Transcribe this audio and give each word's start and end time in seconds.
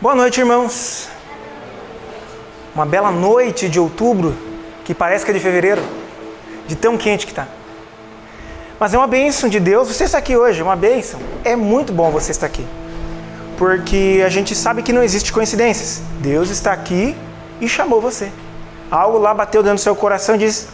Boa 0.00 0.14
noite, 0.14 0.38
irmãos. 0.38 1.08
Uma 2.72 2.86
bela 2.86 3.10
noite 3.10 3.68
de 3.68 3.80
outubro, 3.80 4.32
que 4.84 4.94
parece 4.94 5.24
que 5.24 5.32
é 5.32 5.34
de 5.34 5.40
fevereiro, 5.40 5.82
de 6.68 6.76
tão 6.76 6.96
quente 6.96 7.26
que 7.26 7.32
está. 7.32 7.48
Mas 8.78 8.94
é 8.94 8.96
uma 8.96 9.08
bênção 9.08 9.48
de 9.48 9.58
Deus 9.58 9.88
você 9.88 10.04
está 10.04 10.18
aqui 10.18 10.36
hoje, 10.36 10.62
uma 10.62 10.76
bênção. 10.76 11.18
É 11.44 11.56
muito 11.56 11.92
bom 11.92 12.12
você 12.12 12.30
estar 12.30 12.46
aqui, 12.46 12.64
porque 13.56 14.22
a 14.24 14.28
gente 14.28 14.54
sabe 14.54 14.84
que 14.84 14.92
não 14.92 15.02
existe 15.02 15.32
coincidências. 15.32 16.00
Deus 16.20 16.48
está 16.48 16.72
aqui 16.72 17.16
e 17.60 17.68
chamou 17.68 18.00
você. 18.00 18.30
Algo 18.92 19.18
lá 19.18 19.34
bateu 19.34 19.64
dentro 19.64 19.78
do 19.78 19.82
seu 19.82 19.96
coração 19.96 20.36
e 20.36 20.38
disse: 20.38 20.68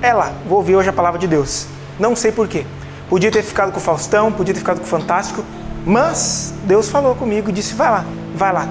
É 0.00 0.14
lá, 0.14 0.32
vou 0.48 0.56
ouvir 0.56 0.76
hoje 0.76 0.88
a 0.88 0.94
palavra 0.94 1.20
de 1.20 1.28
Deus. 1.28 1.66
Não 1.98 2.16
sei 2.16 2.32
porquê. 2.32 2.64
Podia 3.10 3.30
ter 3.30 3.42
ficado 3.42 3.70
com 3.70 3.78
o 3.78 3.82
Faustão, 3.82 4.32
podia 4.32 4.54
ter 4.54 4.60
ficado 4.60 4.78
com 4.78 4.86
o 4.86 4.88
Fantástico, 4.88 5.44
mas 5.84 6.54
Deus 6.64 6.88
falou 6.88 7.14
comigo 7.14 7.50
e 7.50 7.52
disse: 7.52 7.74
Vai 7.74 7.90
lá, 7.90 8.04
vai 8.36 8.52
lá. 8.52 8.68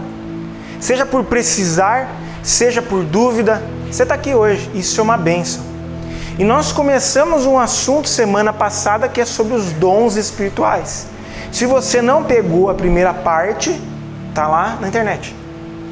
Seja 0.80 1.06
por 1.06 1.24
precisar, 1.24 2.10
seja 2.44 2.82
por 2.82 3.04
dúvida, 3.04 3.62
você 3.90 4.04
está 4.04 4.16
aqui 4.16 4.34
hoje. 4.34 4.70
Isso 4.74 5.00
é 5.00 5.04
uma 5.04 5.18
benção. 5.18 5.64
E 6.38 6.44
nós 6.44 6.72
começamos 6.72 7.46
um 7.46 7.58
assunto 7.58 8.10
semana 8.10 8.52
passada 8.52 9.08
que 9.08 9.22
é 9.22 9.26
sobre 9.26 9.54
os 9.54 9.72
dons 9.72 10.16
espirituais. 10.16 11.08
Se 11.52 11.66
você 11.66 12.02
não 12.02 12.24
pegou 12.24 12.70
a 12.70 12.74
primeira 12.74 13.14
parte, 13.14 13.80
tá 14.34 14.48
lá 14.48 14.78
na 14.82 14.88
internet. 14.90 15.34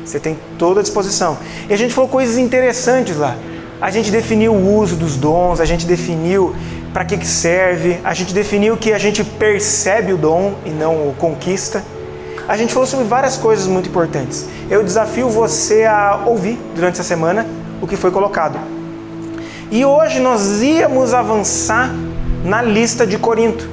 Você 0.06 0.20
tem 0.20 0.38
toda 0.60 0.82
a 0.82 0.84
disposição. 0.84 1.38
E 1.70 1.74
a 1.74 1.78
gente 1.78 1.94
falou 1.94 2.10
coisas 2.10 2.38
interessantes 2.38 3.16
lá. 3.16 3.36
A 3.80 3.90
gente 3.90 4.12
definiu 4.12 4.54
o 4.54 4.78
uso 4.78 4.96
dos 4.96 5.16
dons, 5.16 5.60
a 5.60 5.66
gente 5.66 5.86
definiu 5.86 6.54
para 6.94 7.06
que, 7.06 7.18
que 7.18 7.26
serve, 7.26 8.00
a 8.04 8.14
gente 8.14 8.34
definiu 8.34 8.78
que 8.78 8.94
a 8.94 8.98
gente 8.98 9.24
percebe 9.24 10.14
o 10.14 10.18
dom 10.18 10.54
e 10.66 10.70
não 10.70 11.08
o 11.08 11.16
conquista. 11.18 11.84
A 12.48 12.58
gente 12.58 12.74
falou 12.74 12.86
sobre 12.86 13.06
várias 13.06 13.38
coisas 13.38 13.68
muito 13.68 13.88
importantes. 13.88 14.48
Eu 14.70 14.84
desafio 14.84 15.30
você 15.30 15.86
a 15.86 16.24
ouvir 16.26 16.60
durante 16.76 16.96
essa 16.96 17.04
semana 17.04 17.46
o 17.82 17.88
que 17.88 17.96
foi 17.96 18.12
colocado. 18.12 18.60
E 19.72 19.86
hoje 19.86 20.20
nós 20.20 20.62
íamos 20.62 21.14
avançar 21.14 21.90
na 22.44 22.62
lista 22.62 23.08
de 23.08 23.18
Corinto. 23.18 23.70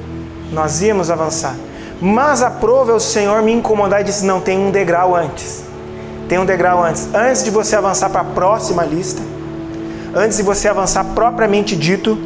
Nós 0.53 0.81
íamos 0.81 1.11
avançar. 1.11 1.55
Mas 2.01 2.41
aprove 2.41 2.93
o 2.93 2.99
Senhor 2.99 3.41
me 3.41 3.51
incomodar 3.51 4.01
e 4.01 4.03
disse: 4.05 4.25
não, 4.25 4.39
tem 4.39 4.57
um 4.57 4.71
degrau 4.71 5.15
antes. 5.15 5.63
Tem 6.29 6.39
um 6.39 6.45
degrau 6.45 6.81
antes. 6.81 7.09
Antes 7.13 7.43
de 7.43 7.51
você 7.51 7.75
avançar 7.75 8.09
para 8.09 8.21
a 8.21 8.25
próxima 8.25 8.85
lista, 8.85 9.21
antes 10.15 10.37
de 10.37 10.43
você 10.43 10.69
avançar 10.69 11.03
propriamente 11.13 11.75
dito 11.75 12.17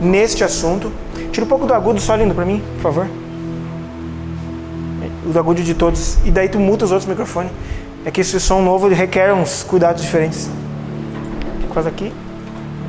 neste 0.00 0.44
assunto, 0.44 0.92
tira 1.32 1.46
um 1.46 1.48
pouco 1.48 1.66
do 1.66 1.72
agudo 1.72 1.98
só 1.98 2.14
lindo 2.14 2.34
para 2.34 2.44
mim, 2.44 2.62
por 2.76 2.82
favor 2.82 3.23
o 5.24 5.38
agudo 5.38 5.62
de 5.62 5.74
todos, 5.74 6.18
e 6.24 6.30
daí 6.30 6.48
tu 6.48 6.58
muta 6.58 6.84
os 6.84 6.92
outros 6.92 7.08
microfones. 7.08 7.50
É 8.04 8.10
que 8.10 8.20
esse 8.20 8.38
som 8.38 8.60
novo 8.60 8.88
requer 8.88 9.32
uns 9.32 9.62
cuidados 9.62 10.02
diferentes. 10.02 10.50
Quase 11.70 11.88
aqui. 11.88 12.12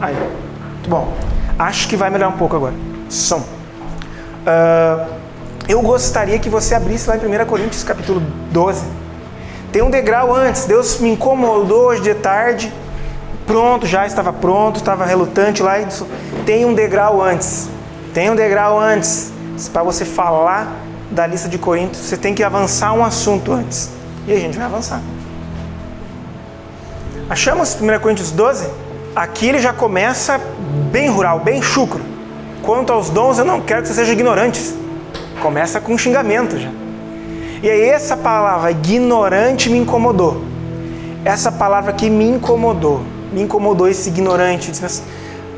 Aí. 0.02 0.14
Muito 0.14 0.90
bom. 0.90 1.14
Acho 1.58 1.88
que 1.88 1.96
vai 1.96 2.10
melhorar 2.10 2.34
um 2.34 2.38
pouco 2.38 2.56
agora. 2.56 2.74
Som. 3.10 3.40
Uh, 3.40 5.08
eu 5.68 5.82
gostaria 5.82 6.38
que 6.38 6.50
você 6.50 6.76
abrisse 6.76 7.10
lá 7.10 7.16
em 7.16 7.20
1 7.20 7.46
Coríntios 7.46 7.84
capítulo 7.84 8.22
12. 8.52 8.84
Tem 9.72 9.82
um 9.82 9.90
degrau 9.90 10.36
antes. 10.36 10.66
Deus 10.66 11.00
me 11.00 11.12
incomodou 11.12 11.88
hoje 11.88 12.02
de 12.02 12.14
tarde. 12.14 12.72
Pronto, 13.48 13.88
já 13.88 14.06
estava 14.06 14.34
pronto, 14.34 14.78
estava 14.78 15.06
relutante 15.06 15.64
lá. 15.64 15.76
Tem 16.46 16.66
um 16.66 16.74
degrau 16.74 17.22
antes. 17.22 17.70
Tem 18.14 18.30
um 18.30 18.36
degrau 18.36 18.80
antes. 18.80 19.32
Para 19.72 19.82
você 19.82 20.04
falar 20.04 20.85
da 21.12 21.28
lista 21.28 21.48
de 21.48 21.58
Coríntios, 21.58 22.04
você 22.04 22.18
tem 22.18 22.34
que 22.34 22.44
avançar 22.44 22.94
um 22.94 23.04
assunto 23.04 23.52
antes. 23.52 23.92
E 24.28 24.34
a 24.34 24.40
gente 24.40 24.58
vai 24.58 24.66
avançar. 24.66 25.02
Achamos 27.30 27.78
1 27.80 28.00
Coríntios 28.00 28.32
12? 28.32 28.68
Aqui 29.16 29.48
ele 29.48 29.60
já 29.60 29.74
começa 29.74 30.40
bem 30.92 31.10
rural, 31.10 31.40
bem 31.40 31.62
chucro. 31.62 32.02
Quanto 32.62 32.92
aos 32.92 33.10
dons, 33.10 33.38
eu 33.38 33.46
não 33.46 33.62
quero 33.62 33.82
que 33.82 33.88
vocês 33.88 33.98
sejam 33.98 34.14
ignorantes. 34.14 34.76
Começa 35.42 35.80
com 35.80 35.94
um 35.94 35.98
xingamento 35.98 36.58
já. 36.58 36.70
E 37.62 37.70
aí 37.70 37.90
essa 37.90 38.18
palavra 38.18 38.72
ignorante 38.72 39.70
me 39.70 39.78
incomodou. 39.78 40.44
Essa 41.24 41.52
palavra 41.52 41.92
aqui 41.92 42.10
me 42.10 42.26
incomodou. 42.26 43.02
Me 43.32 43.42
incomodou 43.42 43.88
esse 43.88 44.10
ignorante. 44.10 44.72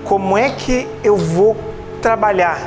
Como 0.03 0.37
é 0.37 0.49
que 0.49 0.87
eu 1.03 1.17
vou 1.17 1.57
trabalhar 2.01 2.59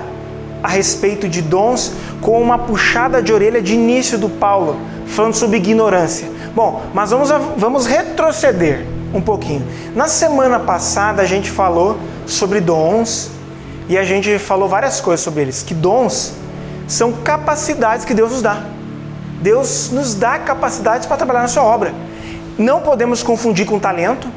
a 0.63 0.69
respeito 0.69 1.29
de 1.29 1.43
dons 1.43 1.93
com 2.21 2.41
uma 2.41 2.59
puxada 2.59 3.23
de 3.23 3.33
orelha 3.33 3.63
de 3.63 3.75
início 3.75 4.19
do 4.19 4.29
Paulo, 4.29 4.77
falando 5.07 5.35
sobre 5.35 5.57
ignorância. 5.57 6.29
Bom, 6.55 6.83
mas 6.93 7.11
vamos, 7.11 7.31
vamos 7.57 7.87
retroceder 7.87 8.85
um 9.15 9.21
pouquinho. 9.21 9.67
Na 9.95 10.09
semana 10.09 10.59
passada 10.59 11.23
a 11.23 11.27
gente 11.27 11.51
falou 11.51 11.99
sobre 12.27 12.61
dons 12.61 13.31
e 13.89 13.97
a 13.97 14.05
gente 14.05 14.39
falou 14.39 14.69
várias 14.69 15.01
coisas 15.01 15.23
sobre 15.23 15.43
eles. 15.43 15.63
Que 15.63 15.75
dons 15.75 16.35
são 16.87 17.13
capacidades 17.13 18.05
que 18.05 18.15
Deus 18.15 18.33
nos 18.33 18.43
dá. 18.43 18.63
Deus 19.41 19.91
nos 19.91 20.15
dá 20.15 20.39
capacidades 20.39 21.07
para 21.07 21.17
trabalhar 21.17 21.43
na 21.43 21.49
sua 21.49 21.63
obra. 21.63 21.93
Não 22.59 22.81
podemos 22.81 23.23
confundir 23.23 23.65
com 23.65 23.79
talento. 23.79 24.29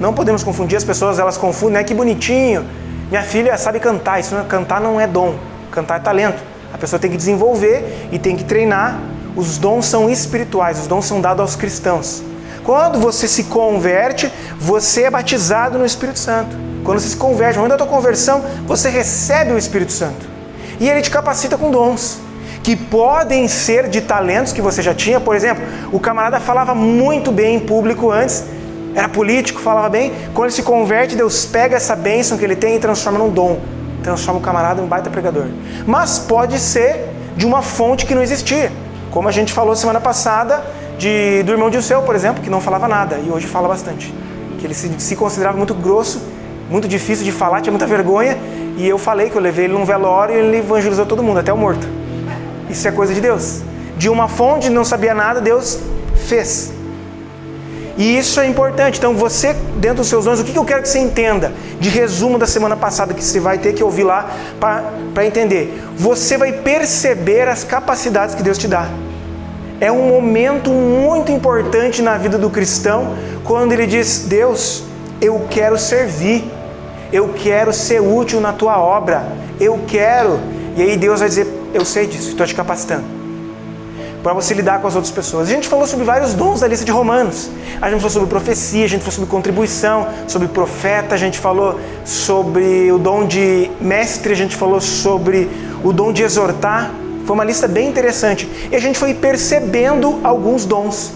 Não 0.00 0.14
podemos 0.14 0.42
confundir 0.42 0.78
as 0.78 0.84
pessoas, 0.84 1.18
elas 1.18 1.36
confundem, 1.36 1.74
né? 1.74 1.84
Que 1.84 1.92
bonitinho. 1.92 2.64
Minha 3.10 3.22
filha 3.22 3.56
sabe 3.58 3.78
cantar. 3.78 4.18
Isso 4.18 4.34
não, 4.34 4.40
é, 4.40 4.44
cantar 4.44 4.80
não 4.80 4.98
é 4.98 5.06
dom, 5.06 5.34
cantar 5.70 5.96
é 5.96 6.00
talento. 6.00 6.42
A 6.72 6.78
pessoa 6.78 6.98
tem 7.00 7.10
que 7.10 7.16
desenvolver 7.16 8.08
e 8.12 8.18
tem 8.18 8.36
que 8.36 8.44
treinar. 8.44 9.00
Os 9.36 9.58
dons 9.58 9.86
são 9.86 10.10
espirituais, 10.10 10.78
os 10.80 10.86
dons 10.86 11.04
são 11.04 11.20
dados 11.20 11.40
aos 11.40 11.56
cristãos. 11.56 12.22
Quando 12.64 12.98
você 12.98 13.26
se 13.26 13.44
converte, 13.44 14.30
você 14.58 15.04
é 15.04 15.10
batizado 15.10 15.78
no 15.78 15.84
Espírito 15.84 16.18
Santo. 16.18 16.56
Quando 16.84 17.00
você 17.00 17.08
se 17.08 17.16
converte, 17.16 17.56
no 17.56 17.62
momento 17.62 17.78
da 17.78 17.84
tua 17.84 17.94
conversão, 17.94 18.44
você 18.66 18.88
recebe 18.88 19.52
o 19.52 19.58
Espírito 19.58 19.92
Santo. 19.92 20.28
E 20.78 20.88
ele 20.88 21.00
te 21.02 21.10
capacita 21.10 21.56
com 21.56 21.70
dons 21.70 22.18
que 22.62 22.76
podem 22.76 23.48
ser 23.48 23.88
de 23.88 24.00
talentos 24.02 24.52
que 24.52 24.60
você 24.60 24.82
já 24.82 24.94
tinha. 24.94 25.18
Por 25.18 25.34
exemplo, 25.34 25.62
o 25.92 25.98
camarada 25.98 26.38
falava 26.38 26.74
muito 26.74 27.32
bem 27.32 27.56
em 27.56 27.60
público 27.60 28.10
antes, 28.10 28.44
era 28.94 29.08
político, 29.08 29.60
falava 29.60 29.88
bem. 29.88 30.12
Quando 30.34 30.46
ele 30.46 30.54
se 30.54 30.62
converte, 30.62 31.16
Deus 31.16 31.46
pega 31.46 31.76
essa 31.76 31.96
bênção 31.96 32.36
que 32.36 32.44
ele 32.44 32.56
tem 32.56 32.76
e 32.76 32.78
transforma 32.78 33.18
num 33.18 33.30
dom 33.30 33.58
transforma 34.02 34.40
o 34.40 34.42
camarada 34.42 34.80
em 34.80 34.84
um 34.84 34.88
baita 34.88 35.10
pregador. 35.10 35.46
Mas 35.86 36.18
pode 36.18 36.58
ser 36.58 37.08
de 37.36 37.46
uma 37.46 37.62
fonte 37.62 38.06
que 38.06 38.14
não 38.14 38.22
existia. 38.22 38.70
Como 39.10 39.28
a 39.28 39.32
gente 39.32 39.52
falou 39.52 39.74
semana 39.74 40.00
passada 40.00 40.62
de, 40.98 41.42
do 41.42 41.52
irmão 41.52 41.70
de 41.70 41.82
Seu, 41.82 42.02
por 42.02 42.14
exemplo, 42.14 42.42
que 42.42 42.50
não 42.50 42.60
falava 42.60 42.86
nada 42.86 43.18
e 43.18 43.30
hoje 43.30 43.46
fala 43.46 43.68
bastante. 43.68 44.14
Que 44.58 44.66
ele 44.66 44.74
se, 44.74 44.90
se 44.98 45.16
considerava 45.16 45.56
muito 45.56 45.74
grosso, 45.74 46.20
muito 46.68 46.86
difícil 46.86 47.24
de 47.24 47.32
falar, 47.32 47.60
tinha 47.60 47.72
muita 47.72 47.86
vergonha. 47.86 48.38
E 48.76 48.88
eu 48.88 48.98
falei 48.98 49.28
que 49.28 49.36
eu 49.36 49.42
levei 49.42 49.64
ele 49.64 49.74
num 49.74 49.84
velório 49.84 50.34
e 50.34 50.38
ele 50.38 50.58
evangelizou 50.58 51.04
todo 51.06 51.22
mundo, 51.22 51.38
até 51.40 51.52
o 51.52 51.56
morto. 51.56 51.86
Isso 52.68 52.86
é 52.86 52.92
coisa 52.92 53.12
de 53.12 53.20
Deus. 53.20 53.62
De 53.96 54.08
uma 54.08 54.28
fonte 54.28 54.70
não 54.70 54.84
sabia 54.84 55.12
nada, 55.12 55.40
Deus 55.40 55.78
fez. 56.14 56.72
E 58.00 58.16
isso 58.16 58.40
é 58.40 58.46
importante. 58.46 58.96
Então, 58.96 59.14
você, 59.14 59.52
dentro 59.76 59.98
dos 59.98 60.08
seus 60.08 60.24
dons, 60.24 60.40
o 60.40 60.44
que 60.44 60.56
eu 60.56 60.64
quero 60.64 60.80
que 60.80 60.88
você 60.88 60.98
entenda 60.98 61.52
de 61.78 61.90
resumo 61.90 62.38
da 62.38 62.46
semana 62.46 62.74
passada, 62.74 63.12
que 63.12 63.22
você 63.22 63.38
vai 63.38 63.58
ter 63.58 63.74
que 63.74 63.84
ouvir 63.84 64.04
lá 64.04 64.34
para 64.58 65.26
entender? 65.26 65.84
Você 65.98 66.38
vai 66.38 66.50
perceber 66.50 67.46
as 67.46 67.62
capacidades 67.62 68.34
que 68.34 68.42
Deus 68.42 68.56
te 68.56 68.66
dá. 68.66 68.88
É 69.82 69.92
um 69.92 70.08
momento 70.08 70.70
muito 70.70 71.30
importante 71.30 72.00
na 72.00 72.16
vida 72.16 72.38
do 72.38 72.48
cristão 72.48 73.14
quando 73.44 73.72
ele 73.72 73.86
diz: 73.86 74.24
Deus, 74.26 74.82
eu 75.20 75.46
quero 75.50 75.76
servir, 75.76 76.50
eu 77.12 77.34
quero 77.34 77.70
ser 77.70 78.00
útil 78.00 78.40
na 78.40 78.54
tua 78.54 78.78
obra, 78.78 79.26
eu 79.60 79.78
quero. 79.86 80.40
E 80.74 80.80
aí 80.80 80.96
Deus 80.96 81.20
vai 81.20 81.28
dizer: 81.28 81.46
Eu 81.74 81.84
sei 81.84 82.06
disso, 82.06 82.30
estou 82.30 82.46
te 82.46 82.54
capacitando 82.54 83.19
para 84.22 84.32
você 84.34 84.52
lidar 84.52 84.80
com 84.80 84.86
as 84.86 84.94
outras 84.94 85.12
pessoas. 85.12 85.48
A 85.48 85.52
gente 85.52 85.68
falou 85.68 85.86
sobre 85.86 86.04
vários 86.04 86.34
dons 86.34 86.60
da 86.60 86.68
lista 86.68 86.84
de 86.84 86.92
Romanos. 86.92 87.50
A 87.80 87.90
gente 87.90 88.00
falou 88.00 88.10
sobre 88.10 88.28
profecia, 88.28 88.84
a 88.84 88.88
gente 88.88 89.00
falou 89.00 89.12
sobre 89.12 89.30
contribuição, 89.30 90.08
sobre 90.28 90.48
profeta, 90.48 91.14
a 91.14 91.18
gente 91.18 91.38
falou 91.38 91.80
sobre 92.04 92.92
o 92.92 92.98
dom 92.98 93.26
de 93.26 93.70
mestre, 93.80 94.32
a 94.32 94.36
gente 94.36 94.54
falou 94.54 94.80
sobre 94.80 95.48
o 95.82 95.92
dom 95.92 96.12
de 96.12 96.22
exortar. 96.22 96.90
Foi 97.24 97.34
uma 97.34 97.44
lista 97.44 97.66
bem 97.66 97.88
interessante. 97.88 98.48
E 98.70 98.76
a 98.76 98.80
gente 98.80 98.98
foi 98.98 99.14
percebendo 99.14 100.20
alguns 100.22 100.64
dons 100.64 101.12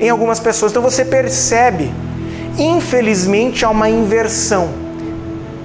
em 0.00 0.08
algumas 0.08 0.40
pessoas. 0.40 0.72
Então 0.72 0.82
você 0.82 1.04
percebe, 1.04 1.92
infelizmente, 2.58 3.64
há 3.64 3.70
uma 3.70 3.88
inversão. 3.88 4.68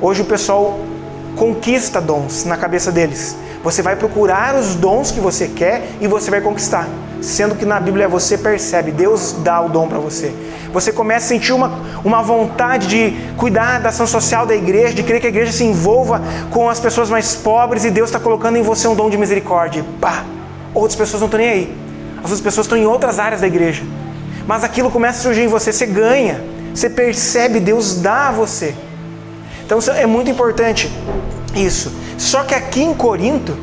Hoje 0.02 0.22
o 0.22 0.26
pessoal 0.26 0.80
conquista 1.38 2.02
dons 2.02 2.44
na 2.44 2.58
cabeça 2.58 2.92
deles. 2.92 3.38
Você 3.64 3.82
vai 3.82 3.96
procurar 3.96 4.56
os 4.56 4.76
dons 4.76 5.12
que 5.12 5.20
você 5.20 5.48
quer 5.48 5.88
e 6.00 6.08
você 6.08 6.32
vai 6.32 6.42
conquistar. 6.42 6.88
Sendo 7.22 7.56
que 7.56 7.66
na 7.66 7.80
Bíblia 7.80 8.08
você 8.08 8.38
percebe, 8.38 8.92
Deus 8.92 9.36
dá 9.44 9.62
o 9.62 9.70
dom 9.70 9.88
para 9.88 10.00
você. 10.00 10.34
Você 10.74 10.92
começa 10.92 11.26
a 11.26 11.30
sentir 11.30 11.54
uma, 11.54 11.80
uma 12.04 12.24
vontade 12.24 12.88
de 12.88 13.16
cuidar 13.38 13.80
da 13.80 13.90
ação 13.90 14.08
social 14.08 14.46
da 14.48 14.56
igreja, 14.56 14.94
de 14.94 15.04
querer 15.04 15.20
que 15.20 15.28
a 15.28 15.30
igreja 15.30 15.52
se 15.52 15.64
envolva 15.64 16.22
com 16.50 16.68
as 16.68 16.80
pessoas 16.80 17.10
mais 17.10 17.36
pobres 17.36 17.86
e 17.86 17.92
Deus 17.92 18.10
está 18.10 18.20
colocando 18.20 18.58
em 18.58 18.64
você 18.64 18.88
um 18.88 18.96
dom 18.96 19.10
de 19.10 19.18
misericórdia. 19.18 19.86
Pá! 20.00 20.24
Outras 20.74 20.96
pessoas 20.96 21.22
não 21.22 21.28
estão 21.28 21.40
nem 21.40 21.50
aí. 21.50 21.78
As 22.18 22.26
outras 22.26 22.42
pessoas 22.42 22.66
estão 22.66 22.78
em 22.78 22.86
outras 22.88 23.20
áreas 23.20 23.42
da 23.42 23.48
igreja. 23.48 23.84
Mas 24.48 24.64
aquilo 24.64 24.90
começa 24.90 25.20
a 25.20 25.22
surgir 25.22 25.44
em 25.44 25.48
você, 25.48 25.72
você 25.72 25.86
ganha, 25.86 26.44
você 26.74 26.90
percebe, 26.90 27.60
Deus 27.60 28.02
dá 28.02 28.30
a 28.30 28.32
você. 28.32 28.74
Então 29.64 29.78
é 29.96 30.06
muito 30.06 30.32
importante 30.32 30.92
isso. 31.56 31.92
Só 32.22 32.44
que 32.44 32.54
aqui 32.54 32.84
em 32.84 32.94
Corinto 32.94 33.58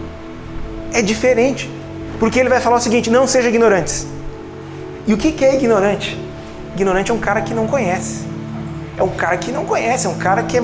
é 0.92 1.00
diferente. 1.00 1.70
Porque 2.18 2.40
ele 2.40 2.48
vai 2.48 2.60
falar 2.60 2.76
o 2.76 2.80
seguinte: 2.80 3.08
não 3.08 3.24
sejam 3.24 3.50
ignorantes. 3.50 4.04
E 5.06 5.14
o 5.14 5.16
que 5.16 5.44
é 5.44 5.54
ignorante? 5.54 6.18
Ignorante 6.74 7.12
é 7.12 7.14
um 7.14 7.20
cara 7.20 7.40
que 7.40 7.54
não 7.54 7.68
conhece. 7.68 8.26
É 8.96 9.02
um 9.02 9.10
cara 9.10 9.36
que 9.36 9.52
não 9.52 9.64
conhece, 9.64 10.08
é 10.08 10.10
um 10.10 10.18
cara 10.18 10.42
que 10.42 10.60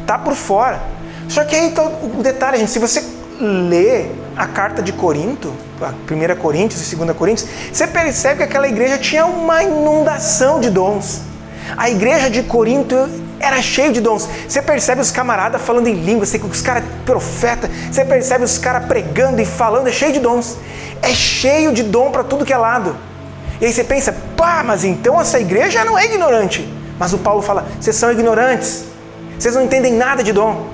está 0.00 0.18
por 0.18 0.34
fora. 0.34 0.82
Só 1.28 1.44
que 1.44 1.54
aí 1.54 1.70
tá 1.70 1.84
o 1.84 2.22
detalhe, 2.22 2.58
gente, 2.58 2.72
se 2.72 2.80
você 2.80 3.04
lê 3.40 4.06
a 4.36 4.48
carta 4.48 4.82
de 4.82 4.92
Corinto, 4.92 5.52
a 5.80 5.90
1 5.90 6.40
Coríntios 6.40 6.92
e 6.92 6.96
2 6.96 7.16
Coríntios, 7.16 7.48
você 7.72 7.86
percebe 7.86 8.38
que 8.38 8.42
aquela 8.42 8.66
igreja 8.66 8.98
tinha 8.98 9.24
uma 9.24 9.62
inundação 9.62 10.58
de 10.58 10.70
dons. 10.70 11.22
A 11.76 11.90
igreja 11.90 12.30
de 12.30 12.42
Corinto 12.42 13.08
era 13.40 13.60
cheia 13.60 13.90
de 13.90 14.00
dons. 14.00 14.28
Você 14.48 14.62
percebe 14.62 15.00
os 15.00 15.10
camaradas 15.10 15.60
falando 15.60 15.88
em 15.88 15.94
línguas, 15.94 16.32
os 16.32 16.62
caras 16.62 16.84
profeta, 17.04 17.68
você 17.90 18.04
percebe 18.04 18.44
os 18.44 18.58
caras 18.58 18.86
pregando 18.86 19.40
e 19.40 19.44
falando, 19.44 19.88
é 19.88 19.92
cheio 19.92 20.12
de 20.12 20.20
dons. 20.20 20.56
É 21.02 21.12
cheio 21.12 21.72
de 21.72 21.82
dom 21.82 22.10
para 22.10 22.22
tudo 22.22 22.44
que 22.44 22.52
é 22.52 22.56
lado. 22.56 22.96
E 23.60 23.66
aí 23.66 23.72
você 23.72 23.84
pensa, 23.84 24.14
pá, 24.36 24.62
mas 24.64 24.84
então 24.84 25.20
essa 25.20 25.38
igreja 25.40 25.84
não 25.84 25.98
é 25.98 26.04
ignorante. 26.06 26.68
Mas 26.98 27.12
o 27.12 27.18
Paulo 27.18 27.42
fala, 27.42 27.66
vocês 27.80 27.96
são 27.96 28.12
ignorantes, 28.12 28.84
vocês 29.38 29.54
não 29.54 29.62
entendem 29.62 29.92
nada 29.92 30.22
de 30.22 30.32
dom. 30.32 30.66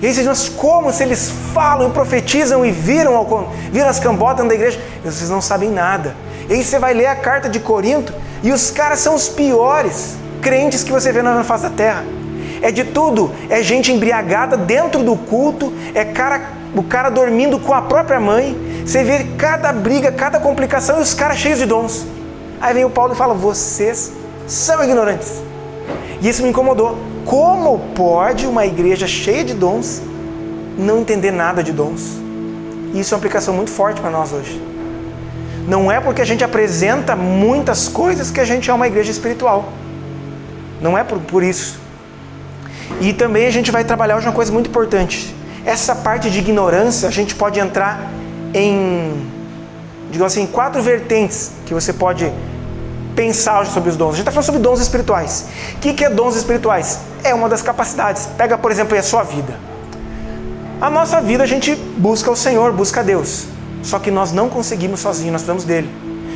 E 0.00 0.06
aí 0.06 0.14
vocês 0.14 0.26
mas 0.26 0.48
como 0.48 0.92
se 0.92 1.02
eles 1.02 1.32
falam 1.54 1.88
e 1.88 1.92
profetizam 1.92 2.64
e 2.64 2.70
viram, 2.70 3.48
viram 3.72 3.88
as 3.88 3.98
cambotas 3.98 4.46
da 4.46 4.54
igreja? 4.54 4.78
Vocês 5.02 5.30
não 5.30 5.40
sabem 5.40 5.70
nada. 5.70 6.14
E 6.48 6.54
aí 6.54 6.64
você 6.64 6.78
vai 6.78 6.94
ler 6.94 7.06
a 7.06 7.16
carta 7.16 7.48
de 7.48 7.58
Corinto 7.60 8.12
e 8.42 8.52
os 8.52 8.70
caras 8.70 9.00
são 9.00 9.14
os 9.14 9.28
piores 9.28 10.16
crentes 10.40 10.84
que 10.84 10.92
você 10.92 11.10
vê 11.12 11.22
na 11.22 11.42
face 11.42 11.64
da 11.64 11.70
terra. 11.70 12.04
É 12.62 12.70
de 12.70 12.84
tudo. 12.84 13.32
É 13.50 13.62
gente 13.62 13.92
embriagada 13.92 14.56
dentro 14.56 15.02
do 15.02 15.16
culto, 15.16 15.72
é 15.94 16.04
cara, 16.04 16.40
o 16.74 16.82
cara 16.82 17.10
dormindo 17.10 17.58
com 17.58 17.74
a 17.74 17.82
própria 17.82 18.20
mãe. 18.20 18.56
Você 18.84 19.02
vê 19.02 19.24
cada 19.36 19.72
briga, 19.72 20.12
cada 20.12 20.38
complicação 20.38 20.98
e 20.98 21.02
os 21.02 21.12
caras 21.12 21.38
cheios 21.38 21.58
de 21.58 21.66
dons. 21.66 22.06
Aí 22.60 22.72
vem 22.72 22.84
o 22.84 22.90
Paulo 22.90 23.12
e 23.12 23.16
fala: 23.16 23.34
vocês 23.34 24.12
são 24.46 24.82
ignorantes. 24.82 25.42
E 26.20 26.28
isso 26.28 26.42
me 26.42 26.48
incomodou. 26.48 26.96
Como 27.24 27.78
pode 27.94 28.46
uma 28.46 28.64
igreja 28.64 29.06
cheia 29.06 29.44
de 29.44 29.54
dons 29.54 30.00
não 30.78 31.00
entender 31.00 31.32
nada 31.32 31.62
de 31.62 31.72
dons? 31.72 32.18
Isso 32.94 33.12
é 33.12 33.16
uma 33.16 33.18
aplicação 33.18 33.52
muito 33.52 33.70
forte 33.70 34.00
para 34.00 34.10
nós 34.10 34.32
hoje. 34.32 34.75
Não 35.66 35.90
é 35.90 36.00
porque 36.00 36.22
a 36.22 36.24
gente 36.24 36.44
apresenta 36.44 37.16
muitas 37.16 37.88
coisas 37.88 38.30
que 38.30 38.40
a 38.40 38.44
gente 38.44 38.70
é 38.70 38.74
uma 38.74 38.86
igreja 38.86 39.10
espiritual. 39.10 39.72
Não 40.80 40.96
é 40.96 41.02
por, 41.02 41.18
por 41.18 41.42
isso. 41.42 41.80
E 43.00 43.12
também 43.12 43.46
a 43.46 43.50
gente 43.50 43.70
vai 43.70 43.84
trabalhar 43.84 44.16
hoje 44.16 44.26
uma 44.26 44.32
coisa 44.32 44.52
muito 44.52 44.68
importante. 44.70 45.34
Essa 45.64 45.94
parte 45.94 46.30
de 46.30 46.38
ignorância, 46.38 47.08
a 47.08 47.12
gente 47.12 47.34
pode 47.34 47.58
entrar 47.58 48.10
em, 48.54 49.26
digamos 50.10 50.32
assim, 50.32 50.46
quatro 50.46 50.80
vertentes 50.80 51.50
que 51.66 51.74
você 51.74 51.92
pode 51.92 52.32
pensar 53.16 53.60
hoje 53.60 53.72
sobre 53.72 53.90
os 53.90 53.96
dons. 53.96 54.10
A 54.10 54.12
gente 54.12 54.20
está 54.20 54.30
falando 54.30 54.46
sobre 54.46 54.60
dons 54.60 54.78
espirituais. 54.78 55.46
O 55.74 55.78
que, 55.78 55.92
que 55.94 56.04
é 56.04 56.10
dons 56.10 56.36
espirituais? 56.36 57.00
É 57.24 57.34
uma 57.34 57.48
das 57.48 57.62
capacidades. 57.62 58.26
Pega, 58.38 58.56
por 58.56 58.70
exemplo, 58.70 58.96
a 58.96 59.02
sua 59.02 59.24
vida. 59.24 59.58
A 60.80 60.88
nossa 60.90 61.20
vida 61.20 61.42
a 61.42 61.46
gente 61.46 61.74
busca 61.74 62.30
o 62.30 62.36
Senhor, 62.36 62.70
busca 62.72 63.02
Deus. 63.02 63.55
Só 63.82 63.98
que 63.98 64.10
nós 64.10 64.32
não 64.32 64.48
conseguimos 64.48 65.00
sozinhos, 65.00 65.32
nós 65.32 65.42
precisamos 65.42 65.64
dele. 65.64 65.88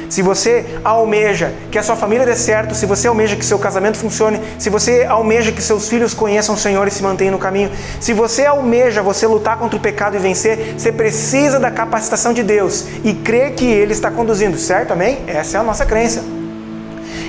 Se 0.09 0.23
você 0.23 0.67
almeja 0.83 1.53
que 1.71 1.79
a 1.79 1.83
sua 1.85 1.95
família 1.95 2.27
dê 2.27 2.35
certo, 2.35 2.75
se 2.75 2.85
você 2.85 3.07
almeja 3.07 3.37
que 3.37 3.45
seu 3.45 3.59
casamento 3.61 3.97
funcione, 3.97 4.41
se 4.59 4.69
você 4.69 5.05
almeja 5.05 5.53
que 5.53 5.63
seus 5.63 5.89
filhos 5.89 6.13
conheçam 6.13 6.57
o 6.57 6.59
Senhor 6.59 6.87
e 6.89 6.91
se 6.91 7.01
mantenham 7.01 7.31
no 7.31 7.39
caminho, 7.39 7.71
se 8.01 8.13
você 8.13 8.45
almeja 8.45 9.03
você 9.03 9.25
lutar 9.29 9.57
contra 9.57 9.77
o 9.77 9.81
pecado 9.81 10.17
e 10.17 10.19
vencer, 10.19 10.75
você 10.77 10.91
precisa 10.91 11.61
da 11.61 11.71
capacitação 11.71 12.33
de 12.33 12.43
Deus 12.43 12.87
e 13.05 13.15
crer 13.15 13.55
que 13.55 13.67
Ele 13.67 13.93
está 13.93 14.11
conduzindo, 14.11 14.59
certo? 14.59 14.93
Amém? 14.93 15.21
Essa 15.29 15.59
é 15.59 15.61
a 15.61 15.63
nossa 15.63 15.87
crença. 15.87 16.25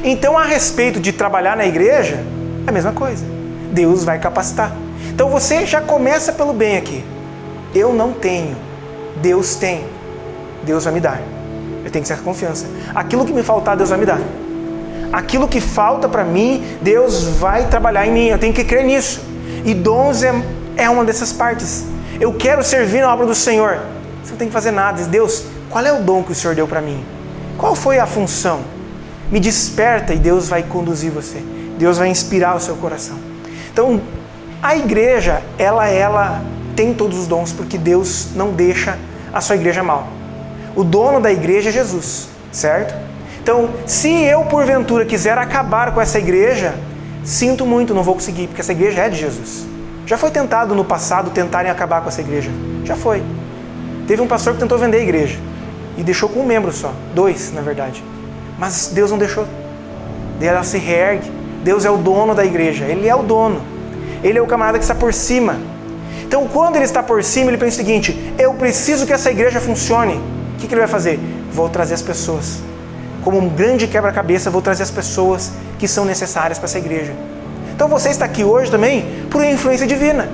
Então, 0.04 0.36
a 0.36 0.44
respeito 0.44 1.00
de 1.00 1.14
trabalhar 1.14 1.56
na 1.56 1.68
igreja, 1.68 2.16
é 2.66 2.70
a 2.70 2.72
mesma 2.72 2.92
coisa. 2.92 3.24
Deus 3.72 4.04
vai 4.04 4.18
capacitar. 4.18 4.76
Então 5.14 5.30
você 5.30 5.66
já 5.66 5.82
começa 5.82 6.32
pelo 6.34 6.54
bem 6.54 6.78
aqui. 6.78 7.04
Eu 7.76 7.94
não 7.94 8.12
tenho, 8.12 8.56
Deus 9.22 9.56
tem. 9.56 9.86
Deus 10.64 10.84
vai 10.84 10.94
me 10.94 11.00
dar. 11.00 11.22
Eu 11.84 11.92
tenho 11.92 12.04
que 12.04 12.14
ter 12.14 12.22
confiança. 12.22 12.68
Aquilo 12.94 13.26
que 13.26 13.34
me 13.34 13.44
faltar, 13.44 13.76
Deus 13.76 13.90
vai 13.90 14.00
me 14.00 14.06
dar. 14.06 14.20
Aquilo 15.12 15.48
que 15.48 15.60
falta 15.60 16.08
para 16.08 16.24
mim, 16.24 16.64
Deus 16.82 17.24
vai 17.24 17.68
trabalhar 17.68 18.06
em 18.08 18.12
mim. 18.12 18.28
Eu 18.28 18.38
tenho 18.38 18.54
que 18.54 18.64
crer 18.64 18.86
nisso. 18.86 19.22
E 19.66 19.74
dons 19.74 20.24
é, 20.24 20.34
é 20.78 20.90
uma 20.90 21.04
dessas 21.04 21.34
partes. 21.34 21.86
Eu 22.20 22.34
quero 22.34 22.64
servir 22.64 23.02
na 23.02 23.14
obra 23.14 23.26
do 23.26 23.36
Senhor. 23.36 23.80
Você 24.24 24.32
não 24.32 24.38
tem 24.38 24.48
que 24.48 24.54
fazer 24.54 24.72
nada. 24.72 25.04
Deus, 25.06 25.46
qual 25.70 25.84
é 25.84 25.92
o 25.92 26.02
dom 26.02 26.24
que 26.24 26.32
o 26.32 26.36
Senhor 26.36 26.56
deu 26.56 26.68
para 26.68 26.82
mim? 26.82 27.04
Qual 27.58 27.76
foi 27.76 28.00
a 28.00 28.06
função? 28.06 28.62
Me 29.32 29.40
desperta 29.40 30.14
e 30.14 30.18
Deus 30.18 30.48
vai 30.48 30.64
conduzir 30.64 31.12
você. 31.12 31.44
Deus 31.78 31.98
vai 31.98 32.10
inspirar 32.10 32.56
o 32.56 32.60
seu 32.60 32.76
coração. 32.76 33.18
Então, 33.72 34.02
a 34.62 34.76
igreja, 34.76 35.42
ela, 35.58 35.88
ela 35.88 36.42
tem 36.76 36.94
todos 36.94 37.18
os 37.18 37.28
dons 37.28 37.52
porque 37.52 37.78
Deus 37.78 38.28
não 38.36 38.52
deixa 38.52 38.98
a 39.34 39.42
sua 39.42 39.56
igreja 39.56 39.82
mal. 39.82 40.08
O 40.76 40.84
dono 40.84 41.20
da 41.20 41.32
igreja 41.32 41.70
é 41.70 41.72
Jesus, 41.72 42.30
certo? 42.52 42.94
Então, 43.42 43.70
se 43.86 44.10
eu 44.24 44.44
porventura 44.46 45.06
quiser 45.06 45.38
acabar 45.38 45.94
com 45.94 46.00
essa 46.00 46.20
igreja, 46.20 46.76
sinto 47.24 47.66
muito, 47.66 47.94
não 47.94 48.04
vou 48.04 48.14
conseguir, 48.14 48.48
porque 48.48 48.62
essa 48.62 48.72
igreja 48.72 49.02
é 49.02 49.10
de 49.10 49.18
Jesus. 49.18 49.66
Já 50.06 50.18
foi 50.18 50.30
tentado 50.30 50.76
no 50.76 50.86
passado 50.86 51.32
tentarem 51.32 51.72
acabar 51.72 52.02
com 52.02 52.10
essa 52.10 52.22
igreja. 52.22 52.52
Já 52.84 52.96
foi. 52.96 53.24
Teve 54.08 54.22
um 54.22 54.28
pastor 54.28 54.54
que 54.54 54.60
tentou 54.60 54.78
vender 54.78 54.98
a 54.98 55.02
igreja 55.02 55.40
e 55.98 56.04
deixou 56.04 56.30
com 56.30 56.42
um 56.42 56.46
membro 56.46 56.72
só, 56.72 56.94
dois, 57.14 57.52
na 57.52 57.62
verdade. 57.62 58.04
Mas 58.60 58.92
Deus 58.94 59.10
não 59.12 59.18
deixou. 59.18 59.48
Ela 60.40 60.64
se 60.64 60.78
reergue. 60.78 61.32
Deus 61.64 61.86
é 61.86 61.90
o 61.90 61.98
dono 61.98 62.34
da 62.34 62.44
igreja, 62.44 62.86
ele 62.86 63.08
é 63.08 63.16
o 63.16 63.24
dono. 63.24 63.62
Ele 64.24 64.38
é 64.38 64.42
o 64.42 64.48
camarada 64.48 64.78
que 64.78 64.84
está 64.84 64.96
por 64.96 65.14
cima. 65.14 65.58
Então, 66.24 66.48
quando 66.48 66.76
ele 66.76 66.86
está 66.86 67.04
por 67.04 67.24
cima, 67.24 67.50
ele 67.50 67.58
pensa 67.58 67.76
o 67.76 67.78
seguinte: 67.78 68.34
eu 68.38 68.54
preciso 68.54 69.06
que 69.06 69.14
essa 69.14 69.32
igreja 69.32 69.60
funcione 69.60 70.20
que, 70.62 70.68
que 70.68 70.74
ele 70.74 70.82
vai 70.82 70.88
fazer? 70.88 71.20
Vou 71.52 71.68
trazer 71.68 71.96
as 71.96 72.02
pessoas. 72.02 72.60
Como 73.24 73.38
um 73.38 73.50
grande 73.50 73.88
quebra-cabeça, 73.88 74.50
vou 74.50 74.62
trazer 74.62 74.84
as 74.84 74.92
pessoas 74.92 75.52
que 75.78 75.88
são 75.88 76.06
necessárias 76.06 76.58
para 76.58 76.66
essa 76.66 76.78
igreja. 76.78 77.14
Então 77.74 77.88
você 77.88 78.10
está 78.10 78.26
aqui 78.26 78.44
hoje 78.44 78.70
também 78.70 79.26
por 79.30 79.44
influência 79.44 79.88
divina. 79.88 80.30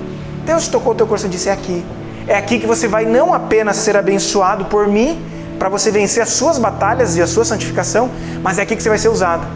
Deus 0.46 0.68
tocou 0.68 0.94
o 0.94 0.96
teu 0.96 1.08
coração 1.08 1.30
e 1.30 1.32
disse: 1.32 1.50
é 1.50 1.52
aqui. 1.52 1.84
É 2.28 2.36
aqui 2.36 2.60
que 2.60 2.68
você 2.68 2.88
vai 2.88 3.06
não 3.06 3.34
apenas 3.34 3.78
ser 3.78 3.96
abençoado 3.96 4.66
por 4.66 4.88
mim, 4.88 5.22
para 5.58 5.70
você 5.70 5.90
vencer 5.90 6.22
as 6.22 6.30
suas 6.30 6.58
batalhas 6.58 7.16
e 7.16 7.22
a 7.22 7.28
sua 7.28 7.46
santificação, 7.46 8.10
mas 8.44 8.60
é 8.60 8.64
aqui 8.64 8.76
que 8.76 8.84
você 8.84 8.90
vai 8.90 8.98
ser 8.98 9.10
usado. 9.10 9.48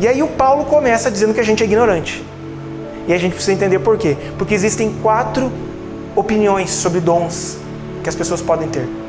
E 0.00 0.08
aí 0.08 0.22
o 0.22 0.28
Paulo 0.28 0.64
começa 0.64 1.10
dizendo 1.10 1.34
que 1.34 1.40
a 1.40 1.44
gente 1.44 1.62
é 1.62 1.66
ignorante. 1.66 2.24
E 3.06 3.12
a 3.12 3.18
gente 3.18 3.34
precisa 3.34 3.52
entender 3.52 3.78
por 3.78 3.96
quê. 3.98 4.16
Porque 4.36 4.54
existem 4.54 4.92
quatro 5.02 5.52
opiniões 6.14 6.70
sobre 6.70 7.00
dons 7.00 7.58
que 8.02 8.08
as 8.08 8.14
pessoas 8.14 8.40
podem 8.40 8.68
ter 8.68 9.05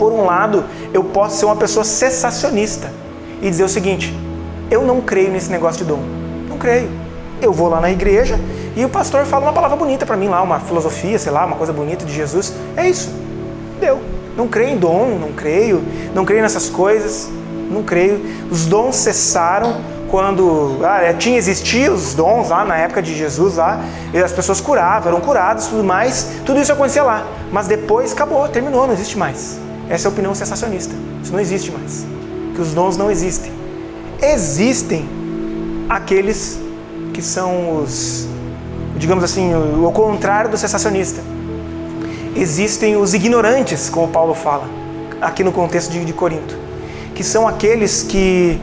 por 0.00 0.14
um 0.14 0.24
lado, 0.24 0.64
eu 0.94 1.04
posso 1.04 1.36
ser 1.36 1.44
uma 1.44 1.56
pessoa 1.56 1.84
cessacionista 1.84 2.90
e 3.42 3.50
dizer 3.50 3.64
o 3.64 3.68
seguinte: 3.68 4.18
eu 4.70 4.82
não 4.82 5.02
creio 5.02 5.30
nesse 5.30 5.50
negócio 5.50 5.84
de 5.84 5.84
dom. 5.84 6.00
Não 6.48 6.56
creio. 6.56 6.88
Eu 7.42 7.52
vou 7.52 7.68
lá 7.68 7.82
na 7.82 7.90
igreja 7.90 8.40
e 8.74 8.82
o 8.82 8.88
pastor 8.88 9.26
fala 9.26 9.44
uma 9.44 9.52
palavra 9.52 9.76
bonita 9.76 10.06
para 10.06 10.16
mim 10.16 10.28
lá, 10.28 10.40
uma 10.40 10.58
filosofia, 10.58 11.18
sei 11.18 11.30
lá, 11.30 11.44
uma 11.44 11.56
coisa 11.56 11.70
bonita 11.70 12.06
de 12.06 12.14
Jesus. 12.14 12.54
É 12.78 12.88
isso. 12.88 13.14
Deu. 13.78 14.00
Não 14.34 14.48
creio 14.48 14.70
em 14.70 14.78
dom, 14.78 15.18
não 15.20 15.32
creio, 15.32 15.82
não 16.14 16.24
creio 16.24 16.40
nessas 16.40 16.70
coisas, 16.70 17.28
não 17.70 17.82
creio. 17.82 18.24
Os 18.50 18.64
dons 18.64 18.96
cessaram 18.96 19.82
quando 20.10 20.78
ah, 20.82 21.02
é, 21.02 21.12
tinha 21.12 21.36
existia 21.36 21.92
os 21.92 22.14
dons 22.14 22.48
lá 22.48 22.64
na 22.64 22.76
época 22.76 23.02
de 23.02 23.14
Jesus 23.14 23.56
lá, 23.56 23.84
e 24.14 24.18
as 24.18 24.32
pessoas 24.32 24.62
curavam, 24.62 25.12
eram 25.12 25.20
curadas, 25.20 25.66
tudo 25.66 25.84
mais, 25.84 26.26
tudo 26.46 26.58
isso 26.58 26.72
acontecia 26.72 27.02
lá. 27.02 27.26
Mas 27.52 27.66
depois 27.66 28.12
acabou, 28.12 28.48
terminou, 28.48 28.86
não 28.86 28.94
existe 28.94 29.18
mais. 29.18 29.60
Essa 29.90 30.06
é 30.06 30.08
a 30.08 30.12
opinião 30.12 30.32
sensacionista. 30.36 30.94
Isso 31.20 31.32
não 31.32 31.40
existe 31.40 31.72
mais. 31.72 32.06
Que 32.54 32.60
os 32.60 32.72
dons 32.72 32.96
não 32.96 33.10
existem. 33.10 33.52
Existem 34.22 35.04
aqueles 35.88 36.60
que 37.12 37.20
são 37.20 37.82
os, 37.82 38.28
digamos 38.96 39.24
assim, 39.24 39.52
o, 39.52 39.90
contrário 39.90 40.48
do 40.48 40.56
sensacionista. 40.56 41.20
Existem 42.36 42.96
os 42.96 43.14
ignorantes, 43.14 43.90
como 43.90 44.06
Paulo 44.06 44.32
fala, 44.32 44.68
aqui 45.20 45.42
no 45.42 45.50
contexto 45.50 45.90
de, 45.90 46.04
de 46.04 46.12
Corinto, 46.12 46.56
que 47.12 47.24
são 47.24 47.48
aqueles 47.48 48.04
que, 48.04 48.60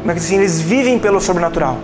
como 0.00 0.10
é 0.10 0.14
que 0.14 0.20
assim, 0.20 0.36
eles 0.36 0.58
vivem 0.58 0.98
pelo 0.98 1.20
sobrenatural. 1.20 1.76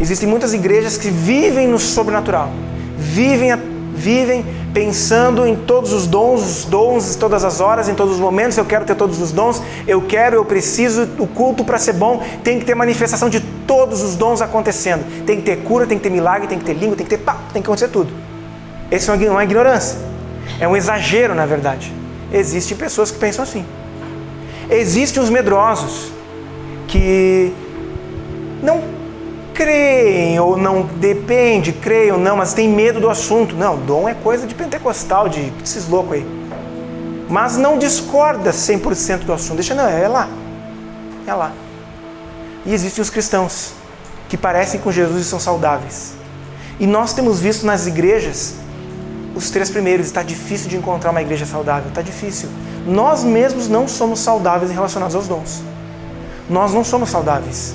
Existem 0.00 0.28
muitas 0.28 0.52
igrejas 0.52 0.98
que 0.98 1.08
vivem 1.08 1.68
no 1.68 1.78
sobrenatural, 1.78 2.50
vivem, 2.98 3.54
vivem 3.94 4.44
pensando 4.74 5.46
em 5.46 5.54
todos 5.54 5.92
os 5.92 6.04
dons, 6.08 6.42
os 6.42 6.64
dons, 6.64 7.14
todas 7.14 7.44
as 7.44 7.60
horas, 7.60 7.88
em 7.88 7.94
todos 7.94 8.14
os 8.14 8.20
momentos, 8.20 8.58
eu 8.58 8.64
quero 8.64 8.84
ter 8.84 8.96
todos 8.96 9.20
os 9.20 9.30
dons, 9.30 9.62
eu 9.86 10.02
quero, 10.02 10.34
eu 10.34 10.44
preciso, 10.44 11.08
o 11.18 11.28
culto 11.28 11.64
para 11.64 11.78
ser 11.78 11.92
bom 11.92 12.20
tem 12.42 12.58
que 12.58 12.64
ter 12.64 12.74
manifestação 12.74 13.30
de 13.30 13.38
todos 13.40 14.02
os 14.02 14.16
dons 14.16 14.42
acontecendo. 14.42 15.04
Tem 15.24 15.36
que 15.36 15.42
ter 15.42 15.58
cura, 15.58 15.86
tem 15.86 15.96
que 15.96 16.02
ter 16.02 16.10
milagre, 16.10 16.48
tem 16.48 16.58
que 16.58 16.64
ter 16.64 16.74
língua, 16.74 16.96
tem 16.96 17.06
que 17.06 17.16
ter 17.16 17.22
pá, 17.22 17.38
tem 17.52 17.62
que 17.62 17.68
acontecer 17.68 17.88
tudo. 17.88 18.12
Esse 18.90 19.08
é 19.08 19.14
uma 19.30 19.44
ignorância. 19.44 19.96
É 20.58 20.66
um 20.66 20.76
exagero, 20.76 21.34
na 21.34 21.46
verdade. 21.46 21.92
Existem 22.32 22.76
pessoas 22.76 23.12
que 23.12 23.18
pensam 23.18 23.44
assim. 23.44 23.64
Existem 24.68 25.22
os 25.22 25.30
medrosos 25.30 26.10
que 26.88 27.52
não 28.60 28.82
creem 29.54 30.38
ou 30.40 30.56
não 30.56 30.82
depende, 30.82 31.72
creem 31.72 32.12
ou 32.12 32.18
não, 32.18 32.36
mas 32.36 32.52
tem 32.52 32.68
medo 32.68 33.00
do 33.00 33.08
assunto. 33.08 33.54
Não, 33.54 33.78
dom 33.78 34.08
é 34.08 34.14
coisa 34.14 34.46
de 34.46 34.54
pentecostal, 34.54 35.28
de 35.28 35.52
esses 35.62 35.88
loucos 35.88 36.14
aí. 36.14 36.26
Mas 37.28 37.56
não 37.56 37.78
discorda 37.78 38.50
100% 38.50 39.20
do 39.20 39.32
assunto. 39.32 39.56
Deixa, 39.56 39.74
não, 39.74 39.88
é 39.88 40.06
lá. 40.08 40.28
É 41.26 41.32
lá. 41.32 41.52
E 42.66 42.74
existem 42.74 43.00
os 43.00 43.08
cristãos 43.08 43.72
que 44.28 44.36
parecem 44.36 44.80
com 44.80 44.90
Jesus 44.90 45.22
e 45.22 45.24
são 45.24 45.38
saudáveis. 45.38 46.14
E 46.78 46.86
nós 46.86 47.14
temos 47.14 47.40
visto 47.40 47.64
nas 47.64 47.86
igrejas 47.86 48.56
os 49.34 49.50
três 49.50 49.70
primeiros. 49.70 50.06
Está 50.06 50.22
difícil 50.22 50.68
de 50.68 50.76
encontrar 50.76 51.10
uma 51.10 51.22
igreja 51.22 51.46
saudável. 51.46 51.88
Está 51.88 52.02
difícil. 52.02 52.48
Nós 52.86 53.24
mesmos 53.24 53.68
não 53.68 53.88
somos 53.88 54.20
saudáveis 54.20 54.70
em 54.70 54.74
relação 54.74 55.02
aos 55.02 55.28
dons. 55.28 55.62
Nós 56.50 56.74
não 56.74 56.84
somos 56.84 57.08
saudáveis. 57.08 57.74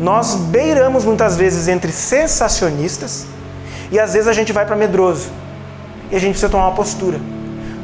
Nós 0.00 0.34
beiramos 0.34 1.04
muitas 1.04 1.36
vezes 1.36 1.68
entre 1.68 1.92
sensacionistas 1.92 3.26
e 3.92 4.00
às 4.00 4.14
vezes 4.14 4.26
a 4.26 4.32
gente 4.32 4.50
vai 4.50 4.64
para 4.64 4.74
medroso. 4.74 5.28
E 6.10 6.16
a 6.16 6.18
gente 6.18 6.30
precisa 6.30 6.50
tomar 6.50 6.68
uma 6.68 6.74
postura. 6.74 7.20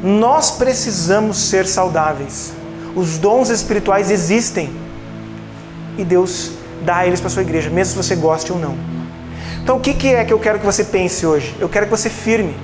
Nós 0.03 0.49
precisamos 0.49 1.37
ser 1.37 1.67
saudáveis. 1.67 2.53
Os 2.95 3.19
dons 3.19 3.49
espirituais 3.49 4.09
existem 4.09 4.71
e 5.95 6.03
Deus 6.03 6.53
dá 6.83 7.05
eles 7.05 7.21
para 7.21 7.29
sua 7.29 7.43
igreja, 7.43 7.69
mesmo 7.69 8.01
se 8.01 8.09
você 8.09 8.15
goste 8.15 8.51
ou 8.51 8.57
não. 8.57 8.75
Então, 9.61 9.77
o 9.77 9.79
que 9.79 10.15
é 10.15 10.25
que 10.25 10.33
eu 10.33 10.39
quero 10.39 10.57
que 10.57 10.65
você 10.65 10.83
pense 10.83 11.25
hoje? 11.25 11.55
Eu 11.59 11.69
quero 11.69 11.85
que 11.85 11.91
você 11.91 12.09
firme. 12.09 12.55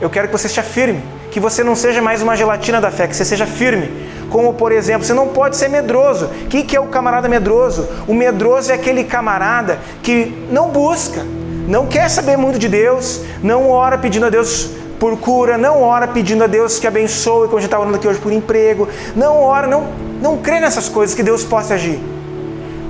Eu 0.00 0.10
quero 0.10 0.26
que 0.26 0.32
você 0.32 0.48
seja 0.48 0.62
firme. 0.62 1.02
Que 1.32 1.40
você 1.40 1.64
não 1.64 1.74
seja 1.74 2.02
mais 2.02 2.20
uma 2.20 2.36
gelatina 2.36 2.78
da 2.78 2.90
fé, 2.90 3.08
que 3.08 3.16
você 3.16 3.24
seja 3.24 3.46
firme. 3.46 3.90
Como, 4.28 4.52
por 4.52 4.70
exemplo, 4.70 5.02
você 5.02 5.14
não 5.14 5.28
pode 5.28 5.56
ser 5.56 5.66
medroso. 5.66 6.26
O 6.26 6.46
que 6.46 6.76
é 6.76 6.78
o 6.78 6.88
camarada 6.88 7.26
medroso? 7.26 7.88
O 8.06 8.12
medroso 8.12 8.70
é 8.70 8.74
aquele 8.74 9.02
camarada 9.02 9.78
que 10.02 10.46
não 10.50 10.68
busca, 10.68 11.24
não 11.66 11.86
quer 11.86 12.10
saber 12.10 12.36
muito 12.36 12.58
de 12.58 12.68
Deus, 12.68 13.22
não 13.42 13.70
ora 13.70 13.96
pedindo 13.96 14.26
a 14.26 14.28
Deus 14.30 14.72
por 15.00 15.18
cura, 15.18 15.56
não 15.56 15.82
ora 15.82 16.06
pedindo 16.06 16.44
a 16.44 16.46
Deus 16.46 16.78
que 16.78 16.86
abençoe, 16.86 17.46
como 17.46 17.56
a 17.56 17.60
gente 17.60 17.68
está 17.68 17.80
orando 17.80 17.96
aqui 17.96 18.06
hoje, 18.06 18.20
por 18.20 18.30
emprego, 18.30 18.86
não 19.16 19.40
ora, 19.40 19.66
não, 19.66 19.88
não 20.20 20.36
crê 20.36 20.60
nessas 20.60 20.86
coisas 20.86 21.14
que 21.14 21.22
Deus 21.22 21.42
possa 21.42 21.74
agir. 21.74 21.98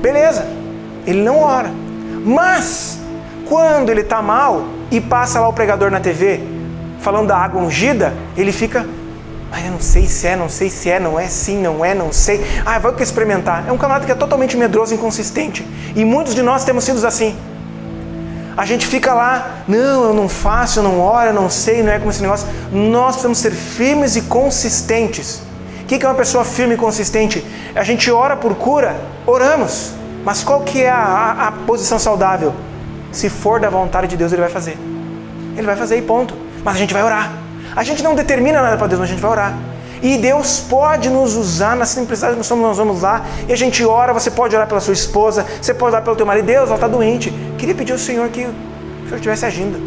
Beleza, 0.00 0.48
ele 1.06 1.22
não 1.22 1.38
ora. 1.38 1.70
Mas, 2.24 2.98
quando 3.48 3.88
ele 3.88 4.00
está 4.00 4.20
mal 4.20 4.64
e 4.90 5.00
passa 5.00 5.38
lá 5.38 5.48
o 5.48 5.52
pregador 5.52 5.92
na 5.92 6.00
TV 6.00 6.51
falando 7.02 7.28
da 7.28 7.36
água 7.36 7.60
ungida, 7.60 8.14
ele 8.36 8.52
fica. 8.52 8.86
Ah, 9.50 9.60
eu 9.60 9.72
não 9.72 9.80
sei 9.80 10.06
se 10.06 10.26
é, 10.26 10.34
não 10.34 10.48
sei 10.48 10.70
se 10.70 10.88
é, 10.88 10.98
não 10.98 11.20
é 11.20 11.26
sim, 11.26 11.60
não 11.60 11.84
é, 11.84 11.94
não 11.94 12.10
sei. 12.10 12.42
Ah, 12.64 12.78
vai 12.78 12.94
que 12.94 13.02
experimentar. 13.02 13.64
É 13.68 13.72
um 13.72 13.76
camarada 13.76 14.06
que 14.06 14.12
é 14.12 14.14
totalmente 14.14 14.56
medroso 14.56 14.94
e 14.94 14.96
inconsistente. 14.96 15.66
E 15.94 16.04
muitos 16.06 16.34
de 16.34 16.40
nós 16.40 16.64
temos 16.64 16.84
sido 16.84 17.06
assim. 17.06 17.36
A 18.56 18.64
gente 18.64 18.86
fica 18.86 19.12
lá, 19.12 19.62
não, 19.66 20.04
eu 20.04 20.14
não 20.14 20.28
faço, 20.28 20.78
eu 20.78 20.82
não 20.82 21.00
oro, 21.00 21.28
eu 21.28 21.34
não 21.34 21.50
sei, 21.50 21.82
não 21.82 21.92
é 21.92 21.98
como 21.98 22.10
esse 22.10 22.22
negócio. 22.22 22.46
Nós 22.70 23.16
precisamos 23.16 23.38
ser 23.38 23.52
firmes 23.52 24.16
e 24.16 24.22
consistentes. 24.22 25.42
O 25.82 25.84
que 25.84 26.02
é 26.02 26.08
uma 26.08 26.14
pessoa 26.14 26.44
firme 26.44 26.74
e 26.74 26.76
consistente? 26.78 27.44
A 27.74 27.82
gente 27.82 28.10
ora 28.10 28.36
por 28.36 28.54
cura, 28.54 28.96
oramos. 29.26 29.92
Mas 30.24 30.42
qual 30.42 30.60
que 30.60 30.82
é 30.82 30.90
a, 30.90 30.96
a, 30.96 31.48
a 31.48 31.52
posição 31.52 31.98
saudável? 31.98 32.54
Se 33.10 33.28
for 33.28 33.60
da 33.60 33.68
vontade 33.68 34.06
de 34.06 34.16
Deus, 34.16 34.32
Ele 34.32 34.40
vai 34.40 34.50
fazer. 34.50 34.78
Ele 35.56 35.66
vai 35.66 35.76
fazer 35.76 35.98
e 35.98 36.02
ponto. 36.02 36.34
Mas 36.64 36.76
a 36.76 36.78
gente 36.78 36.92
vai 36.92 37.02
orar. 37.02 37.32
A 37.74 37.82
gente 37.82 38.02
não 38.02 38.14
determina 38.14 38.60
nada 38.60 38.76
para 38.76 38.86
Deus, 38.86 39.00
mas 39.00 39.08
a 39.08 39.12
gente 39.12 39.22
vai 39.22 39.30
orar. 39.30 39.54
E 40.02 40.18
Deus 40.18 40.58
pode 40.60 41.08
nos 41.08 41.36
usar 41.36 41.76
na 41.76 41.86
simplicidade 41.86 42.34
que 42.34 42.54
nós 42.54 42.76
vamos 42.76 43.02
lá 43.02 43.24
e 43.48 43.52
a 43.52 43.56
gente 43.56 43.84
ora. 43.84 44.12
Você 44.12 44.30
pode 44.30 44.54
orar 44.54 44.66
pela 44.66 44.80
sua 44.80 44.92
esposa, 44.92 45.46
você 45.60 45.72
pode 45.72 45.92
orar 45.92 46.02
pelo 46.02 46.16
teu 46.16 46.26
marido. 46.26 46.44
Deus, 46.44 46.66
ela 46.66 46.74
está 46.74 46.88
doente. 46.88 47.32
Queria 47.56 47.74
pedir 47.74 47.92
ao 47.92 47.98
Senhor 47.98 48.28
que 48.28 48.40
o 48.40 48.52
Senhor 49.04 49.16
estivesse 49.16 49.46
agindo. 49.46 49.80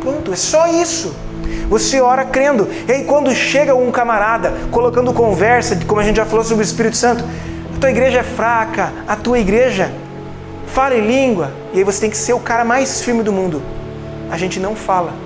Pronto, 0.00 0.32
é 0.32 0.36
só 0.36 0.68
isso. 0.68 1.14
Você 1.68 2.00
ora 2.00 2.24
crendo. 2.24 2.68
E 2.86 2.92
aí, 2.92 3.04
quando 3.04 3.34
chega 3.34 3.74
um 3.74 3.90
camarada 3.90 4.54
colocando 4.70 5.12
conversa, 5.12 5.76
como 5.86 6.00
a 6.00 6.04
gente 6.04 6.16
já 6.16 6.24
falou 6.24 6.44
sobre 6.44 6.62
o 6.62 6.66
Espírito 6.66 6.96
Santo, 6.96 7.24
a 7.74 7.80
tua 7.80 7.90
igreja 7.90 8.20
é 8.20 8.22
fraca, 8.22 8.92
a 9.08 9.16
tua 9.16 9.38
igreja 9.38 9.90
fala 10.68 10.94
em 10.94 11.06
língua, 11.06 11.52
e 11.72 11.78
aí 11.78 11.84
você 11.84 12.02
tem 12.02 12.10
que 12.10 12.16
ser 12.16 12.32
o 12.32 12.40
cara 12.40 12.64
mais 12.64 13.02
firme 13.02 13.22
do 13.22 13.32
mundo. 13.32 13.62
A 14.30 14.36
gente 14.36 14.60
não 14.60 14.76
fala. 14.76 15.23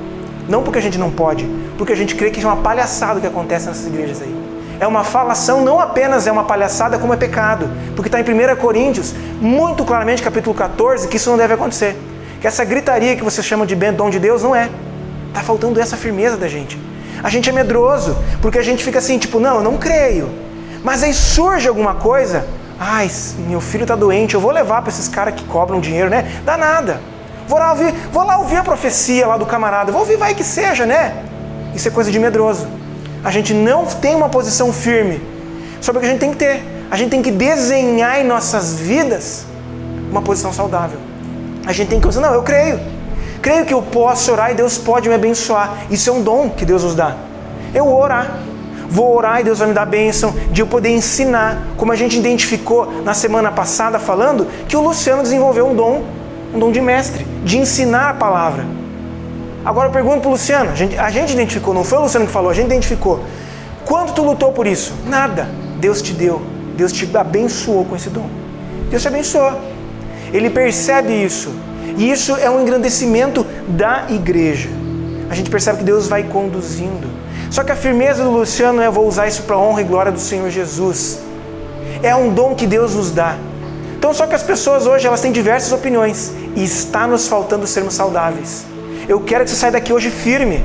Não 0.48 0.62
porque 0.62 0.78
a 0.78 0.82
gente 0.82 0.98
não 0.98 1.10
pode, 1.10 1.44
porque 1.76 1.92
a 1.92 1.96
gente 1.96 2.14
crê 2.14 2.30
que 2.30 2.42
é 2.42 2.46
uma 2.46 2.56
palhaçada 2.56 3.18
o 3.18 3.20
que 3.20 3.26
acontece 3.26 3.66
nessas 3.66 3.86
igrejas 3.86 4.22
aí. 4.22 4.34
É 4.80 4.86
uma 4.86 5.04
falação, 5.04 5.64
não 5.64 5.80
apenas 5.80 6.26
é 6.26 6.32
uma 6.32 6.44
palhaçada, 6.44 6.98
como 6.98 7.12
é 7.12 7.16
pecado. 7.16 7.68
Porque 7.94 8.08
está 8.08 8.20
em 8.20 8.22
1 8.22 8.56
Coríntios, 8.56 9.12
muito 9.40 9.84
claramente, 9.84 10.22
capítulo 10.22 10.54
14, 10.54 11.08
que 11.08 11.16
isso 11.16 11.28
não 11.30 11.36
deve 11.36 11.54
acontecer. 11.54 11.96
Que 12.40 12.46
essa 12.46 12.64
gritaria 12.64 13.16
que 13.16 13.24
você 13.24 13.42
chama 13.42 13.66
de 13.66 13.74
dom 13.74 14.08
de 14.08 14.18
Deus 14.18 14.42
não 14.42 14.54
é. 14.54 14.70
Está 15.28 15.40
faltando 15.40 15.80
essa 15.80 15.96
firmeza 15.96 16.36
da 16.36 16.48
gente. 16.48 16.78
A 17.22 17.28
gente 17.28 17.50
é 17.50 17.52
medroso, 17.52 18.16
porque 18.40 18.58
a 18.58 18.62
gente 18.62 18.84
fica 18.84 19.00
assim, 19.00 19.18
tipo, 19.18 19.40
não, 19.40 19.56
eu 19.56 19.62
não 19.62 19.76
creio. 19.76 20.30
Mas 20.84 21.02
aí 21.02 21.12
surge 21.12 21.68
alguma 21.68 21.94
coisa, 21.94 22.46
ai, 22.78 23.10
meu 23.48 23.60
filho 23.60 23.82
está 23.82 23.96
doente, 23.96 24.34
eu 24.34 24.40
vou 24.40 24.52
levar 24.52 24.82
para 24.82 24.90
esses 24.90 25.08
caras 25.08 25.34
que 25.34 25.44
cobram 25.44 25.80
dinheiro, 25.80 26.08
né? 26.08 26.40
Dá 26.44 26.56
nada. 26.56 27.00
Vou 27.48 27.58
lá, 27.58 27.70
ouvir, 27.70 27.92
vou 28.12 28.24
lá 28.24 28.38
ouvir 28.38 28.56
a 28.56 28.62
profecia 28.62 29.26
lá 29.26 29.38
do 29.38 29.46
camarada, 29.46 29.90
vou 29.90 30.02
ouvir, 30.02 30.16
vai 30.16 30.34
que 30.34 30.44
seja, 30.44 30.84
né? 30.84 31.24
Isso 31.74 31.88
é 31.88 31.90
coisa 31.90 32.10
de 32.10 32.18
medroso. 32.18 32.68
A 33.24 33.30
gente 33.30 33.54
não 33.54 33.86
tem 33.86 34.14
uma 34.14 34.28
posição 34.28 34.72
firme 34.72 35.20
sobre 35.80 35.98
o 35.98 36.00
que 36.00 36.06
a 36.06 36.10
gente 36.10 36.20
tem 36.20 36.30
que 36.30 36.36
ter. 36.36 36.62
A 36.90 36.96
gente 36.96 37.10
tem 37.10 37.22
que 37.22 37.30
desenhar 37.30 38.20
em 38.20 38.24
nossas 38.24 38.78
vidas 38.78 39.46
uma 40.10 40.22
posição 40.22 40.52
saudável. 40.52 40.98
A 41.66 41.72
gente 41.72 41.88
tem 41.88 42.00
que 42.00 42.06
dizer, 42.06 42.20
não, 42.20 42.34
eu 42.34 42.42
creio. 42.42 42.80
Creio 43.40 43.64
que 43.64 43.72
eu 43.72 43.82
posso 43.82 44.32
orar 44.32 44.50
e 44.50 44.54
Deus 44.54 44.78
pode 44.78 45.08
me 45.08 45.14
abençoar. 45.14 45.86
Isso 45.90 46.10
é 46.10 46.12
um 46.12 46.22
dom 46.22 46.50
que 46.50 46.64
Deus 46.64 46.84
nos 46.84 46.94
dá. 46.94 47.16
Eu 47.74 47.84
vou 47.84 48.00
orar. 48.00 48.40
Vou 48.88 49.14
orar 49.14 49.40
e 49.40 49.44
Deus 49.44 49.58
vai 49.58 49.68
me 49.68 49.74
dar 49.74 49.84
bênção 49.84 50.34
de 50.50 50.62
eu 50.62 50.66
poder 50.66 50.88
ensinar, 50.88 51.62
como 51.76 51.92
a 51.92 51.96
gente 51.96 52.18
identificou 52.18 53.02
na 53.02 53.12
semana 53.12 53.52
passada 53.52 53.98
falando 53.98 54.46
que 54.66 54.76
o 54.76 54.80
Luciano 54.80 55.22
desenvolveu 55.22 55.68
um 55.68 55.74
dom, 55.74 56.04
um 56.54 56.58
dom 56.58 56.72
de 56.72 56.80
mestre, 56.80 57.26
de 57.44 57.58
ensinar 57.58 58.10
a 58.10 58.14
palavra. 58.14 58.64
Agora 59.64 59.88
eu 59.88 59.92
pergunto 59.92 60.20
para 60.20 60.28
o 60.28 60.32
Luciano, 60.32 60.70
a 60.70 60.74
gente, 60.74 60.96
a 60.96 61.10
gente 61.10 61.32
identificou, 61.32 61.74
não 61.74 61.84
foi 61.84 61.98
o 61.98 62.02
Luciano 62.02 62.26
que 62.26 62.32
falou, 62.32 62.50
a 62.50 62.54
gente 62.54 62.66
identificou. 62.66 63.24
Quanto 63.84 64.12
tu 64.12 64.22
lutou 64.22 64.52
por 64.52 64.66
isso? 64.66 64.94
Nada. 65.06 65.48
Deus 65.78 66.02
te 66.02 66.12
deu, 66.12 66.42
Deus 66.76 66.92
te 66.92 67.08
abençoou 67.16 67.84
com 67.84 67.96
esse 67.96 68.10
dom. 68.10 68.28
Deus 68.90 69.02
te 69.02 69.08
abençoou. 69.08 69.52
Ele 70.32 70.50
percebe 70.50 71.12
isso. 71.12 71.52
E 71.96 72.10
isso 72.10 72.36
é 72.36 72.50
um 72.50 72.62
engrandecimento 72.62 73.46
da 73.68 74.04
igreja. 74.08 74.68
A 75.30 75.34
gente 75.34 75.50
percebe 75.50 75.78
que 75.78 75.84
Deus 75.84 76.06
vai 76.06 76.22
conduzindo. 76.22 77.08
Só 77.50 77.64
que 77.64 77.72
a 77.72 77.76
firmeza 77.76 78.22
do 78.22 78.30
Luciano 78.30 78.80
é: 78.80 78.90
vou 78.90 79.06
usar 79.06 79.26
isso 79.26 79.42
para 79.42 79.58
honra 79.58 79.80
e 79.80 79.84
glória 79.84 80.12
do 80.12 80.20
Senhor 80.20 80.48
Jesus. 80.50 81.20
É 82.02 82.14
um 82.14 82.32
dom 82.32 82.54
que 82.54 82.66
Deus 82.66 82.94
nos 82.94 83.10
dá. 83.10 83.36
Então, 83.98 84.14
só 84.14 84.28
que 84.28 84.34
as 84.34 84.44
pessoas 84.44 84.86
hoje 84.86 85.08
elas 85.08 85.20
têm 85.20 85.32
diversas 85.32 85.72
opiniões 85.72 86.32
e 86.54 86.62
está 86.62 87.04
nos 87.04 87.26
faltando 87.26 87.66
sermos 87.66 87.94
saudáveis. 87.94 88.64
Eu 89.08 89.20
quero 89.20 89.42
que 89.44 89.50
você 89.50 89.56
saia 89.56 89.72
daqui 89.72 89.92
hoje 89.92 90.08
firme. 90.08 90.64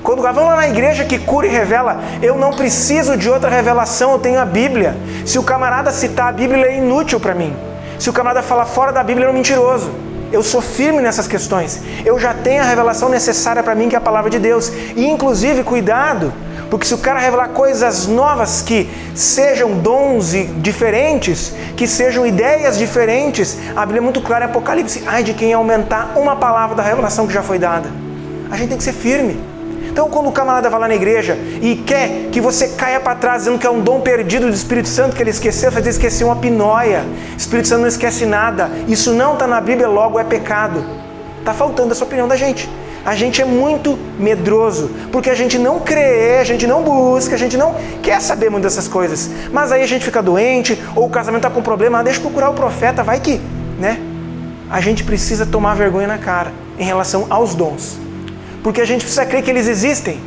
Quando 0.00 0.22
vamos 0.22 0.44
lá 0.44 0.54
na 0.54 0.68
igreja 0.68 1.04
que 1.04 1.18
cura 1.18 1.48
e 1.48 1.50
revela, 1.50 2.00
eu 2.22 2.36
não 2.36 2.52
preciso 2.52 3.16
de 3.16 3.28
outra 3.28 3.50
revelação, 3.50 4.12
eu 4.12 4.18
tenho 4.20 4.40
a 4.40 4.44
Bíblia. 4.44 4.96
Se 5.26 5.40
o 5.40 5.42
camarada 5.42 5.90
citar 5.90 6.28
a 6.28 6.32
Bíblia, 6.32 6.66
é 6.66 6.78
inútil 6.78 7.18
para 7.18 7.34
mim. 7.34 7.54
Se 7.98 8.08
o 8.08 8.12
camarada 8.12 8.42
falar 8.42 8.64
fora 8.66 8.92
da 8.92 9.02
Bíblia, 9.02 9.26
é 9.26 9.30
um 9.30 9.34
mentiroso. 9.34 9.90
Eu 10.30 10.44
sou 10.44 10.60
firme 10.60 11.00
nessas 11.00 11.26
questões. 11.26 11.82
Eu 12.04 12.16
já 12.16 12.32
tenho 12.32 12.62
a 12.62 12.64
revelação 12.64 13.08
necessária 13.08 13.62
para 13.62 13.74
mim, 13.74 13.88
que 13.88 13.96
é 13.96 13.98
a 13.98 14.00
palavra 14.00 14.30
de 14.30 14.38
Deus. 14.38 14.70
E 14.94 15.04
inclusive, 15.04 15.64
cuidado, 15.64 16.32
porque 16.70 16.86
se 16.86 16.92
o 16.92 16.98
cara 16.98 17.18
revelar 17.18 17.48
coisas 17.48 18.06
novas 18.06 18.60
que 18.60 18.90
sejam 19.14 19.78
dons 19.78 20.32
diferentes, 20.58 21.54
que 21.76 21.86
sejam 21.86 22.26
ideias 22.26 22.76
diferentes, 22.76 23.56
a 23.74 23.80
Bíblia 23.80 24.00
é 24.00 24.02
muito 24.02 24.20
clara 24.20 24.44
em 24.44 24.48
Apocalipse. 24.48 25.02
Ai 25.06 25.22
de 25.22 25.32
quem 25.32 25.52
aumentar 25.52 26.12
uma 26.16 26.36
palavra 26.36 26.76
da 26.76 26.82
revelação 26.82 27.26
que 27.26 27.32
já 27.32 27.42
foi 27.42 27.58
dada. 27.58 27.90
A 28.50 28.56
gente 28.56 28.68
tem 28.68 28.78
que 28.78 28.84
ser 28.84 28.92
firme. 28.92 29.40
Então, 29.90 30.10
quando 30.10 30.28
o 30.28 30.32
camarada 30.32 30.68
vai 30.68 30.78
lá 30.78 30.88
na 30.88 30.94
igreja 30.94 31.36
e 31.60 31.74
quer 31.74 32.28
que 32.30 32.40
você 32.40 32.68
caia 32.68 33.00
para 33.00 33.14
trás, 33.16 33.42
dizendo 33.42 33.58
que 33.58 33.66
é 33.66 33.70
um 33.70 33.80
dom 33.80 34.00
perdido 34.00 34.46
do 34.46 34.54
Espírito 34.54 34.88
Santo 34.88 35.16
que 35.16 35.22
ele 35.22 35.30
esqueceu, 35.30 35.72
faz 35.72 35.86
esquecer 35.86 36.24
uma 36.24 36.36
pinóia. 36.36 37.04
O 37.32 37.36
Espírito 37.36 37.66
Santo 37.66 37.80
não 37.80 37.88
esquece 37.88 38.26
nada. 38.26 38.70
Isso 38.86 39.12
não 39.12 39.32
está 39.32 39.46
na 39.46 39.60
Bíblia, 39.60 39.88
logo 39.88 40.18
é 40.18 40.24
pecado. 40.24 40.84
Está 41.40 41.52
faltando 41.52 41.92
essa 41.92 42.04
opinião 42.04 42.28
da 42.28 42.36
gente. 42.36 42.68
A 43.04 43.14
gente 43.14 43.40
é 43.40 43.44
muito 43.44 43.98
medroso, 44.18 44.90
porque 45.10 45.30
a 45.30 45.34
gente 45.34 45.58
não 45.58 45.80
crê, 45.80 46.38
a 46.40 46.44
gente 46.44 46.66
não 46.66 46.82
busca, 46.82 47.34
a 47.34 47.38
gente 47.38 47.56
não 47.56 47.74
quer 48.02 48.20
saber 48.20 48.50
muito 48.50 48.64
dessas 48.64 48.86
coisas. 48.86 49.30
Mas 49.52 49.72
aí 49.72 49.82
a 49.82 49.86
gente 49.86 50.04
fica 50.04 50.22
doente, 50.22 50.78
ou 50.94 51.06
o 51.06 51.10
casamento 51.10 51.46
está 51.46 51.50
com 51.50 51.62
problema, 51.62 52.00
ah, 52.00 52.02
deixa 52.02 52.18
eu 52.18 52.22
procurar 52.22 52.50
o 52.50 52.54
profeta, 52.54 53.02
vai 53.02 53.20
que, 53.20 53.40
né? 53.78 53.98
A 54.70 54.80
gente 54.80 55.04
precisa 55.04 55.46
tomar 55.46 55.74
vergonha 55.74 56.06
na 56.06 56.18
cara 56.18 56.52
em 56.78 56.84
relação 56.84 57.26
aos 57.30 57.54
dons. 57.54 57.98
Porque 58.62 58.80
a 58.80 58.84
gente 58.84 59.00
precisa 59.00 59.24
crer 59.24 59.42
que 59.42 59.50
eles 59.50 59.66
existem. 59.66 60.20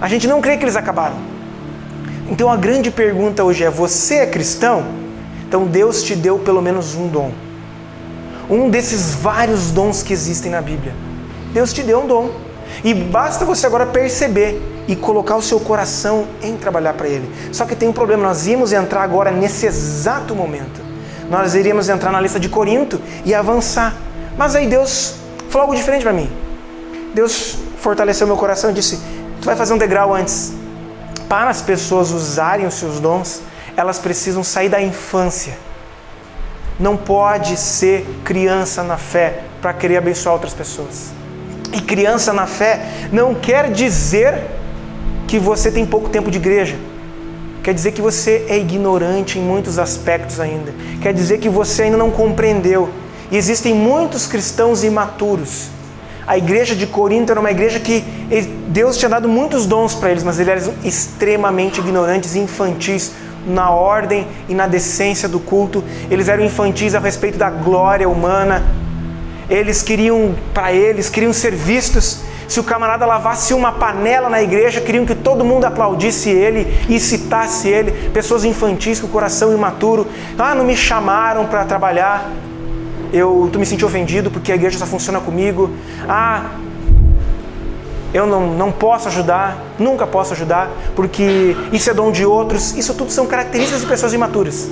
A 0.00 0.08
gente 0.08 0.28
não 0.28 0.40
crê 0.40 0.56
que 0.56 0.64
eles 0.64 0.76
acabaram. 0.76 1.16
Então 2.30 2.50
a 2.50 2.56
grande 2.56 2.90
pergunta 2.90 3.42
hoje 3.42 3.64
é: 3.64 3.70
você 3.70 4.16
é 4.16 4.26
cristão? 4.26 4.84
Então 5.48 5.66
Deus 5.66 6.02
te 6.02 6.14
deu 6.14 6.38
pelo 6.38 6.62
menos 6.62 6.94
um 6.94 7.08
dom. 7.08 7.32
Um 8.48 8.70
desses 8.70 9.14
vários 9.14 9.72
dons 9.72 10.02
que 10.02 10.12
existem 10.12 10.52
na 10.52 10.62
Bíblia. 10.62 10.94
Deus 11.52 11.72
te 11.72 11.82
deu 11.82 12.02
um 12.02 12.06
dom. 12.06 12.30
E 12.84 12.94
basta 12.94 13.44
você 13.44 13.66
agora 13.66 13.86
perceber 13.86 14.60
e 14.86 14.96
colocar 14.96 15.36
o 15.36 15.42
seu 15.42 15.60
coração 15.60 16.26
em 16.42 16.56
trabalhar 16.56 16.94
para 16.94 17.08
Ele. 17.08 17.30
Só 17.52 17.64
que 17.64 17.76
tem 17.76 17.88
um 17.88 17.92
problema, 17.92 18.22
nós 18.22 18.46
íamos 18.46 18.72
entrar 18.72 19.02
agora 19.02 19.30
nesse 19.30 19.66
exato 19.66 20.34
momento. 20.34 20.80
Nós 21.28 21.54
iríamos 21.54 21.88
entrar 21.88 22.10
na 22.10 22.20
lista 22.20 22.40
de 22.40 22.48
Corinto 22.48 23.00
e 23.24 23.34
avançar. 23.34 23.94
Mas 24.36 24.54
aí 24.54 24.66
Deus 24.66 25.14
falou 25.48 25.66
algo 25.66 25.76
diferente 25.76 26.02
para 26.02 26.12
mim. 26.12 26.30
Deus 27.14 27.56
fortaleceu 27.78 28.26
meu 28.26 28.36
coração 28.36 28.70
e 28.70 28.72
disse: 28.72 28.98
Tu 29.40 29.46
vai 29.46 29.54
fazer 29.54 29.72
um 29.72 29.78
degrau 29.78 30.14
antes. 30.14 30.52
Para 31.28 31.50
as 31.50 31.62
pessoas 31.62 32.10
usarem 32.10 32.66
os 32.66 32.74
seus 32.74 32.98
dons, 32.98 33.42
elas 33.76 33.98
precisam 33.98 34.42
sair 34.42 34.68
da 34.68 34.82
infância. 34.82 35.56
Não 36.78 36.96
pode 36.96 37.56
ser 37.56 38.04
criança 38.24 38.82
na 38.82 38.96
fé 38.96 39.44
para 39.60 39.72
querer 39.72 39.98
abençoar 39.98 40.34
outras 40.34 40.54
pessoas. 40.54 41.19
E 41.72 41.80
criança 41.80 42.32
na 42.32 42.46
fé 42.46 42.80
não 43.12 43.34
quer 43.34 43.70
dizer 43.70 44.42
que 45.26 45.38
você 45.38 45.70
tem 45.70 45.86
pouco 45.86 46.08
tempo 46.08 46.30
de 46.30 46.38
igreja. 46.38 46.76
Quer 47.62 47.74
dizer 47.74 47.92
que 47.92 48.00
você 48.00 48.46
é 48.48 48.58
ignorante 48.58 49.38
em 49.38 49.42
muitos 49.42 49.78
aspectos 49.78 50.40
ainda. 50.40 50.72
Quer 51.00 51.12
dizer 51.12 51.38
que 51.38 51.48
você 51.48 51.82
ainda 51.84 51.96
não 51.96 52.10
compreendeu. 52.10 52.88
E 53.30 53.36
existem 53.36 53.74
muitos 53.74 54.26
cristãos 54.26 54.82
imaturos. 54.82 55.68
A 56.26 56.38
igreja 56.38 56.74
de 56.74 56.86
Corinto 56.86 57.30
era 57.30 57.40
uma 57.40 57.50
igreja 57.50 57.78
que 57.78 58.04
Deus 58.68 58.96
tinha 58.96 59.08
dado 59.08 59.28
muitos 59.28 59.66
dons 59.66 59.94
para 59.94 60.10
eles, 60.10 60.22
mas 60.22 60.38
eles 60.38 60.66
eram 60.66 60.74
extremamente 60.84 61.80
ignorantes 61.80 62.34
e 62.34 62.38
infantis 62.38 63.12
na 63.46 63.70
ordem 63.70 64.26
e 64.48 64.54
na 64.54 64.66
decência 64.66 65.28
do 65.28 65.38
culto. 65.38 65.82
Eles 66.10 66.28
eram 66.28 66.44
infantis 66.44 66.94
a 66.94 66.98
respeito 66.98 67.38
da 67.38 67.50
glória 67.50 68.08
humana, 68.08 68.64
eles 69.50 69.82
queriam, 69.82 70.34
para 70.54 70.72
eles, 70.72 71.10
queriam 71.10 71.32
ser 71.32 71.52
vistos. 71.54 72.20
Se 72.46 72.58
o 72.58 72.64
camarada 72.64 73.04
lavasse 73.04 73.52
uma 73.52 73.72
panela 73.72 74.30
na 74.30 74.42
igreja, 74.42 74.80
queriam 74.80 75.04
que 75.04 75.14
todo 75.14 75.44
mundo 75.44 75.64
aplaudisse 75.64 76.30
ele 76.30 76.66
e 76.88 76.98
citasse 76.98 77.68
ele. 77.68 78.10
Pessoas 78.10 78.44
infantis 78.44 79.00
com 79.00 79.08
o 79.08 79.10
coração 79.10 79.52
imaturo. 79.52 80.06
Ah, 80.38 80.54
não 80.54 80.64
me 80.64 80.76
chamaram 80.76 81.46
para 81.46 81.64
trabalhar. 81.64 82.30
Eu, 83.12 83.50
tu 83.52 83.58
me 83.58 83.66
senti 83.66 83.84
ofendido 83.84 84.30
porque 84.30 84.52
a 84.52 84.54
igreja 84.54 84.78
só 84.78 84.86
funciona 84.86 85.20
comigo. 85.20 85.70
Ah, 86.08 86.52
eu 88.12 88.26
não, 88.26 88.48
não 88.54 88.72
posso 88.72 89.08
ajudar, 89.08 89.56
nunca 89.78 90.04
posso 90.04 90.32
ajudar, 90.32 90.68
porque 90.96 91.56
isso 91.72 91.88
é 91.88 91.94
dom 91.94 92.10
de 92.10 92.26
outros. 92.26 92.76
Isso 92.76 92.94
tudo 92.94 93.10
são 93.12 93.26
características 93.26 93.80
de 93.80 93.86
pessoas 93.86 94.12
imaturas. 94.12 94.68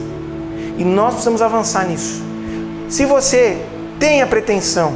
E 0.76 0.84
nós 0.84 1.10
precisamos 1.10 1.42
avançar 1.42 1.86
nisso. 1.86 2.22
Se 2.88 3.04
você 3.04 3.60
tem 3.98 4.22
a 4.22 4.26
pretensão 4.26 4.92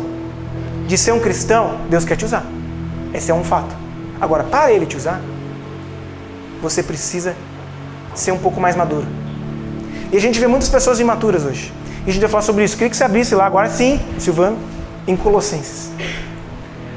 de 0.87 0.97
ser 0.97 1.12
um 1.12 1.21
cristão, 1.21 1.78
Deus 1.88 2.04
quer 2.04 2.16
te 2.16 2.25
usar. 2.25 2.44
Esse 3.12 3.30
é 3.30 3.35
um 3.35 3.44
fato. 3.44 3.75
Agora, 4.21 4.44
para 4.44 4.73
Ele 4.73 4.87
te 4.87 4.97
usar, 4.97 5.21
você 6.61 6.82
precisa 6.82 7.35
ser 8.14 8.32
um 8.32 8.38
pouco 8.38 8.61
mais 8.61 8.76
maduro. 8.76 9.06
E 10.12 10.16
a 10.16 10.21
gente 10.21 10.38
vê 10.38 10.47
muitas 10.47 10.68
pessoas 10.68 11.00
imaturas 11.00 11.44
hoje. 11.44 11.73
E 12.06 12.11
a 12.11 12.12
gente 12.12 12.20
vai 12.20 12.31
falar 12.31 12.42
sobre 12.42 12.64
isso. 12.64 12.77
Queria 12.77 12.90
que 12.90 12.96
você 12.96 13.05
abrisse 13.05 13.35
lá 13.35 13.46
agora, 13.46 13.68
sim, 13.68 14.00
Silvano, 14.18 14.59
em 15.07 15.16
Colossenses. 15.16 15.90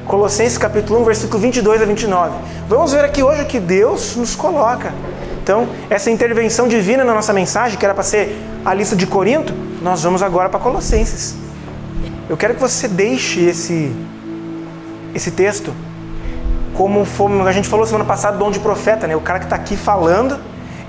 Colossenses 0.05 0.57
capítulo 0.57 1.01
1, 1.01 1.03
versículo 1.03 1.39
22 1.39 1.81
a 1.81 1.85
29. 1.85 2.37
Vamos 2.67 2.91
ver 2.91 3.05
aqui 3.05 3.23
hoje 3.23 3.41
o 3.41 3.45
que 3.45 3.59
Deus 3.59 4.15
nos 4.15 4.35
coloca. 4.35 4.93
Então, 5.41 5.67
essa 5.89 6.11
intervenção 6.11 6.67
divina 6.67 7.03
na 7.03 7.13
nossa 7.13 7.33
mensagem, 7.33 7.77
que 7.77 7.85
era 7.85 7.93
para 7.93 8.03
ser 8.03 8.35
a 8.63 8.73
lista 8.73 8.95
de 8.95 9.07
Corinto, 9.07 9.53
nós 9.81 10.03
vamos 10.03 10.21
agora 10.21 10.49
para 10.49 10.59
Colossenses. 10.59 11.44
Eu 12.29 12.35
quero 12.35 12.55
que 12.55 12.61
você 12.61 12.87
deixe 12.87 13.41
esse, 13.41 13.91
esse 15.13 15.31
texto 15.31 15.71
como 16.75 17.05
foi, 17.05 17.39
a 17.41 17.51
gente 17.51 17.67
falou 17.69 17.85
semana 17.85 18.03
passada, 18.03 18.37
dom 18.37 18.51
de 18.51 18.59
profeta, 18.59 19.07
né? 19.07 19.15
O 19.15 19.21
cara 19.21 19.39
que 19.39 19.45
está 19.45 19.55
aqui 19.55 19.77
falando, 19.77 20.37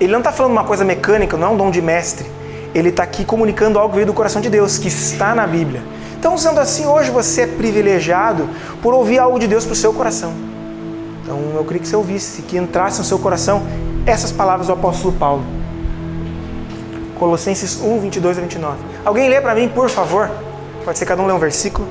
ele 0.01 0.11
não 0.11 0.19
está 0.19 0.33
falando 0.33 0.53
uma 0.53 0.65
coisa 0.65 0.85
mecânica, 0.85 1.37
não 1.37 1.49
é 1.49 1.51
um 1.51 1.57
dom 1.57 1.71
de 1.71 1.81
mestre. 1.81 2.27
Ele 2.75 2.89
está 2.89 3.05
aqui 3.05 3.25
comunicando 3.25 3.79
algo 3.79 3.91
que 3.91 3.97
veio 3.97 4.07
do 4.07 4.13
coração 4.13 4.43
de 4.43 4.51
Deus, 4.51 4.79
que 4.79 4.89
está 4.89 5.35
na 5.35 5.47
Bíblia. 5.47 5.83
Então, 6.19 6.37
sendo 6.37 6.59
assim, 6.59 6.87
hoje 6.87 7.11
você 7.11 7.43
é 7.43 7.47
privilegiado 7.47 8.49
por 8.83 8.93
ouvir 8.95 9.19
algo 9.19 9.39
de 9.39 9.47
Deus 9.47 9.65
para 9.65 9.75
o 9.75 9.77
seu 9.77 9.93
coração. 9.93 10.33
Então, 11.23 11.39
eu 11.55 11.65
queria 11.65 11.81
que 11.81 11.89
você 11.89 11.97
ouvisse, 11.97 12.43
que 12.43 12.59
entrasse 12.59 12.99
no 12.99 13.05
seu 13.05 13.19
coração 13.19 13.63
essas 14.05 14.33
palavras 14.33 14.67
do 14.67 14.73
apóstolo 14.73 15.13
Paulo. 15.13 15.45
Colossenses 17.17 17.81
1, 17.81 18.01
22 18.01 18.39
a 18.39 18.41
29. 18.41 18.77
Alguém 19.05 19.29
lê 19.29 19.41
para 19.41 19.55
mim, 19.55 19.69
por 19.69 19.89
favor? 19.89 20.31
Pode 20.87 21.01
ser 21.01 21.05
cada 21.05 21.21
um 21.21 21.27
ler 21.27 21.33
um 21.33 21.39
versículo. 21.41 21.85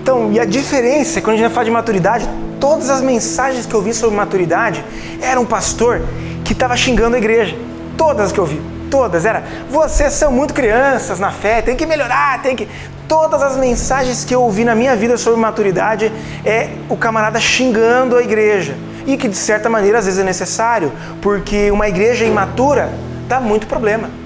Então, 0.00 0.30
e 0.30 0.38
a 0.38 0.44
diferença 0.44 1.18
é 1.18 1.22
quando 1.22 1.34
a 1.34 1.38
gente 1.40 1.52
fala 1.52 1.64
de 1.64 1.72
maturidade, 1.72 2.30
todas 2.60 2.88
as 2.88 3.02
mensagens 3.02 3.66
que 3.66 3.74
eu 3.74 3.82
vi 3.82 3.92
sobre 3.92 4.14
maturidade 4.14 4.84
era 5.20 5.40
um 5.40 5.44
pastor 5.44 6.00
que 6.44 6.52
estava 6.52 6.76
xingando 6.76 7.16
a 7.16 7.18
igreja. 7.18 7.56
Todas 7.96 8.26
as 8.26 8.32
que 8.32 8.38
eu 8.38 8.46
vi, 8.46 8.62
todas 8.88 9.26
era, 9.26 9.42
vocês 9.68 10.12
são 10.12 10.30
muito 10.30 10.54
crianças 10.54 11.18
na 11.18 11.32
fé, 11.32 11.62
tem 11.62 11.74
que 11.74 11.84
melhorar, 11.84 12.40
tem 12.40 12.54
que 12.54 12.68
todas 13.08 13.42
as 13.42 13.56
mensagens 13.56 14.24
que 14.24 14.32
eu 14.32 14.42
ouvi 14.42 14.64
na 14.64 14.76
minha 14.76 14.94
vida 14.94 15.18
sobre 15.18 15.40
maturidade 15.40 16.12
é 16.44 16.70
o 16.88 16.96
camarada 16.96 17.40
xingando 17.40 18.14
a 18.14 18.22
igreja. 18.22 18.76
E 19.04 19.16
que 19.16 19.26
de 19.26 19.36
certa 19.36 19.68
maneira 19.68 19.98
às 19.98 20.04
vezes 20.04 20.20
é 20.20 20.24
necessário, 20.24 20.92
porque 21.20 21.72
uma 21.72 21.88
igreja 21.88 22.24
imatura 22.24 22.88
dá 23.26 23.40
muito 23.40 23.66
problema. 23.66 24.19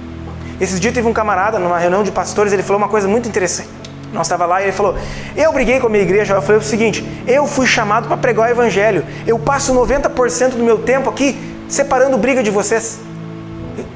Esses 0.60 0.78
dias 0.78 0.94
teve 0.94 1.08
um 1.08 1.12
camarada 1.12 1.58
numa 1.58 1.78
reunião 1.78 2.02
de 2.02 2.12
pastores, 2.12 2.52
ele 2.52 2.62
falou 2.62 2.78
uma 2.78 2.88
coisa 2.88 3.08
muito 3.08 3.28
interessante. 3.28 3.68
Nós 4.12 4.26
estava 4.26 4.46
lá 4.46 4.60
e 4.60 4.66
ele 4.66 4.72
falou: 4.72 4.94
Eu 5.36 5.52
briguei 5.52 5.80
com 5.80 5.88
a 5.88 5.90
minha 5.90 6.02
igreja. 6.02 6.34
Eu 6.34 6.42
falei 6.42 6.60
o 6.60 6.62
seguinte: 6.62 7.04
Eu 7.26 7.46
fui 7.46 7.66
chamado 7.66 8.06
para 8.06 8.16
pregar 8.16 8.48
o 8.48 8.50
evangelho. 8.50 9.04
Eu 9.26 9.38
passo 9.38 9.74
90% 9.74 10.50
do 10.50 10.62
meu 10.62 10.78
tempo 10.78 11.10
aqui 11.10 11.36
separando 11.68 12.16
briga 12.16 12.42
de 12.42 12.50
vocês. 12.50 13.00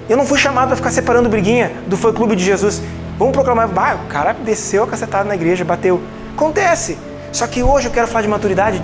Eu 0.09 0.17
não 0.17 0.27
fui 0.27 0.39
chamado 0.39 0.69
para 0.69 0.77
ficar 0.77 0.91
separando 0.91 1.29
briguinha 1.29 1.71
do 1.87 1.97
fã 1.97 2.13
clube 2.13 2.35
de 2.35 2.45
Jesus. 2.45 2.83
Vamos 3.17 3.33
proclamar. 3.33 3.69
Ah, 3.77 3.97
o 4.05 4.09
cara 4.09 4.33
desceu 4.33 4.83
a 4.83 4.87
cacetada 4.87 5.25
na 5.25 5.37
igreja, 5.37 5.65
bateu. 5.65 6.01
Acontece. 6.35 6.99
Só 7.31 7.47
que 7.47 7.63
hoje 7.63 7.87
eu 7.87 7.93
quero 7.93 8.09
falar 8.09 8.23
de 8.23 8.29
maturidade 8.29 8.83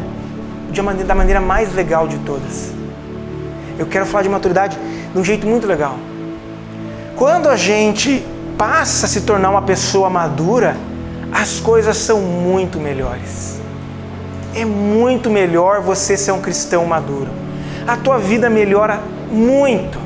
de 0.70 1.04
da 1.04 1.14
maneira 1.14 1.40
mais 1.40 1.74
legal 1.74 2.06
de 2.06 2.18
todas. 2.18 2.72
Eu 3.78 3.86
quero 3.86 4.06
falar 4.06 4.22
de 4.22 4.28
maturidade 4.28 4.78
de 5.12 5.18
um 5.18 5.24
jeito 5.24 5.46
muito 5.46 5.66
legal. 5.66 5.96
Quando 7.16 7.48
a 7.48 7.56
gente 7.56 8.24
passa 8.58 9.06
a 9.06 9.08
se 9.08 9.20
tornar 9.20 9.50
uma 9.50 9.62
pessoa 9.62 10.10
madura, 10.10 10.76
as 11.32 11.60
coisas 11.60 11.96
são 11.96 12.20
muito 12.20 12.80
melhores. 12.80 13.60
É 14.54 14.64
muito 14.64 15.30
melhor 15.30 15.80
você 15.80 16.16
ser 16.16 16.32
um 16.32 16.40
cristão 16.40 16.84
maduro. 16.84 17.28
A 17.86 17.96
tua 17.96 18.18
vida 18.18 18.50
melhora 18.50 19.00
muito. 19.30 19.98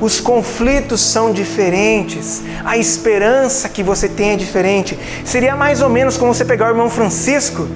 Os 0.00 0.20
conflitos 0.20 1.00
são 1.00 1.32
diferentes, 1.32 2.42
a 2.64 2.76
esperança 2.76 3.68
que 3.68 3.82
você 3.82 4.08
tem 4.08 4.30
é 4.30 4.36
diferente. 4.36 4.98
Seria 5.24 5.56
mais 5.56 5.82
ou 5.82 5.88
menos 5.88 6.16
como 6.16 6.34
você 6.34 6.44
pegar 6.44 6.66
o 6.66 6.70
irmão 6.70 6.90
Francisco 6.90 7.68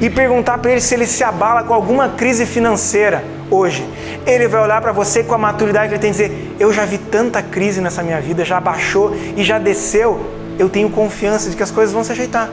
e 0.00 0.10
perguntar 0.10 0.58
para 0.58 0.72
ele 0.72 0.80
se 0.80 0.94
ele 0.94 1.06
se 1.06 1.22
abala 1.24 1.62
com 1.62 1.72
alguma 1.72 2.10
crise 2.10 2.46
financeira 2.46 3.24
hoje. 3.50 3.86
Ele 4.26 4.48
vai 4.48 4.62
olhar 4.62 4.80
para 4.80 4.92
você 4.92 5.22
com 5.22 5.34
a 5.34 5.38
maturidade 5.38 5.88
que 5.88 5.94
ele 5.94 6.00
tem 6.00 6.10
e 6.10 6.12
dizer: 6.12 6.56
Eu 6.58 6.72
já 6.72 6.84
vi 6.84 6.98
tanta 6.98 7.42
crise 7.42 7.80
nessa 7.80 8.02
minha 8.02 8.20
vida, 8.20 8.44
já 8.44 8.60
baixou 8.60 9.14
e 9.36 9.42
já 9.42 9.58
desceu. 9.58 10.20
Eu 10.58 10.68
tenho 10.68 10.88
confiança 10.90 11.50
de 11.50 11.56
que 11.56 11.62
as 11.62 11.70
coisas 11.70 11.92
vão 11.92 12.02
se 12.02 12.12
ajeitar. 12.12 12.48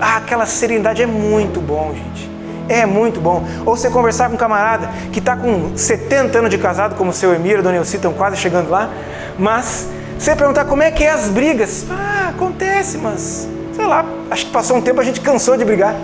Ah, 0.00 0.16
aquela 0.16 0.46
serenidade 0.46 1.02
é 1.02 1.06
muito 1.06 1.60
bom, 1.60 1.92
gente. 1.94 2.30
É 2.68 2.86
muito 2.86 3.20
bom. 3.20 3.44
Ou 3.66 3.76
você 3.76 3.90
conversar 3.90 4.28
com 4.28 4.34
um 4.34 4.38
camarada 4.38 4.88
que 5.12 5.18
está 5.18 5.36
com 5.36 5.76
70 5.76 6.38
anos 6.38 6.50
de 6.50 6.58
casado, 6.58 6.94
como 6.94 7.10
o 7.10 7.12
seu 7.12 7.34
Emílio 7.34 7.62
Dona 7.62 7.76
Elci 7.76 7.96
estão 7.96 8.12
quase 8.12 8.36
chegando 8.36 8.70
lá, 8.70 8.90
mas 9.38 9.88
você 10.18 10.34
perguntar 10.34 10.64
como 10.64 10.82
é 10.82 10.90
que 10.90 11.04
é 11.04 11.10
as 11.10 11.28
brigas. 11.28 11.84
Ah, 11.90 12.30
acontece, 12.30 12.98
mas 12.98 13.48
sei 13.74 13.84
lá, 13.84 14.04
acho 14.30 14.46
que 14.46 14.52
passou 14.52 14.76
um 14.76 14.80
tempo 14.80 15.00
a 15.00 15.04
gente 15.04 15.20
cansou 15.20 15.56
de 15.56 15.64
brigar. 15.64 15.94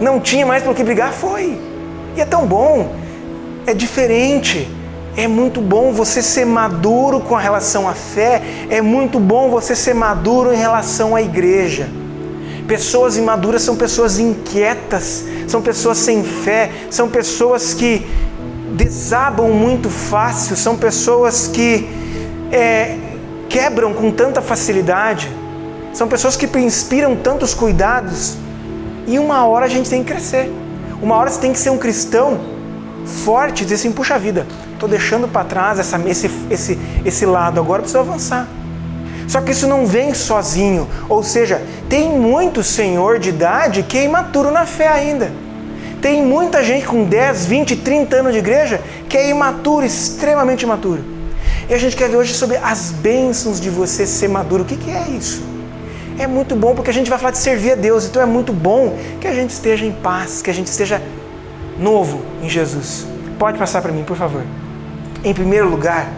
Não 0.00 0.20
tinha 0.20 0.44
mais 0.44 0.62
pelo 0.62 0.74
que 0.74 0.84
brigar, 0.84 1.12
foi. 1.12 1.58
E 2.16 2.20
é 2.20 2.24
tão 2.24 2.46
bom 2.46 3.04
é 3.66 3.74
diferente. 3.74 4.68
É 5.16 5.28
muito 5.28 5.60
bom 5.60 5.92
você 5.92 6.20
ser 6.20 6.44
maduro 6.44 7.20
com 7.20 7.36
relação 7.36 7.88
à 7.88 7.94
fé, 7.94 8.42
é 8.68 8.82
muito 8.82 9.20
bom 9.20 9.48
você 9.48 9.76
ser 9.76 9.94
maduro 9.94 10.52
em 10.52 10.56
relação 10.56 11.14
à 11.14 11.22
igreja. 11.22 11.88
Pessoas 12.66 13.16
imaduras 13.16 13.62
são 13.62 13.76
pessoas 13.76 14.18
inquietas, 14.18 15.24
são 15.46 15.62
pessoas 15.62 15.98
sem 15.98 16.24
fé, 16.24 16.72
são 16.90 17.08
pessoas 17.08 17.72
que 17.74 18.04
desabam 18.72 19.50
muito 19.50 19.88
fácil, 19.88 20.56
são 20.56 20.76
pessoas 20.76 21.46
que 21.46 21.88
é, 22.50 22.96
quebram 23.48 23.94
com 23.94 24.10
tanta 24.10 24.42
facilidade, 24.42 25.30
são 25.92 26.08
pessoas 26.08 26.34
que 26.34 26.46
inspiram 26.58 27.14
tantos 27.14 27.54
cuidados. 27.54 28.36
E 29.06 29.18
uma 29.18 29.44
hora 29.46 29.66
a 29.66 29.68
gente 29.68 29.88
tem 29.88 30.02
que 30.02 30.12
crescer. 30.12 30.50
Uma 31.02 31.16
hora 31.16 31.30
você 31.30 31.40
tem 31.40 31.52
que 31.52 31.58
ser 31.58 31.70
um 31.70 31.78
cristão 31.78 32.40
forte 33.04 33.60
e 33.60 33.64
dizer 33.64 33.74
assim: 33.76 33.92
puxa 33.92 34.18
vida, 34.18 34.46
estou 34.72 34.88
deixando 34.88 35.28
para 35.28 35.44
trás 35.44 35.78
essa, 35.78 36.00
esse, 36.08 36.30
esse, 36.50 36.78
esse 37.04 37.26
lado, 37.26 37.60
agora 37.60 37.82
preciso 37.82 38.00
avançar. 38.00 38.48
Só 39.26 39.40
que 39.40 39.52
isso 39.52 39.66
não 39.66 39.86
vem 39.86 40.12
sozinho, 40.12 40.86
ou 41.08 41.22
seja, 41.22 41.62
tem 41.88 42.10
muito 42.10 42.62
senhor 42.62 43.18
de 43.18 43.30
idade 43.30 43.82
que 43.82 43.98
é 43.98 44.04
imaturo 44.04 44.50
na 44.50 44.66
fé 44.66 44.88
ainda. 44.88 45.32
Tem 46.00 46.22
muita 46.22 46.62
gente 46.62 46.86
com 46.86 47.04
10, 47.04 47.46
20, 47.46 47.76
30 47.76 48.16
anos 48.16 48.32
de 48.32 48.38
igreja 48.38 48.80
que 49.08 49.16
é 49.16 49.30
imaturo, 49.30 49.86
extremamente 49.86 50.62
imaturo. 50.62 51.02
E 51.68 51.72
a 51.72 51.78
gente 51.78 51.96
quer 51.96 52.10
ver 52.10 52.16
hoje 52.16 52.34
sobre 52.34 52.58
as 52.58 52.90
bênçãos 52.90 53.58
de 53.58 53.70
você 53.70 54.06
ser 54.06 54.28
maduro. 54.28 54.64
O 54.64 54.66
que, 54.66 54.76
que 54.76 54.90
é 54.90 55.08
isso? 55.08 55.42
É 56.18 56.26
muito 56.26 56.54
bom 56.54 56.74
porque 56.74 56.90
a 56.90 56.94
gente 56.94 57.10
vai 57.10 57.18
falar 57.18 57.32
de 57.32 57.38
servir 57.38 57.72
a 57.72 57.74
Deus, 57.74 58.06
então 58.06 58.22
é 58.22 58.26
muito 58.26 58.52
bom 58.52 58.96
que 59.20 59.26
a 59.26 59.34
gente 59.34 59.50
esteja 59.50 59.84
em 59.84 59.92
paz, 59.92 60.42
que 60.42 60.50
a 60.50 60.54
gente 60.54 60.68
esteja 60.68 61.02
novo 61.78 62.22
em 62.40 62.48
Jesus. 62.48 63.06
Pode 63.38 63.58
passar 63.58 63.82
para 63.82 63.92
mim, 63.92 64.04
por 64.04 64.16
favor. 64.16 64.42
Em 65.24 65.34
primeiro 65.34 65.68
lugar, 65.68 66.08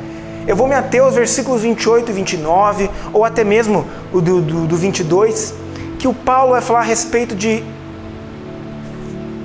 eu 0.46 0.54
vou 0.54 0.68
me 0.68 0.74
ater 0.74 1.02
aos 1.02 1.14
versículos 1.14 1.62
28 1.62 2.10
e 2.10 2.14
29, 2.14 2.90
ou 3.12 3.24
até 3.24 3.42
mesmo 3.42 3.86
o 4.12 4.20
do, 4.20 4.42
do, 4.42 4.66
do 4.66 4.76
22, 4.76 5.54
que 5.98 6.06
o 6.06 6.12
Paulo 6.12 6.52
vai 6.52 6.60
falar 6.60 6.80
a 6.80 6.84
respeito 6.84 7.34
de. 7.34 7.64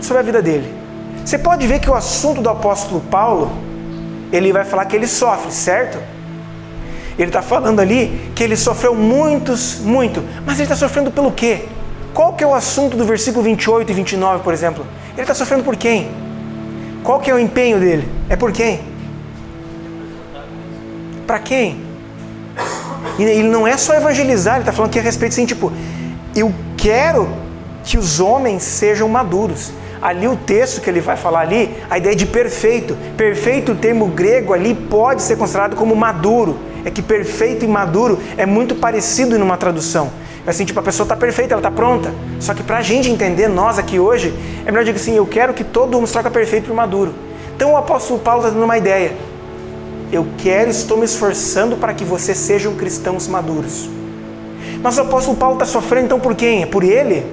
sobre 0.01 0.19
a 0.19 0.23
vida 0.23 0.41
dele. 0.41 0.73
Você 1.25 1.37
pode 1.37 1.65
ver 1.65 1.79
que 1.79 1.89
o 1.89 1.95
assunto 1.95 2.41
do 2.41 2.49
apóstolo 2.49 2.99
Paulo, 3.09 3.51
ele 4.31 4.51
vai 4.51 4.65
falar 4.65 4.85
que 4.85 4.95
ele 4.95 5.07
sofre, 5.07 5.51
certo? 5.51 5.97
Ele 7.21 7.29
está 7.29 7.43
falando 7.43 7.79
ali 7.79 8.31
que 8.33 8.43
ele 8.43 8.57
sofreu 8.57 8.95
muitos, 8.95 9.77
muito, 9.77 10.23
mas 10.43 10.55
ele 10.55 10.63
está 10.63 10.75
sofrendo 10.75 11.11
pelo 11.11 11.31
quê? 11.31 11.65
Qual 12.15 12.33
que 12.33 12.43
é 12.43 12.47
o 12.47 12.55
assunto 12.55 12.97
do 12.97 13.05
versículo 13.05 13.43
28 13.43 13.91
e 13.91 13.93
29, 13.93 14.43
por 14.43 14.51
exemplo? 14.51 14.83
Ele 15.13 15.21
está 15.21 15.35
sofrendo 15.35 15.63
por 15.63 15.75
quem? 15.75 16.09
Qual 17.03 17.19
que 17.19 17.29
é 17.29 17.33
o 17.35 17.37
empenho 17.37 17.79
dele? 17.79 18.09
É 18.27 18.35
por 18.35 18.51
quem? 18.51 18.81
Para 21.27 21.37
quem? 21.37 21.79
E 23.19 23.23
ele 23.23 23.49
não 23.49 23.67
é 23.67 23.77
só 23.77 23.93
evangelizar, 23.93 24.55
ele 24.55 24.63
está 24.63 24.71
falando 24.71 24.89
aqui 24.89 24.97
a 24.97 25.03
respeito 25.03 25.33
assim, 25.33 25.45
tipo, 25.45 25.71
eu 26.35 26.51
quero 26.75 27.29
que 27.83 27.99
os 27.99 28.19
homens 28.19 28.63
sejam 28.63 29.07
maduros. 29.07 29.71
Ali 30.01 30.27
o 30.27 30.35
texto 30.35 30.81
que 30.81 30.89
ele 30.89 31.01
vai 31.01 31.15
falar 31.15 31.41
ali, 31.41 31.77
a 31.87 31.99
ideia 31.99 32.15
de 32.15 32.25
perfeito. 32.25 32.97
Perfeito, 33.15 33.73
o 33.73 33.75
termo 33.75 34.07
grego 34.07 34.55
ali 34.55 34.73
pode 34.73 35.21
ser 35.21 35.37
considerado 35.37 35.75
como 35.75 35.95
maduro. 35.95 36.70
É 36.85 36.91
que 36.91 37.01
perfeito 37.01 37.65
e 37.65 37.67
maduro 37.67 38.19
é 38.37 38.45
muito 38.45 38.75
parecido 38.75 39.37
numa 39.37 39.57
tradução. 39.57 40.11
É 40.45 40.49
assim, 40.49 40.65
tipo, 40.65 40.79
a 40.79 40.83
pessoa 40.83 41.05
está 41.05 41.15
perfeita, 41.15 41.53
ela 41.53 41.59
está 41.59 41.71
pronta. 41.71 42.13
Só 42.39 42.53
que 42.53 42.63
para 42.63 42.77
a 42.77 42.81
gente 42.81 43.09
entender, 43.09 43.47
nós 43.47 43.77
aqui 43.77 43.99
hoje, 43.99 44.33
é 44.65 44.71
melhor 44.71 44.83
dizer 44.83 44.97
assim, 44.97 45.15
eu 45.15 45.25
quero 45.25 45.53
que 45.53 45.63
todo 45.63 45.93
mundo 45.93 46.07
se 46.07 46.13
troca 46.13 46.31
perfeito 46.31 46.67
por 46.67 46.75
maduro. 46.75 47.13
Então 47.55 47.73
o 47.73 47.77
apóstolo 47.77 48.19
Paulo 48.19 48.41
está 48.41 48.53
dando 48.53 48.63
uma 48.63 48.77
ideia 48.77 49.13
eu 50.11 50.27
quero, 50.37 50.69
estou 50.69 50.97
me 50.97 51.05
esforçando 51.05 51.77
para 51.77 51.93
que 51.93 52.03
vocês 52.03 52.37
sejam 52.37 52.75
cristãos 52.75 53.27
maduros. 53.27 53.89
Mas 54.83 54.97
o 54.97 55.01
apóstolo 55.01 55.37
Paulo 55.37 55.55
está 55.55 55.65
sofrendo 55.65 56.05
então 56.05 56.19
por 56.19 56.35
quem? 56.35 56.63
É 56.63 56.65
por 56.65 56.83
ele? 56.83 57.25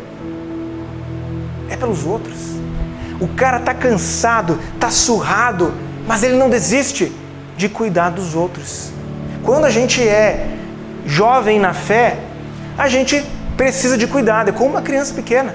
É 1.68 1.76
pelos 1.76 2.06
outros. 2.06 2.36
O 3.20 3.26
cara 3.26 3.58
está 3.58 3.74
cansado, 3.74 4.60
está 4.74 4.90
surrado, 4.90 5.74
mas 6.06 6.22
ele 6.22 6.36
não 6.36 6.48
desiste 6.48 7.12
de 7.56 7.68
cuidar 7.68 8.10
dos 8.10 8.36
outros. 8.36 8.92
Quando 9.44 9.64
a 9.64 9.70
gente 9.70 10.06
é 10.06 10.46
jovem 11.06 11.58
na 11.58 11.72
fé, 11.72 12.18
a 12.76 12.88
gente 12.88 13.24
precisa 13.56 13.96
de 13.96 14.06
cuidado, 14.06 14.50
é 14.50 14.52
como 14.52 14.70
uma 14.70 14.82
criança 14.82 15.14
pequena. 15.14 15.54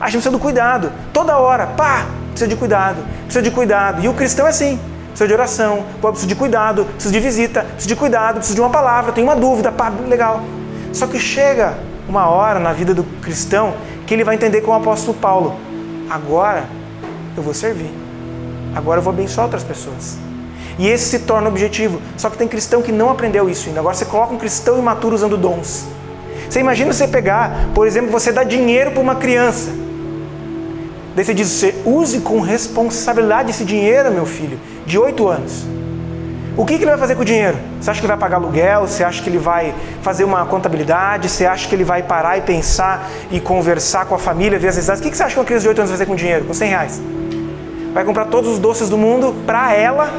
A 0.00 0.06
gente 0.06 0.22
precisa 0.22 0.30
do 0.30 0.38
cuidado. 0.38 0.92
Toda 1.12 1.36
hora, 1.38 1.66
pá, 1.66 2.06
precisa 2.28 2.48
de 2.48 2.56
cuidado, 2.56 3.02
precisa 3.24 3.42
de 3.42 3.50
cuidado. 3.50 4.02
E 4.02 4.08
o 4.08 4.14
cristão 4.14 4.46
é 4.46 4.50
assim 4.50 4.78
preciso 5.10 5.28
de 5.28 5.34
oração, 5.34 5.84
preciso 6.00 6.26
de 6.26 6.34
cuidado, 6.34 6.84
preciso 6.84 7.12
de 7.12 7.20
visita, 7.20 7.62
preciso 7.62 7.88
de 7.88 7.96
cuidado, 7.96 8.34
preciso 8.36 8.54
de 8.54 8.60
uma 8.60 8.70
palavra, 8.70 9.12
tenho 9.12 9.26
uma 9.26 9.36
dúvida, 9.36 9.70
pá, 9.70 9.92
legal. 10.08 10.42
Só 10.92 11.06
que 11.06 11.18
chega 11.18 11.74
uma 12.08 12.28
hora 12.28 12.58
na 12.58 12.72
vida 12.72 12.94
do 12.94 13.04
cristão 13.20 13.74
que 14.06 14.14
ele 14.14 14.24
vai 14.24 14.34
entender 14.34 14.60
com 14.62 14.70
o 14.70 14.74
apóstolo 14.74 15.16
Paulo: 15.18 15.56
agora 16.08 16.64
eu 17.36 17.42
vou 17.42 17.52
servir, 17.54 17.92
agora 18.74 19.00
eu 19.00 19.02
vou 19.02 19.12
abençoar 19.12 19.46
outras 19.46 19.64
pessoas. 19.64 20.29
E 20.80 20.88
esse 20.88 21.10
se 21.10 21.18
torna 21.20 21.46
o 21.46 21.50
objetivo. 21.50 22.00
Só 22.16 22.30
que 22.30 22.38
tem 22.38 22.48
cristão 22.48 22.80
que 22.80 22.90
não 22.90 23.10
aprendeu 23.10 23.50
isso 23.50 23.68
ainda. 23.68 23.80
Agora 23.80 23.94
você 23.94 24.06
coloca 24.06 24.32
um 24.32 24.38
cristão 24.38 24.78
imaturo 24.78 25.14
usando 25.14 25.36
dons. 25.36 25.84
Você 26.48 26.58
imagina 26.58 26.90
você 26.90 27.06
pegar, 27.06 27.68
por 27.74 27.86
exemplo, 27.86 28.10
você 28.10 28.32
dá 28.32 28.42
dinheiro 28.42 28.92
para 28.92 29.02
uma 29.02 29.14
criança. 29.14 29.70
Daí 31.14 31.22
você 31.22 31.34
diz: 31.34 31.48
você 31.48 31.74
use 31.84 32.20
com 32.20 32.40
responsabilidade 32.40 33.50
esse 33.50 33.62
dinheiro, 33.62 34.10
meu 34.10 34.24
filho 34.24 34.58
de 34.86 34.98
8 34.98 35.28
anos. 35.28 35.66
O 36.56 36.64
que, 36.64 36.78
que 36.78 36.84
ele 36.84 36.90
vai 36.90 36.98
fazer 36.98 37.14
com 37.14 37.20
o 37.20 37.26
dinheiro? 37.26 37.58
Você 37.78 37.90
acha 37.90 38.00
que 38.00 38.06
ele 38.06 38.12
vai 38.12 38.18
pagar 38.18 38.38
aluguel? 38.38 38.86
Você 38.86 39.04
acha 39.04 39.22
que 39.22 39.28
ele 39.28 39.38
vai 39.38 39.74
fazer 40.00 40.24
uma 40.24 40.46
contabilidade? 40.46 41.28
Você 41.28 41.44
acha 41.44 41.68
que 41.68 41.74
ele 41.74 41.84
vai 41.84 42.02
parar 42.02 42.38
e 42.38 42.40
pensar 42.40 43.06
e 43.30 43.38
conversar 43.38 44.06
com 44.06 44.14
a 44.14 44.18
família, 44.18 44.58
ver 44.58 44.68
as 44.68 44.76
necessidades? 44.76 45.00
O 45.00 45.02
que, 45.02 45.10
que 45.10 45.16
você 45.18 45.24
acha 45.24 45.34
que 45.34 45.40
uma 45.40 45.44
criança 45.44 45.64
de 45.64 45.68
8 45.68 45.78
anos 45.78 45.90
vai 45.90 45.98
fazer 45.98 46.06
com 46.06 46.14
o 46.14 46.16
dinheiro? 46.16 46.46
Com 46.46 46.54
100 46.54 46.68
reais? 46.70 47.02
Vai 47.92 48.02
comprar 48.02 48.24
todos 48.24 48.50
os 48.50 48.58
doces 48.58 48.88
do 48.88 48.96
mundo 48.96 49.34
para 49.46 49.74
ela, 49.74 50.10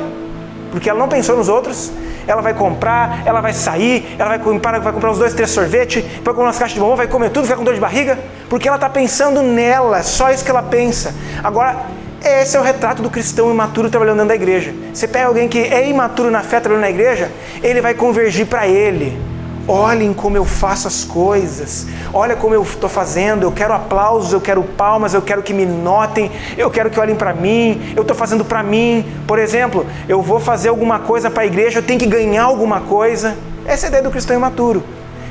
porque 0.72 0.90
ela 0.90 0.98
não 0.98 1.08
pensou 1.08 1.38
nos 1.38 1.50
outros. 1.50 1.92
Ela 2.26 2.42
vai 2.42 2.54
comprar, 2.54 3.24
ela 3.26 3.42
vai 3.42 3.54
sair, 3.54 4.16
ela 4.18 4.30
vai 4.30 4.40
comprar, 4.40 4.80
vai 4.80 4.94
comprar 4.94 5.12
uns 5.12 5.18
dois, 5.18 5.34
três 5.34 5.50
sorvete, 5.50 6.02
vai 6.24 6.34
comprar 6.34 6.44
umas 6.44 6.58
caixas 6.58 6.76
de 6.76 6.80
bombom, 6.80 6.96
vai 6.96 7.08
comer 7.08 7.30
tudo, 7.30 7.44
ficar 7.44 7.58
com 7.58 7.64
dor 7.64 7.74
de 7.74 7.80
barriga, 7.80 8.18
porque 8.50 8.68
ela 8.68 8.78
está 8.78 8.90
pensando 8.90 9.42
nela, 9.42 10.02
só 10.04 10.32
isso 10.32 10.44
que 10.46 10.52
ela 10.52 10.64
pensa. 10.64 11.14
Agora, 11.44 11.76
esse 12.24 12.56
é 12.56 12.60
o 12.60 12.64
retrato 12.64 13.02
do 13.02 13.10
cristão 13.10 13.50
imaturo 13.50 13.90
trabalhando 13.90 14.18
dentro 14.18 14.30
da 14.30 14.36
igreja. 14.36 14.74
Você 14.94 15.08
pega 15.08 15.26
alguém 15.26 15.50
que 15.50 15.60
é 15.60 15.90
imaturo 15.90 16.30
na 16.30 16.42
fé 16.42 16.60
trabalhando 16.60 16.84
na 16.84 16.90
igreja, 16.92 17.32
ele 17.64 17.82
vai 17.82 17.96
convergir 17.96 18.46
para 18.46 18.68
ele. 18.68 19.31
Olhem 19.72 20.14
como 20.14 20.36
eu 20.36 20.44
faço 20.44 20.88
as 20.88 21.04
coisas. 21.04 21.88
Olha 22.14 22.36
como 22.36 22.54
eu 22.54 22.62
estou 22.62 22.90
fazendo. 22.90 23.44
Eu 23.44 23.52
quero 23.52 23.74
aplausos, 23.74 24.34
eu 24.34 24.42
quero 24.42 24.62
palmas, 24.64 25.14
eu 25.14 25.22
quero 25.22 25.42
que 25.42 25.54
me 25.54 25.66
notem, 25.66 26.30
eu 26.58 26.70
quero 26.70 26.90
que 26.90 27.00
olhem 27.00 27.16
para 27.16 27.34
mim. 27.34 27.94
Eu 27.96 28.02
estou 28.02 28.16
fazendo 28.16 28.44
para 28.44 28.62
mim. 28.62 29.06
Por 29.26 29.40
exemplo, 29.40 29.86
eu 30.10 30.22
vou 30.22 30.40
fazer 30.40 30.70
alguma 30.70 31.00
coisa 31.00 31.30
para 31.30 31.44
a 31.44 31.46
igreja, 31.46 31.80
eu 31.80 31.84
tenho 31.84 32.00
que 32.00 32.06
ganhar 32.06 32.44
alguma 32.44 32.82
coisa. 32.82 33.38
Essa 33.66 33.86
é 33.86 33.88
a 33.88 33.90
ideia 33.90 34.04
do 34.04 34.12
cristão 34.12 34.36
imaturo. 34.36 34.84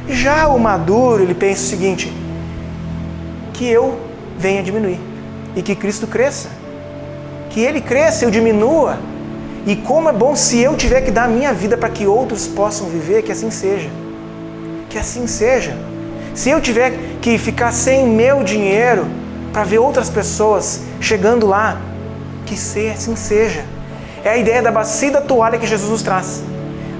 Já 0.08 0.48
o 0.48 0.58
maduro, 0.58 1.22
ele 1.22 1.34
pensa 1.34 1.62
o 1.62 1.66
seguinte: 1.66 2.10
que 3.52 3.68
eu 3.68 3.98
venha 4.38 4.62
diminuir 4.62 4.98
e 5.54 5.62
que 5.62 5.74
Cristo 5.74 6.06
cresça 6.06 6.60
que 7.50 7.60
ele 7.60 7.80
cresça, 7.80 8.24
eu 8.24 8.30
diminua. 8.30 8.98
E 9.66 9.76
como 9.76 10.08
é 10.08 10.12
bom 10.12 10.34
se 10.34 10.58
eu 10.58 10.74
tiver 10.76 11.02
que 11.02 11.10
dar 11.10 11.24
a 11.24 11.28
minha 11.28 11.52
vida 11.52 11.76
para 11.76 11.90
que 11.90 12.06
outros 12.06 12.46
possam 12.46 12.88
viver, 12.88 13.22
que 13.22 13.32
assim 13.32 13.50
seja. 13.50 13.90
Que 14.90 14.98
assim 14.98 15.26
seja. 15.26 15.74
Se 16.34 16.50
eu 16.50 16.60
tiver 16.60 16.92
que 17.22 17.38
ficar 17.38 17.72
sem 17.72 18.06
meu 18.06 18.44
dinheiro 18.44 19.06
para 19.52 19.64
ver 19.64 19.78
outras 19.78 20.10
pessoas 20.10 20.82
chegando 21.00 21.46
lá, 21.46 21.80
que 22.44 22.54
assim 22.54 23.16
seja. 23.16 23.64
É 24.24 24.30
a 24.30 24.36
ideia 24.36 24.60
da 24.60 24.70
bacia 24.70 25.10
da 25.10 25.20
toalha 25.20 25.58
que 25.58 25.66
Jesus 25.66 25.90
nos 25.90 26.02
traz. 26.02 26.42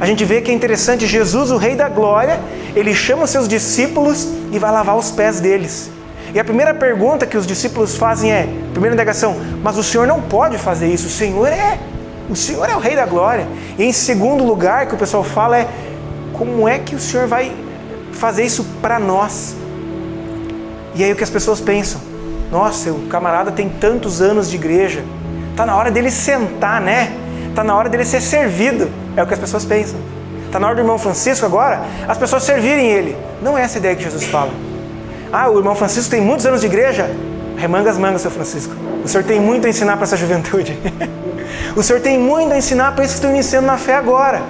A 0.00 0.07
gente 0.07 0.24
vê 0.24 0.40
que 0.40 0.50
é 0.50 0.55
interessante, 0.55 1.07
Jesus, 1.07 1.50
o 1.50 1.59
Rei 1.59 1.74
da 1.74 1.88
Glória, 1.88 2.40
ele 2.74 2.94
chama 2.94 3.24
os 3.24 3.31
seus 3.31 3.46
discípulos 3.46 4.26
e 4.50 4.59
vai 4.59 4.70
lavar 4.70 4.96
os 4.96 5.11
pés 5.11 5.40
deles. 5.40 5.90
E 6.33 6.40
a 6.40 6.44
primeira 6.44 6.72
pergunta 6.72 7.26
que 7.26 7.37
os 7.37 7.46
discípulos 7.46 7.96
fazem 7.96 8.33
é, 8.33 8.48
primeira 8.72 8.96
negação, 8.96 9.37
mas 9.62 9.76
o 9.76 9.83
Senhor 9.83 10.07
não 10.07 10.22
pode 10.22 10.57
fazer 10.57 10.87
isso, 10.87 11.09
o 11.09 11.11
Senhor 11.11 11.48
é, 11.48 11.79
o 12.31 12.37
Senhor 12.37 12.70
é 12.70 12.74
o 12.74 12.79
Rei 12.79 12.96
da 12.96 13.05
Glória. 13.05 13.46
E 13.76 13.85
em 13.85 13.92
segundo 13.92 14.44
lugar, 14.44 14.87
que 14.87 14.94
o 14.94 14.96
pessoal 14.96 15.22
fala 15.24 15.59
é, 15.59 15.68
como 16.33 16.66
é 16.66 16.79
que 16.79 16.94
o 16.94 17.00
Senhor 17.00 17.26
vai 17.26 17.53
fazer 18.20 18.44
isso 18.44 18.64
para 18.83 18.98
nós? 18.98 19.56
E 20.94 21.02
aí 21.02 21.12
o 21.12 21.16
que 21.16 21.24
as 21.24 21.30
pessoas 21.30 21.61
pensam, 21.61 22.00
nossa, 22.52 22.92
o 22.92 23.06
camarada 23.06 23.50
tem 23.50 23.68
tantos 23.68 24.20
anos 24.20 24.50
de 24.50 24.56
igreja, 24.56 25.02
tá 25.56 25.64
na 25.64 25.74
hora 25.74 25.90
dele 25.90 26.11
sentar, 26.11 26.80
né? 26.80 27.12
Tá 27.54 27.64
na 27.64 27.74
hora 27.74 27.88
dele 27.88 28.04
ser 28.04 28.20
servido, 28.20 28.90
é 29.16 29.22
o 29.22 29.26
que 29.26 29.33
as 29.33 29.40
pessoas 29.40 29.64
pensam. 29.64 29.98
Tá 30.52 30.59
na 30.59 30.66
hora 30.66 30.76
do 30.76 30.83
irmão 30.83 30.98
Francisco 30.98 31.46
agora, 31.46 31.80
as 32.06 32.18
pessoas 32.18 32.42
servirem 32.42 32.90
ele. 32.90 33.16
Não 33.40 33.56
é 33.56 33.62
essa 33.62 33.78
ideia 33.78 33.96
que 33.96 34.02
Jesus 34.02 34.24
fala. 34.24 34.50
Ah, 35.33 35.48
o 35.48 35.59
irmão 35.59 35.74
Francisco 35.74 36.11
tem 36.11 36.20
muitos 36.20 36.44
anos 36.44 36.61
de 36.61 36.66
igreja. 36.66 37.11
Remanga 37.56 37.88
as 37.88 37.96
mangas, 37.96 38.20
seu 38.22 38.30
Francisco. 38.30 38.74
O 39.02 39.09
senhor 39.09 39.24
tem 39.24 39.40
muito 39.40 39.66
a 39.66 39.70
ensinar 39.70 39.96
para 39.96 40.04
essa 40.04 40.16
juventude. 40.16 40.78
o 41.74 41.83
senhor 41.83 42.00
tem 42.00 42.18
muito 42.18 42.52
a 42.52 42.59
ensinar 42.59 42.92
para 42.92 43.04
esses 43.04 43.14
que 43.14 43.18
estão 43.20 43.30
iniciando 43.30 43.66
na 43.66 43.78
fé 43.78 43.94
agora. 43.94 44.42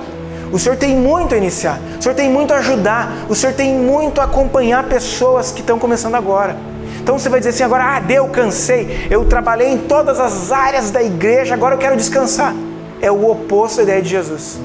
O 0.52 0.58
Senhor 0.58 0.76
tem 0.76 0.96
muito 0.96 1.34
a 1.34 1.38
iniciar, 1.38 1.78
o 1.98 2.02
Senhor 2.02 2.14
tem 2.14 2.28
muito 2.28 2.52
a 2.52 2.56
ajudar, 2.56 3.26
o 3.28 3.34
Senhor 3.34 3.52
tem 3.54 3.72
muito 3.72 4.20
a 4.20 4.24
acompanhar 4.24 4.84
pessoas 4.84 5.52
que 5.52 5.60
estão 5.60 5.78
começando 5.78 6.16
agora. 6.16 6.56
Então 7.00 7.18
você 7.18 7.28
vai 7.28 7.40
dizer 7.40 7.50
assim: 7.50 7.62
agora, 7.62 7.96
ah, 7.96 8.00
deu, 8.00 8.28
cansei, 8.28 9.06
eu 9.10 9.24
trabalhei 9.24 9.68
em 9.68 9.78
todas 9.78 10.18
as 10.18 10.50
áreas 10.50 10.90
da 10.90 11.02
igreja, 11.02 11.54
agora 11.54 11.74
eu 11.74 11.78
quero 11.78 11.96
descansar. 11.96 12.54
É 13.00 13.10
o 13.10 13.30
oposto 13.30 13.78
da 13.78 13.84
ideia 13.84 14.02
de 14.02 14.08
Jesus. 14.08 14.60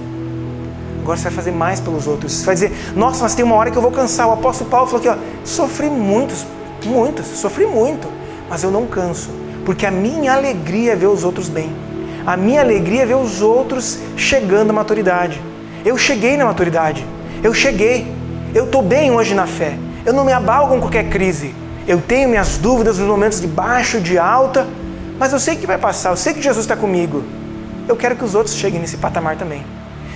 Agora 1.02 1.18
você 1.18 1.24
vai 1.26 1.34
fazer 1.34 1.52
mais 1.52 1.80
pelos 1.80 2.08
outros. 2.08 2.34
Você 2.34 2.46
vai 2.46 2.56
dizer: 2.56 2.72
nossa, 2.96 3.24
mas 3.24 3.36
tem 3.36 3.46
uma 3.46 3.56
hora 3.56 3.70
que 3.70 3.78
eu 3.78 3.82
vou 3.82 3.92
cansar. 3.92 4.28
O 4.28 4.34
apóstolo 4.34 4.70
Paulo 4.70 4.88
falou 4.88 5.00
aqui: 5.00 5.10
ó, 5.10 5.16
sofri 5.46 5.88
muitos, 5.88 6.46
muitos, 6.84 7.28
sofri 7.28 7.68
muito, 7.68 8.08
mas 8.50 8.64
eu 8.64 8.72
não 8.72 8.88
canso, 8.88 9.30
porque 9.64 9.86
a 9.86 9.92
minha 9.92 10.34
alegria 10.34 10.94
é 10.94 10.96
ver 10.96 11.08
os 11.08 11.24
outros 11.24 11.48
bem. 11.48 11.72
A 12.26 12.36
minha 12.36 12.62
alegria 12.62 13.04
é 13.04 13.06
ver 13.06 13.18
os 13.18 13.42
outros 13.44 14.00
chegando 14.18 14.72
à 14.72 14.74
maturidade. 14.74 15.40
Eu 15.86 15.98
cheguei 16.00 16.36
na 16.36 16.46
maturidade. 16.46 17.06
Eu 17.44 17.54
cheguei. 17.54 18.12
Eu 18.56 18.66
estou 18.66 18.82
bem 18.82 19.12
hoje 19.12 19.36
na 19.36 19.46
fé. 19.46 19.78
Eu 20.04 20.14
não 20.14 20.26
me 20.26 20.34
abalo 20.34 20.68
com 20.68 20.80
qualquer 20.80 21.10
crise. 21.10 21.54
Eu 21.88 22.02
tenho 22.02 22.28
minhas 22.28 22.58
dúvidas 22.58 22.98
nos 22.98 23.08
momentos 23.08 23.40
de 23.40 23.46
baixo, 23.46 24.02
de 24.02 24.18
alta, 24.18 24.66
mas 25.20 25.32
eu 25.32 25.40
sei 25.40 25.56
que 25.56 25.68
vai 25.68 25.78
passar. 25.78 26.10
Eu 26.10 26.18
sei 26.18 26.34
que 26.34 26.42
Jesus 26.42 26.66
está 26.66 26.76
comigo. 26.76 27.24
Eu 27.88 27.96
quero 27.96 28.16
que 28.16 28.24
os 28.24 28.34
outros 28.34 28.56
cheguem 28.56 28.82
nesse 28.82 28.98
patamar 28.98 29.36
também. 29.36 29.64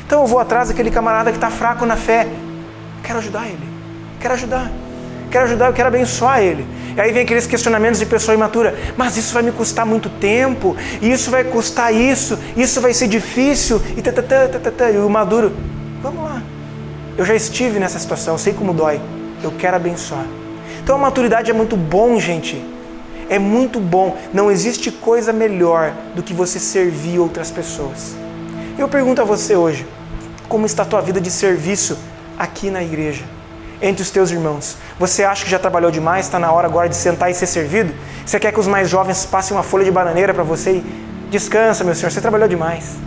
Então 0.04 0.22
eu 0.22 0.28
vou 0.28 0.40
atrás 0.40 0.70
daquele 0.70 0.90
camarada 0.90 1.30
que 1.30 1.38
está 1.38 1.52
fraco 1.52 1.86
na 1.86 1.96
fé. 1.96 2.28
Quero 3.04 3.20
ajudar 3.20 3.46
ele. 3.46 3.70
Quero 4.20 4.34
ajudar. 4.34 4.72
Quero 5.30 5.46
ajudar, 5.46 5.68
eu 5.68 5.74
quero 5.74 5.88
abençoar 5.88 6.42
ele. 6.42 6.66
E 6.96 7.02
aí 7.02 7.12
vem 7.12 7.22
aqueles 7.22 7.46
questionamentos 7.46 8.00
de 8.00 8.06
pessoa 8.06 8.36
imatura: 8.36 8.76
mas 8.98 9.16
isso 9.16 9.34
vai 9.34 9.44
me 9.44 9.52
custar 9.52 9.86
muito 9.86 10.10
tempo, 10.10 10.76
isso 11.02 11.30
vai 11.30 11.44
custar 11.44 11.94
isso, 11.94 12.38
isso 12.58 12.82
vai 12.82 12.94
ser 12.94 13.08
difícil, 13.08 13.82
e, 13.96 14.02
tá, 14.02 14.12
tá, 14.12 14.92
e 14.92 14.98
o 14.98 15.10
maduro, 15.10 15.52
vamos 16.02 16.24
lá. 16.24 16.42
Eu 17.18 17.26
já 17.26 17.36
estive 17.36 17.80
nessa 17.80 18.00
situação, 18.00 18.34
eu 18.36 18.38
sei 18.38 18.54
como 18.54 18.74
dói. 18.74 19.00
Eu 19.44 19.52
quero 19.52 19.76
abençoar. 19.76 20.26
Então 20.84 20.96
a 20.96 21.00
maturidade 21.00 21.52
é 21.52 21.54
muito 21.54 21.78
bom, 21.78 22.20
gente. 22.20 22.64
É 23.30 23.38
muito 23.38 23.80
bom. 23.80 24.18
Não 24.34 24.50
existe 24.50 24.92
coisa 24.92 25.32
melhor 25.32 25.94
do 26.16 26.24
que 26.24 26.34
você 26.34 26.60
servir 26.60 27.20
outras 27.20 27.52
pessoas. 27.52 28.16
Eu 28.78 28.88
pergunto 28.88 29.22
a 29.22 29.26
você 29.26 29.56
hoje: 29.56 29.86
como 30.48 30.66
está 30.66 30.84
a 30.84 30.86
tua 30.86 31.02
vida 31.02 31.22
de 31.22 31.30
serviço 31.30 31.98
aqui 32.38 32.72
na 32.72 32.84
igreja? 32.84 33.24
Entre 33.82 34.02
os 34.02 34.10
teus 34.10 34.32
irmãos? 34.32 34.78
Você 35.00 35.24
acha 35.24 35.44
que 35.44 35.50
já 35.50 35.60
trabalhou 35.60 35.92
demais, 35.92 36.26
está 36.26 36.40
na 36.40 36.52
hora 36.52 36.68
agora 36.68 36.90
de 36.90 36.96
sentar 36.96 37.30
e 37.32 37.34
ser 37.34 37.48
servido? 37.48 37.94
Você 38.26 38.40
quer 38.40 38.52
que 38.52 38.60
os 38.60 38.68
mais 38.68 38.90
jovens 38.90 39.26
passem 39.26 39.56
uma 39.56 39.64
folha 39.64 39.86
de 39.86 39.92
bananeira 39.92 40.34
para 40.34 40.44
você 40.44 40.72
e 40.72 40.84
descansa, 41.30 41.84
meu 41.84 41.96
senhor, 41.96 42.12
você 42.12 42.22
trabalhou 42.22 42.48
demais. 42.48 42.98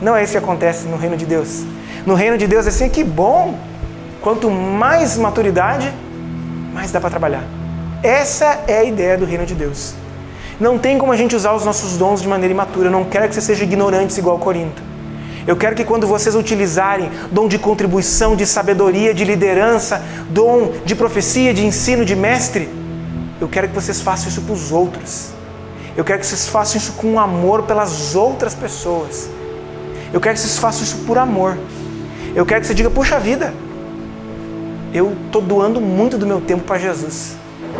Não 0.00 0.16
é 0.16 0.22
isso 0.22 0.32
que 0.32 0.38
acontece 0.38 0.86
no 0.86 0.96
reino 0.96 1.16
de 1.16 1.26
Deus. 1.26 1.64
No 2.04 2.14
reino 2.14 2.36
de 2.36 2.46
Deus 2.46 2.66
é 2.66 2.68
assim, 2.68 2.88
que 2.88 3.02
bom! 3.02 3.58
Quanto 4.20 4.50
mais 4.50 5.16
maturidade, 5.16 5.92
mais 6.72 6.90
dá 6.90 7.00
para 7.00 7.10
trabalhar. 7.10 7.44
Essa 8.02 8.60
é 8.66 8.78
a 8.78 8.84
ideia 8.84 9.16
do 9.16 9.24
reino 9.24 9.46
de 9.46 9.54
Deus. 9.54 9.94
Não 10.58 10.78
tem 10.78 10.98
como 10.98 11.12
a 11.12 11.16
gente 11.16 11.36
usar 11.36 11.52
os 11.52 11.64
nossos 11.64 11.96
dons 11.98 12.22
de 12.22 12.28
maneira 12.28 12.52
imatura. 12.52 12.88
Eu 12.88 12.92
não 12.92 13.04
quero 13.04 13.28
que 13.28 13.34
você 13.34 13.40
seja 13.40 13.64
ignorante 13.64 14.18
igual 14.18 14.38
Corinto. 14.38 14.82
Eu 15.46 15.56
quero 15.56 15.76
que 15.76 15.84
quando 15.84 16.06
vocês 16.06 16.34
utilizarem 16.34 17.10
dom 17.30 17.46
de 17.46 17.58
contribuição, 17.58 18.34
de 18.34 18.44
sabedoria, 18.44 19.14
de 19.14 19.24
liderança, 19.24 20.02
dom 20.28 20.72
de 20.84 20.94
profecia, 20.96 21.54
de 21.54 21.64
ensino, 21.64 22.04
de 22.04 22.16
mestre, 22.16 22.68
eu 23.40 23.48
quero 23.48 23.68
que 23.68 23.74
vocês 23.74 24.00
façam 24.00 24.28
isso 24.28 24.40
para 24.42 24.52
os 24.52 24.72
outros. 24.72 25.28
Eu 25.96 26.04
quero 26.04 26.18
que 26.18 26.26
vocês 26.26 26.48
façam 26.48 26.78
isso 26.78 26.92
com 26.94 27.18
amor 27.20 27.62
pelas 27.62 28.16
outras 28.16 28.54
pessoas. 28.54 29.30
Eu 30.12 30.20
quero 30.20 30.34
que 30.34 30.40
vocês 30.40 30.58
façam 30.58 30.82
isso 30.82 30.98
por 31.06 31.16
amor. 31.16 31.56
Eu 32.34 32.44
quero 32.44 32.60
que 32.60 32.66
você 32.66 32.74
diga: 32.74 32.90
puxa 32.90 33.18
vida, 33.18 33.54
eu 34.92 35.16
estou 35.26 35.40
doando 35.40 35.80
muito 35.80 36.18
do 36.18 36.26
meu 36.26 36.40
tempo 36.40 36.64
para 36.64 36.78
Jesus. 36.78 37.36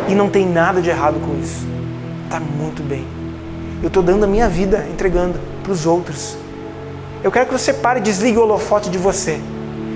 E 0.07 0.15
não 0.15 0.29
tem 0.29 0.47
nada 0.47 0.81
de 0.81 0.89
errado 0.89 1.19
com 1.19 1.37
isso. 1.41 1.67
Está 2.25 2.39
muito 2.39 2.81
bem. 2.81 3.05
Eu 3.81 3.87
estou 3.87 4.01
dando 4.01 4.23
a 4.23 4.27
minha 4.27 4.47
vida, 4.47 4.87
entregando 4.91 5.39
para 5.63 5.71
os 5.71 5.85
outros. 5.85 6.37
Eu 7.23 7.31
quero 7.31 7.47
que 7.47 7.51
você 7.51 7.73
pare 7.73 7.99
e 7.99 8.03
desligue 8.03 8.37
o 8.37 8.43
holofote 8.43 8.89
de 8.89 8.97
você. 8.97 9.39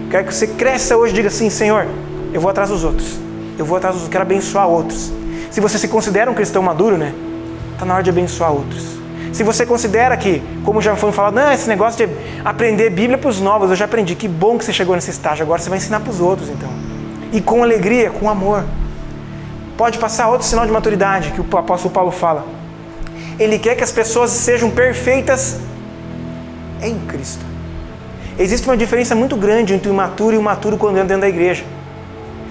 Eu 0.06 0.10
quero 0.10 0.28
que 0.28 0.34
você 0.34 0.48
cresça 0.48 0.98
hoje 0.98 1.14
e 1.14 1.16
diga 1.16 1.28
assim: 1.28 1.50
Senhor, 1.50 1.88
eu 2.34 2.42
vou 2.42 2.50
atrás 2.50 2.70
dos 2.70 2.84
outros. 2.84 3.18
Eu 3.58 3.66
vou 3.66 3.78
atrás 3.78 3.96
dos 3.96 4.04
outros, 4.04 4.12
quero 4.12 4.24
abençoar 4.24 4.68
outros. 4.68 5.12
Se 5.52 5.60
você 5.62 5.78
se 5.78 5.88
considera 5.88 6.32
um 6.32 6.34
cristão 6.34 6.64
maduro, 6.64 6.98
né? 6.98 7.14
Está 7.74 7.86
na 7.86 7.94
hora 7.96 8.04
de 8.04 8.10
abençoar 8.10 8.52
outros. 8.52 9.02
Se 9.34 9.44
você 9.44 9.66
considera 9.66 10.18
que, 10.18 10.42
como 10.66 10.82
já 10.82 10.96
foi 10.96 11.12
falado, 11.12 11.36
não, 11.36 11.52
esse 11.52 11.68
negócio 11.68 12.06
de 12.06 12.14
aprender 12.44 12.90
Bíblia 12.90 13.18
para 13.18 13.30
os 13.30 13.40
novos, 13.40 13.70
eu 13.70 13.76
já 13.76 13.86
aprendi. 13.86 14.16
Que 14.16 14.28
bom 14.28 14.58
que 14.58 14.66
você 14.66 14.74
chegou 14.74 14.96
nesse 14.96 15.12
estágio. 15.12 15.44
Agora 15.44 15.62
você 15.62 15.70
vai 15.70 15.78
ensinar 15.78 16.00
para 16.02 16.12
os 16.12 16.20
outros, 16.20 16.50
então. 16.50 16.70
E 17.32 17.40
com 17.40 17.64
alegria, 17.64 18.10
com 18.10 18.30
amor. 18.30 18.66
Pode 19.78 19.98
passar 20.00 20.28
outro 20.28 20.46
sinal 20.46 20.66
de 20.66 20.72
maturidade 20.72 21.32
que 21.32 21.40
o 21.40 21.58
apóstolo 21.58 21.94
Paulo 21.94 22.12
fala. 22.12 22.46
Ele 23.40 23.58
quer 23.58 23.76
que 23.76 23.84
as 23.84 23.92
pessoas 23.92 24.32
sejam 24.32 24.70
perfeitas 24.70 25.60
é 26.82 26.88
em 26.88 27.00
Cristo. 27.00 27.46
Existe 28.38 28.68
uma 28.68 28.76
diferença 28.76 29.14
muito 29.14 29.36
grande 29.36 29.74
entre 29.74 29.90
o 29.90 29.94
imaturo 29.94 30.36
e 30.36 30.40
o 30.40 30.42
maturo 30.42 30.78
quando 30.78 30.96
entra 30.96 31.08
dentro 31.08 31.22
da 31.22 31.30
igreja. 31.30 31.64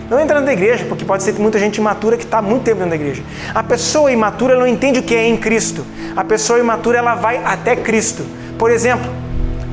Não 0.09 0.19
entra 0.19 0.41
dentro 0.41 0.47
da 0.47 0.53
igreja, 0.53 0.85
porque 0.89 1.05
pode 1.05 1.23
ser 1.23 1.35
muita 1.39 1.59
gente 1.59 1.77
imatura 1.77 2.17
que 2.17 2.25
está 2.25 2.43
muito 2.43 2.65
tempo 2.65 2.79
dentro 2.79 2.91
da 2.91 2.97
igreja. 2.97 3.23
A 3.55 3.63
pessoa 3.63 4.11
imatura 4.11 4.57
não 4.57 4.67
entende 4.67 4.99
o 4.99 5.03
que 5.03 5.15
é 5.15 5.27
em 5.27 5.37
Cristo. 5.37 5.85
A 6.17 6.25
pessoa 6.25 6.59
imatura 6.59 6.99
ela 6.99 7.15
vai 7.15 7.39
até 7.45 7.77
Cristo. 7.77 8.25
Por 8.59 8.71
exemplo, 8.71 9.11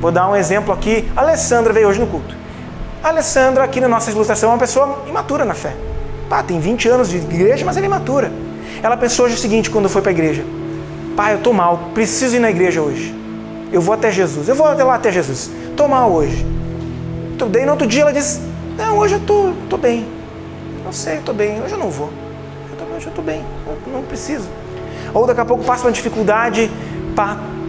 vou 0.00 0.12
dar 0.12 0.28
um 0.28 0.36
exemplo 0.36 0.72
aqui. 0.72 1.08
A 1.16 1.22
Alessandra 1.22 1.72
veio 1.72 1.88
hoje 1.88 1.98
no 1.98 2.06
culto. 2.06 2.36
A 3.02 3.08
Alessandra, 3.08 3.64
aqui 3.64 3.80
na 3.80 3.88
nossa 3.88 4.10
ilustração, 4.10 4.50
é 4.50 4.52
uma 4.52 4.58
pessoa 4.58 5.04
imatura 5.08 5.44
na 5.44 5.54
fé. 5.54 5.74
Pá, 6.28 6.42
tem 6.42 6.60
20 6.60 6.88
anos 6.88 7.08
de 7.08 7.16
igreja, 7.16 7.64
mas 7.64 7.76
ela 7.76 7.86
é 7.86 7.88
imatura. 7.88 8.30
Ela 8.82 8.96
pensou 8.96 9.26
hoje 9.26 9.34
o 9.34 9.38
seguinte 9.38 9.70
quando 9.70 9.88
foi 9.88 10.02
para 10.02 10.10
a 10.10 10.14
igreja: 10.14 10.44
Pai, 11.16 11.32
eu 11.34 11.38
estou 11.38 11.52
mal, 11.52 11.90
preciso 11.94 12.36
ir 12.36 12.40
na 12.40 12.50
igreja 12.50 12.80
hoje. 12.80 13.14
Eu 13.72 13.80
vou 13.80 13.94
até 13.94 14.10
Jesus. 14.10 14.48
Eu 14.48 14.54
vou 14.54 14.66
até 14.66 14.82
lá 14.82 14.94
até 14.94 15.10
Jesus. 15.12 15.50
Estou 15.70 15.88
mal 15.88 16.10
hoje. 16.10 16.46
Estou 17.32 17.48
bem. 17.48 17.64
No 17.64 17.72
outro 17.72 17.86
dia 17.86 18.02
ela 18.02 18.12
diz: 18.12 18.40
Não, 18.76 18.98
hoje 18.98 19.14
eu 19.14 19.20
estou 19.20 19.52
tô, 19.52 19.68
tô 19.70 19.76
bem. 19.76 20.06
Não 20.84 20.92
sei, 20.92 21.18
estou 21.18 21.34
bem. 21.34 21.60
Hoje 21.62 21.72
eu 21.72 21.78
não 21.78 21.90
vou. 21.90 22.10
Hoje 22.96 23.06
eu 23.06 23.10
estou 23.10 23.24
bem. 23.24 23.44
Eu 23.66 23.92
não 23.92 24.02
preciso. 24.02 24.48
Ou 25.14 25.26
daqui 25.26 25.40
a 25.40 25.44
pouco 25.44 25.62
passa 25.62 25.84
uma 25.84 25.92
dificuldade. 25.92 26.70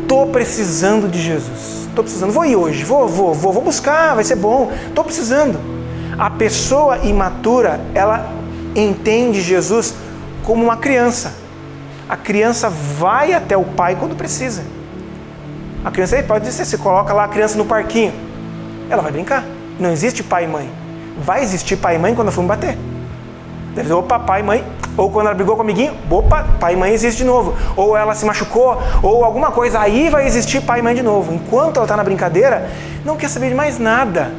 Estou 0.02 0.28
precisando 0.28 1.08
de 1.08 1.22
Jesus. 1.22 1.86
Estou 1.88 2.04
precisando. 2.04 2.32
Vou 2.32 2.46
ir 2.46 2.56
hoje. 2.56 2.84
Vou, 2.84 3.08
vou, 3.08 3.34
vou. 3.34 3.54
Vou 3.54 3.64
buscar. 3.64 4.16
Vai 4.16 4.24
ser 4.24 4.36
bom. 4.36 4.72
Estou 4.88 5.04
precisando. 5.04 5.60
A 6.18 6.30
pessoa 6.30 6.98
imatura, 7.00 7.80
ela 7.94 8.28
entende 8.76 9.42
Jesus 9.42 9.94
como 10.44 10.64
uma 10.64 10.78
criança. 10.78 11.34
A 12.08 12.18
criança 12.18 12.70
vai 12.70 13.34
até 13.34 13.56
o 13.56 13.64
pai 13.64 13.96
quando 14.00 14.16
precisa. 14.16 14.64
A 15.84 15.92
criança 15.92 16.16
aí 16.16 16.24
pode 16.24 16.46
dizer, 16.46 16.66
você 16.66 16.78
coloca 16.78 17.14
lá 17.14 17.24
a 17.24 17.28
criança 17.28 17.58
no 17.58 17.66
parquinho, 17.66 18.14
ela 18.90 19.02
vai 19.02 19.12
brincar. 19.12 19.44
Não 19.80 19.92
existe 19.92 20.22
pai 20.24 20.44
e 20.44 20.48
mãe. 20.48 20.70
Vai 21.24 21.42
existir 21.42 21.78
pai 21.78 21.96
e 21.96 22.00
mãe 22.00 22.14
quando 22.14 22.32
for 22.32 22.42
me 22.42 22.48
bater. 22.48 22.78
Deve 23.70 23.84
dizer, 23.84 23.94
opa, 23.94 24.20
pai 24.20 24.42
e 24.42 24.44
mãe. 24.44 24.66
Ou 24.98 25.10
quando 25.10 25.28
ela 25.28 25.36
brigou 25.36 25.56
com 25.56 25.62
o 25.62 25.64
amiguinho, 25.64 25.96
opa, 26.10 26.46
pai 26.60 26.74
e 26.74 26.76
mãe 26.76 26.92
existe 26.92 27.20
de 27.20 27.24
novo. 27.24 27.56
Ou 27.78 27.96
ela 27.96 28.14
se 28.14 28.26
machucou, 28.26 28.78
ou 29.02 29.24
alguma 29.24 29.52
coisa, 29.52 29.80
aí 29.80 30.10
vai 30.10 30.26
existir 30.26 30.62
pai 30.62 30.80
e 30.80 30.82
mãe 30.82 30.94
de 30.94 31.02
novo. 31.02 31.34
Enquanto 31.34 31.78
ela 31.78 31.86
está 31.86 31.96
na 31.96 32.04
brincadeira, 32.04 32.70
não 33.06 33.16
quer 33.16 33.30
saber 33.30 33.50
de 33.50 33.56
mais 33.56 33.80
nada. 33.80 34.32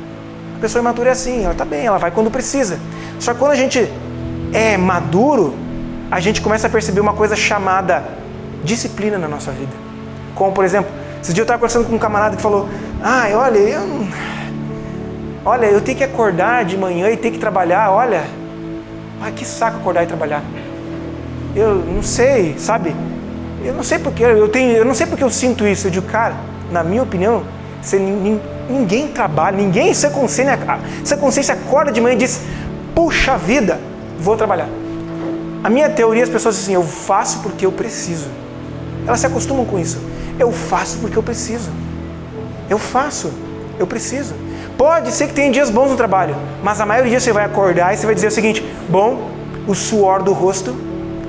A 0.57 0.61
pessoa 0.61 0.83
imatura 0.83 1.09
é 1.09 1.13
assim, 1.13 1.45
ela 1.45 1.53
está 1.53 1.65
bem, 1.65 1.87
ela 1.87 1.97
vai 1.97 2.11
quando 2.11 2.31
precisa. 2.31 2.79
Só 3.19 3.33
que 3.33 3.39
quando 3.39 3.53
a 3.53 3.57
gente 3.57 3.91
é 4.53 4.77
maduro, 4.77 5.55
a 6.11 6.21
gente 6.21 6.43
começa 6.43 6.67
a 6.67 6.71
perceber 6.71 7.01
uma 7.01 7.15
coisa 7.15 7.35
chamada 7.35 8.05
disciplina 8.63 9.17
na 9.17 9.29
nossa 9.29 9.51
vida. 9.53 9.73
Como, 10.35 10.53
por 10.53 10.65
exemplo, 10.65 10.91
esse 11.23 11.33
dia 11.33 11.43
eu 11.43 11.45
estava 11.45 11.59
conversando 11.59 11.87
com 11.87 11.95
um 11.95 11.99
camarada 11.99 12.37
que 12.37 12.43
falou: 12.43 12.69
Ai, 13.03 13.35
olha, 13.35 13.59
eu. 13.59 14.07
Olha, 15.45 15.67
eu 15.67 15.81
tenho 15.81 15.97
que 15.97 16.05
acordar 16.05 16.65
de 16.65 16.77
manhã 16.77 17.11
e 17.11 17.17
ter 17.17 17.31
que 17.31 17.39
trabalhar, 17.39 17.91
olha. 17.91 18.25
Ai, 19.21 19.33
que 19.33 19.45
saco 19.45 19.79
acordar 19.79 20.05
e 20.05 20.07
trabalhar. 20.07 20.43
Eu 21.55 21.77
não 21.77 22.03
sei, 22.03 22.55
sabe? 22.59 22.95
Eu 23.63 23.75
não 23.75 23.83
sei 23.83 23.99
porque 23.99 24.23
eu 24.23 24.49
tenho, 24.49 24.73
eu 24.73 24.85
não 24.85 24.95
sei 24.95 25.07
porque 25.07 25.25
eu 25.25 25.31
sinto 25.31 25.67
isso. 25.67 25.87
Eu 25.87 25.91
digo, 25.91 26.07
cara, 26.07 26.35
na 26.71 26.83
minha 26.83 27.03
opinião, 27.03 27.43
você, 27.83 27.99
ninguém 27.99 29.09
trabalha, 29.09 29.57
ninguém 29.57 29.93
sem 29.93 30.11
consciência, 30.11 30.59
sem 31.05 31.19
consciência 31.19 31.55
acorda 31.55 31.91
de 31.91 32.01
manhã 32.01 32.15
e 32.15 32.19
diz, 32.19 32.43
puxa 32.95 33.37
vida, 33.37 33.79
vou 34.19 34.37
trabalhar. 34.37 34.69
A 35.63 35.69
minha 35.69 35.91
teoria, 35.91 36.23
as 36.23 36.29
pessoas 36.29 36.57
dizem 36.57 36.77
assim, 36.77 36.85
eu 36.85 36.89
faço 36.91 37.41
porque 37.41 37.67
eu 37.67 37.73
preciso. 37.73 38.29
Elas 39.07 39.21
se 39.21 39.27
acostumam 39.27 39.65
com 39.65 39.79
isso. 39.79 39.99
Eu 40.41 40.51
faço 40.51 40.99
porque 40.99 41.19
eu 41.19 41.23
preciso. 41.23 41.71
Eu 42.71 42.79
faço, 42.79 43.31
eu 43.79 43.87
preciso. 43.87 44.35
Pode 44.79 45.13
ser 45.13 45.27
que 45.27 45.35
tenha 45.35 45.53
dias 45.53 45.69
bons 45.69 45.91
no 45.91 45.97
trabalho, 45.99 46.35
mas 46.63 46.81
a 46.81 46.87
maioria 46.87 47.21
você 47.21 47.31
vai 47.31 47.45
acordar 47.45 47.93
e 47.93 47.99
você 47.99 48.07
vai 48.07 48.15
dizer 48.15 48.29
o 48.29 48.31
seguinte: 48.31 48.65
bom, 48.89 49.31
o 49.69 49.75
suor 49.75 50.23
do 50.23 50.33
rosto, 50.33 50.73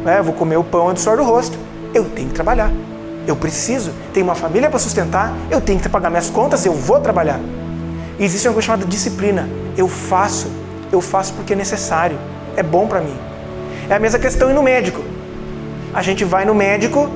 né, 0.05 0.21
vou 0.21 0.33
comer 0.33 0.55
o 0.55 0.63
pão 0.63 0.93
do 0.93 0.99
suor 0.99 1.17
do 1.17 1.23
rosto, 1.23 1.59
eu 1.93 2.05
tenho 2.05 2.29
que 2.29 2.33
trabalhar. 2.33 2.71
Eu 3.27 3.35
preciso, 3.35 3.91
tenho 4.13 4.25
uma 4.25 4.33
família 4.33 4.69
para 4.69 4.79
sustentar, 4.79 5.33
eu 5.49 5.59
tenho 5.59 5.77
que 5.77 5.89
pagar 5.89 6.09
minhas 6.09 6.29
contas, 6.29 6.65
eu 6.65 6.73
vou 6.73 7.01
trabalhar. 7.01 7.39
existe 8.17 8.47
uma 8.47 8.53
coisa 8.53 8.67
chamada 8.67 8.85
disciplina. 8.85 9.49
Eu 9.77 9.89
faço, 9.89 10.47
eu 10.89 11.01
faço 11.01 11.33
porque 11.33 11.51
é 11.51 11.55
necessário, 11.55 12.17
é 12.55 12.63
bom 12.63 12.87
para 12.87 13.01
mim. 13.01 13.15
É 13.89 13.95
a 13.95 13.99
mesma 13.99 14.19
questão 14.19 14.49
ir 14.49 14.53
no 14.53 14.63
médico. 14.63 15.03
A 15.93 16.01
gente 16.01 16.23
vai 16.23 16.45
no 16.45 16.55
médico, 16.55 17.09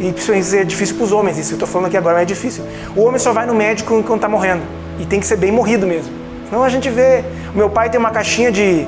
e 0.00 0.14
isso 0.16 0.56
é 0.56 0.64
difícil 0.64 0.94
para 0.96 1.04
os 1.04 1.12
homens, 1.12 1.38
isso 1.38 1.52
eu 1.52 1.56
estou 1.56 1.68
falando 1.68 1.86
aqui 1.86 1.96
agora 1.96 2.22
é 2.22 2.24
difícil. 2.24 2.64
O 2.94 3.02
homem 3.02 3.18
só 3.18 3.32
vai 3.32 3.46
no 3.46 3.54
médico 3.54 3.94
enquanto 3.94 4.18
está 4.18 4.28
morrendo. 4.28 4.62
E 4.98 5.04
tem 5.04 5.18
que 5.18 5.26
ser 5.26 5.36
bem 5.36 5.50
morrido 5.50 5.86
mesmo. 5.86 6.12
Senão 6.48 6.62
a 6.62 6.68
gente 6.68 6.88
vê. 6.88 7.24
O 7.52 7.56
meu 7.56 7.68
pai 7.68 7.90
tem 7.90 7.98
uma 7.98 8.10
caixinha 8.10 8.50
de, 8.52 8.86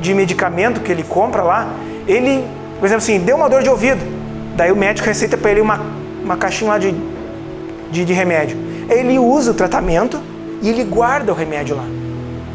de 0.00 0.14
medicamento 0.14 0.80
que 0.80 0.90
ele 0.90 1.02
compra 1.02 1.42
lá. 1.42 1.68
Ele, 2.06 2.44
por 2.78 2.86
exemplo, 2.86 3.02
assim, 3.02 3.18
deu 3.18 3.36
uma 3.36 3.48
dor 3.48 3.62
de 3.62 3.68
ouvido. 3.68 4.00
Daí 4.56 4.72
o 4.72 4.76
médico 4.76 5.06
receita 5.06 5.36
para 5.36 5.50
ele 5.50 5.60
uma, 5.60 5.80
uma 6.24 6.36
caixinha 6.36 6.70
lá 6.70 6.78
de, 6.78 6.94
de, 7.90 8.04
de 8.04 8.12
remédio. 8.12 8.56
Ele 8.88 9.18
usa 9.18 9.50
o 9.50 9.54
tratamento 9.54 10.20
e 10.62 10.70
ele 10.70 10.84
guarda 10.84 11.32
o 11.32 11.34
remédio 11.34 11.76
lá. 11.76 11.84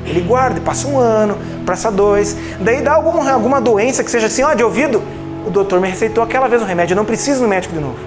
Ele 0.06 0.22
guarda, 0.22 0.60
passa 0.60 0.88
um 0.88 0.98
ano, 0.98 1.38
passa 1.66 1.92
dois. 1.92 2.36
Daí 2.60 2.82
dá 2.82 2.94
algum, 2.94 3.28
alguma 3.30 3.62
doença 3.62 4.04
que 4.04 4.10
seja 4.10 4.28
assim, 4.28 4.42
ó, 4.44 4.54
de 4.54 4.64
ouvido. 4.64 5.04
O 5.46 5.50
doutor 5.50 5.80
me 5.80 5.88
receitou 5.88 6.24
aquela 6.24 6.48
vez 6.48 6.62
o 6.62 6.66
remédio, 6.66 6.94
eu 6.94 6.98
não 6.98 7.06
preciso 7.06 7.42
no 7.42 7.48
médico 7.48 7.74
de 7.74 7.80
novo. 7.80 7.98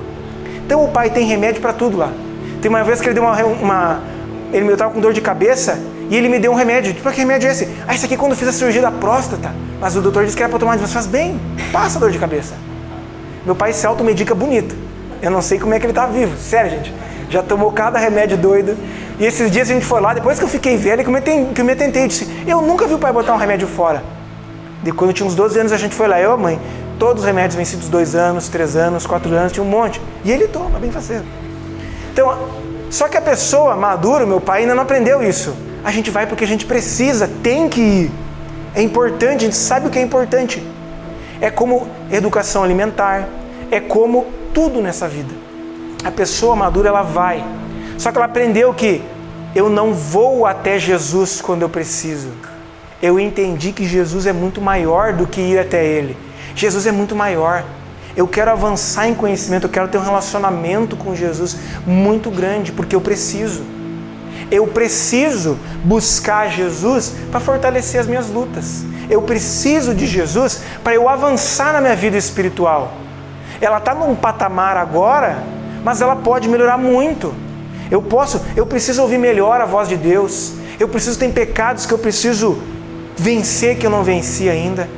Então 0.64 0.84
o 0.84 0.88
pai 0.88 1.10
tem 1.10 1.26
remédio 1.26 1.60
para 1.60 1.72
tudo 1.72 1.96
lá. 1.96 2.10
Tem 2.62 2.68
uma 2.68 2.82
vez 2.82 3.00
que 3.00 3.06
ele 3.06 3.14
deu 3.14 3.22
uma. 3.22 3.44
uma 3.44 4.00
ele 4.52 4.70
estava 4.72 4.92
com 4.92 5.00
dor 5.00 5.12
de 5.12 5.20
cabeça 5.20 5.78
e 6.08 6.16
ele 6.16 6.28
me 6.28 6.38
deu 6.38 6.52
um 6.52 6.54
remédio. 6.54 6.94
Tipo, 6.94 7.10
que 7.10 7.18
remédio 7.18 7.48
é 7.48 7.52
esse? 7.52 7.68
Ah, 7.86 7.94
esse 7.94 8.04
aqui 8.04 8.14
é 8.14 8.16
quando 8.16 8.32
eu 8.32 8.38
fiz 8.38 8.48
a 8.48 8.52
cirurgia 8.52 8.80
da 8.80 8.90
próstata. 8.90 9.52
Mas 9.80 9.96
o 9.96 10.00
doutor 10.00 10.24
disse 10.24 10.36
que 10.36 10.42
era 10.42 10.48
para 10.48 10.58
tomar, 10.58 10.78
mas 10.78 10.92
faz 10.92 11.06
bem, 11.06 11.38
passa 11.72 11.98
dor 11.98 12.10
de 12.10 12.18
cabeça. 12.18 12.54
Meu 13.44 13.54
pai 13.54 13.72
se 13.72 13.86
automedica 13.86 14.34
bonito. 14.34 14.74
Eu 15.20 15.30
não 15.30 15.42
sei 15.42 15.58
como 15.58 15.74
é 15.74 15.78
que 15.78 15.86
ele 15.86 15.92
está 15.92 16.06
vivo. 16.06 16.36
Sério, 16.38 16.70
gente. 16.70 16.94
Já 17.28 17.42
tomou 17.42 17.72
cada 17.72 17.98
remédio 17.98 18.36
doido. 18.36 18.76
E 19.18 19.26
esses 19.26 19.50
dias 19.50 19.70
a 19.70 19.74
gente 19.74 19.86
foi 19.86 20.00
lá, 20.00 20.12
depois 20.12 20.38
que 20.38 20.44
eu 20.44 20.48
fiquei 20.48 20.76
velho, 20.76 21.02
que 21.04 21.08
eu 21.08 21.12
me, 21.12 21.64
me 21.64 21.72
atentei, 21.72 22.08
disse, 22.08 22.28
eu 22.46 22.60
nunca 22.60 22.86
vi 22.86 22.94
o 22.94 22.98
pai 22.98 23.12
botar 23.12 23.32
um 23.32 23.36
remédio 23.36 23.68
fora. 23.68 24.02
De 24.82 24.92
quando 24.92 25.10
eu 25.10 25.14
tinha 25.14 25.26
uns 25.26 25.34
12 25.34 25.58
anos, 25.58 25.72
a 25.72 25.76
gente 25.76 25.94
foi 25.94 26.08
lá, 26.08 26.20
eu 26.20 26.32
a 26.32 26.36
mãe. 26.36 26.60
Todos 26.98 27.22
os 27.22 27.26
remédios 27.26 27.54
vencidos 27.54 27.88
dois 27.88 28.14
anos, 28.14 28.48
três 28.48 28.76
anos, 28.76 29.06
quatro 29.06 29.34
anos, 29.34 29.52
tinha 29.52 29.64
um 29.64 29.68
monte. 29.68 30.00
E 30.24 30.30
ele 30.30 30.48
toma, 30.48 30.78
bem 30.78 30.90
faceiro. 30.90 31.24
Então, 32.12 32.36
só 32.90 33.08
que 33.08 33.16
a 33.16 33.20
pessoa 33.20 33.76
madura, 33.76 34.24
meu 34.24 34.40
pai 34.40 34.62
ainda 34.62 34.74
não 34.74 34.82
aprendeu 34.82 35.22
isso. 35.22 35.54
A 35.84 35.90
gente 35.90 36.10
vai 36.10 36.26
porque 36.26 36.44
a 36.44 36.46
gente 36.46 36.64
precisa, 36.64 37.28
tem 37.42 37.68
que 37.68 37.80
ir. 37.80 38.10
É 38.74 38.82
importante, 38.82 39.42
a 39.42 39.44
gente 39.46 39.56
sabe 39.56 39.88
o 39.88 39.90
que 39.90 39.98
é 39.98 40.02
importante. 40.02 40.62
É 41.40 41.50
como 41.50 41.88
educação 42.10 42.62
alimentar, 42.62 43.28
é 43.70 43.80
como 43.80 44.26
tudo 44.52 44.80
nessa 44.80 45.08
vida. 45.08 45.34
A 46.04 46.10
pessoa 46.10 46.54
madura, 46.54 46.88
ela 46.88 47.02
vai 47.02 47.44
só 47.98 48.10
que 48.10 48.18
ela 48.18 48.26
aprendeu 48.26 48.72
que 48.74 49.02
eu 49.54 49.70
não 49.70 49.92
vou 49.92 50.46
até 50.46 50.78
Jesus 50.78 51.40
quando 51.40 51.62
eu 51.62 51.68
preciso. 51.68 52.28
Eu 53.00 53.20
entendi 53.20 53.72
que 53.72 53.84
Jesus 53.84 54.26
é 54.26 54.32
muito 54.32 54.60
maior 54.60 55.12
do 55.12 55.26
que 55.26 55.40
ir 55.40 55.58
até 55.58 55.84
Ele. 55.84 56.16
Jesus 56.54 56.86
é 56.86 56.92
muito 56.92 57.16
maior. 57.16 57.64
Eu 58.16 58.28
quero 58.28 58.50
avançar 58.50 59.08
em 59.08 59.14
conhecimento, 59.14 59.64
eu 59.64 59.70
quero 59.70 59.88
ter 59.88 59.98
um 59.98 60.04
relacionamento 60.04 60.96
com 60.96 61.14
Jesus 61.14 61.56
muito 61.84 62.30
grande, 62.30 62.70
porque 62.70 62.94
eu 62.94 63.00
preciso. 63.00 63.64
Eu 64.50 64.66
preciso 64.68 65.58
buscar 65.84 66.48
Jesus 66.48 67.12
para 67.30 67.40
fortalecer 67.40 68.00
as 68.00 68.06
minhas 68.06 68.28
lutas. 68.28 68.84
Eu 69.10 69.22
preciso 69.22 69.94
de 69.94 70.06
Jesus 70.06 70.62
para 70.82 70.94
eu 70.94 71.08
avançar 71.08 71.72
na 71.72 71.80
minha 71.80 71.96
vida 71.96 72.16
espiritual. 72.16 72.92
Ela 73.60 73.78
está 73.78 73.94
num 73.94 74.14
patamar 74.14 74.76
agora, 74.76 75.42
mas 75.82 76.00
ela 76.00 76.14
pode 76.14 76.48
melhorar 76.48 76.78
muito. 76.78 77.34
Eu 77.90 78.00
posso, 78.00 78.40
eu 78.56 78.64
preciso 78.64 79.02
ouvir 79.02 79.18
melhor 79.18 79.60
a 79.60 79.66
voz 79.66 79.88
de 79.88 79.96
Deus. 79.96 80.52
Eu 80.78 80.88
preciso 80.88 81.18
ter 81.18 81.32
pecados 81.32 81.84
que 81.84 81.92
eu 81.92 81.98
preciso 81.98 82.58
vencer 83.16 83.76
que 83.76 83.86
eu 83.86 83.90
não 83.90 84.02
venci 84.02 84.48
ainda. 84.48 84.88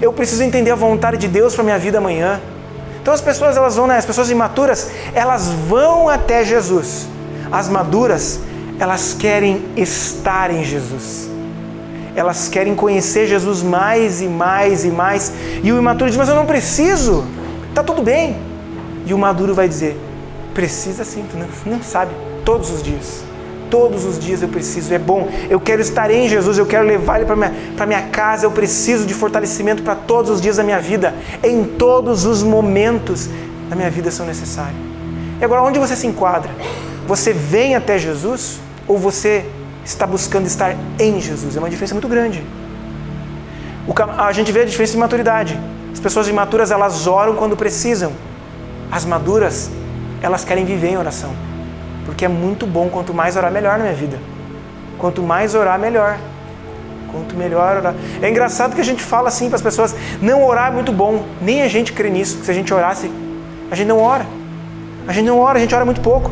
Eu 0.00 0.12
preciso 0.12 0.42
entender 0.42 0.70
a 0.70 0.74
vontade 0.74 1.16
de 1.16 1.28
Deus 1.28 1.54
para 1.54 1.64
minha 1.64 1.78
vida 1.78 1.98
amanhã. 1.98 2.40
Então 3.00 3.14
as 3.14 3.20
pessoas 3.20 3.56
elas 3.56 3.76
vão, 3.76 3.86
né? 3.86 3.96
as 3.96 4.04
pessoas 4.04 4.30
imaturas, 4.30 4.90
elas 5.14 5.48
vão 5.48 6.08
até 6.08 6.44
Jesus. 6.44 7.08
As 7.50 7.68
maduras, 7.68 8.40
elas 8.78 9.14
querem 9.18 9.64
estar 9.76 10.50
em 10.50 10.62
Jesus. 10.62 11.28
Elas 12.14 12.48
querem 12.48 12.74
conhecer 12.74 13.26
Jesus 13.26 13.62
mais 13.62 14.20
e 14.20 14.26
mais 14.26 14.84
e 14.84 14.88
mais. 14.88 15.32
E 15.62 15.72
o 15.72 15.78
imaturo 15.78 16.10
diz: 16.10 16.18
"Mas 16.18 16.28
eu 16.28 16.34
não 16.34 16.46
preciso. 16.46 17.24
Tá 17.74 17.82
tudo 17.82 18.02
bem". 18.02 18.36
E 19.06 19.14
o 19.14 19.18
maduro 19.18 19.54
vai 19.54 19.68
dizer: 19.68 19.98
"Precisa 20.52 21.04
sim, 21.04 21.24
tu 21.30 21.36
não, 21.38 21.46
não 21.76 21.82
sabe 21.82 22.12
todos 22.44 22.70
os 22.70 22.82
dias. 22.82 23.29
Todos 23.70 24.04
os 24.04 24.18
dias 24.18 24.42
eu 24.42 24.48
preciso, 24.48 24.92
é 24.92 24.98
bom. 24.98 25.28
Eu 25.48 25.60
quero 25.60 25.80
estar 25.80 26.10
em 26.10 26.28
Jesus, 26.28 26.58
eu 26.58 26.66
quero 26.66 26.84
levar 26.84 27.16
Ele 27.16 27.26
para 27.26 27.36
minha, 27.36 27.52
minha 27.86 28.02
casa. 28.08 28.44
Eu 28.44 28.50
preciso 28.50 29.06
de 29.06 29.14
fortalecimento 29.14 29.82
para 29.82 29.94
todos 29.94 30.30
os 30.30 30.40
dias 30.40 30.56
da 30.56 30.64
minha 30.64 30.80
vida. 30.80 31.14
Em 31.42 31.64
todos 31.64 32.26
os 32.26 32.42
momentos 32.42 33.28
da 33.68 33.76
minha 33.76 33.90
vida 33.90 34.10
são 34.10 34.26
necessários. 34.26 34.76
E 35.40 35.44
agora, 35.44 35.62
onde 35.62 35.78
você 35.78 35.94
se 35.94 36.06
enquadra? 36.06 36.50
Você 37.06 37.32
vem 37.32 37.74
até 37.74 37.96
Jesus 37.96 38.58
ou 38.86 38.98
você 38.98 39.44
está 39.84 40.06
buscando 40.06 40.46
estar 40.46 40.76
em 40.98 41.20
Jesus? 41.20 41.56
É 41.56 41.58
uma 41.58 41.70
diferença 41.70 41.94
muito 41.94 42.08
grande. 42.08 42.44
A 44.18 44.32
gente 44.32 44.52
vê 44.52 44.60
a 44.60 44.64
diferença 44.64 44.92
de 44.92 44.98
maturidade. 44.98 45.58
As 45.92 45.98
pessoas 45.98 46.28
imaturas 46.28 46.70
elas 46.70 47.06
oram 47.06 47.34
quando 47.36 47.56
precisam. 47.56 48.12
As 48.90 49.04
maduras 49.04 49.70
elas 50.20 50.44
querem 50.44 50.64
viver 50.64 50.88
em 50.88 50.98
oração. 50.98 51.49
Porque 52.04 52.24
é 52.24 52.28
muito 52.28 52.66
bom, 52.66 52.88
quanto 52.88 53.12
mais 53.12 53.36
orar, 53.36 53.50
melhor 53.50 53.78
na 53.78 53.84
minha 53.84 53.94
vida. 53.94 54.18
Quanto 54.98 55.22
mais 55.22 55.54
orar, 55.54 55.78
melhor. 55.78 56.18
Quanto 57.10 57.34
melhor 57.34 57.78
orar. 57.78 57.94
É 58.20 58.28
engraçado 58.28 58.74
que 58.74 58.80
a 58.80 58.84
gente 58.84 59.02
fala 59.02 59.28
assim 59.28 59.48
para 59.48 59.56
as 59.56 59.62
pessoas: 59.62 59.94
não 60.20 60.44
orar 60.44 60.68
é 60.68 60.74
muito 60.74 60.92
bom. 60.92 61.24
Nem 61.40 61.62
a 61.62 61.68
gente 61.68 61.92
crê 61.92 62.10
nisso. 62.10 62.38
Se 62.44 62.50
a 62.50 62.54
gente 62.54 62.72
orasse, 62.72 63.10
a 63.70 63.74
gente 63.74 63.88
não 63.88 63.98
ora. 63.98 64.26
A 65.06 65.12
gente 65.12 65.26
não 65.26 65.38
ora, 65.38 65.58
a 65.58 65.60
gente 65.60 65.74
ora 65.74 65.84
muito 65.84 66.00
pouco. 66.00 66.30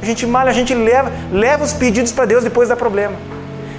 A 0.00 0.06
gente 0.06 0.26
malha, 0.26 0.50
a 0.50 0.54
gente 0.54 0.74
leva, 0.74 1.10
leva 1.32 1.64
os 1.64 1.72
pedidos 1.72 2.12
para 2.12 2.24
Deus 2.24 2.44
depois 2.44 2.68
dá 2.68 2.76
problema. 2.76 3.14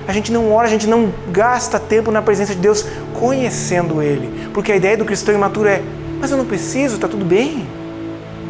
A 0.08 0.12
gente 0.12 0.32
não 0.32 0.52
ora, 0.52 0.68
a 0.68 0.70
gente 0.70 0.88
não 0.88 1.14
gasta 1.32 1.80
tempo 1.80 2.12
na 2.12 2.22
presença 2.22 2.54
de 2.54 2.60
Deus 2.60 2.86
conhecendo 3.20 4.02
Ele. 4.02 4.50
Porque 4.54 4.72
a 4.72 4.76
ideia 4.76 4.98
do 4.98 5.06
cristão 5.06 5.34
imaturo 5.34 5.70
é: 5.70 5.82
mas 6.20 6.32
eu 6.32 6.38
não 6.38 6.46
preciso, 6.46 6.96
está 6.96 7.08
tudo 7.08 7.24
bem. 7.24 7.66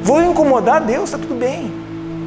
Vou 0.02 0.22
incomodar 0.22 0.82
Deus, 0.82 1.06
está 1.06 1.18
tudo 1.18 1.36
bem. 1.36 1.72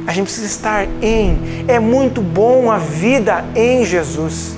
A 0.05 0.11
gente 0.11 0.25
precisa 0.25 0.47
estar 0.47 0.87
em. 1.01 1.65
É 1.67 1.79
muito 1.79 2.21
bom 2.21 2.69
a 2.69 2.77
vida 2.77 3.45
em 3.55 3.85
Jesus. 3.85 4.55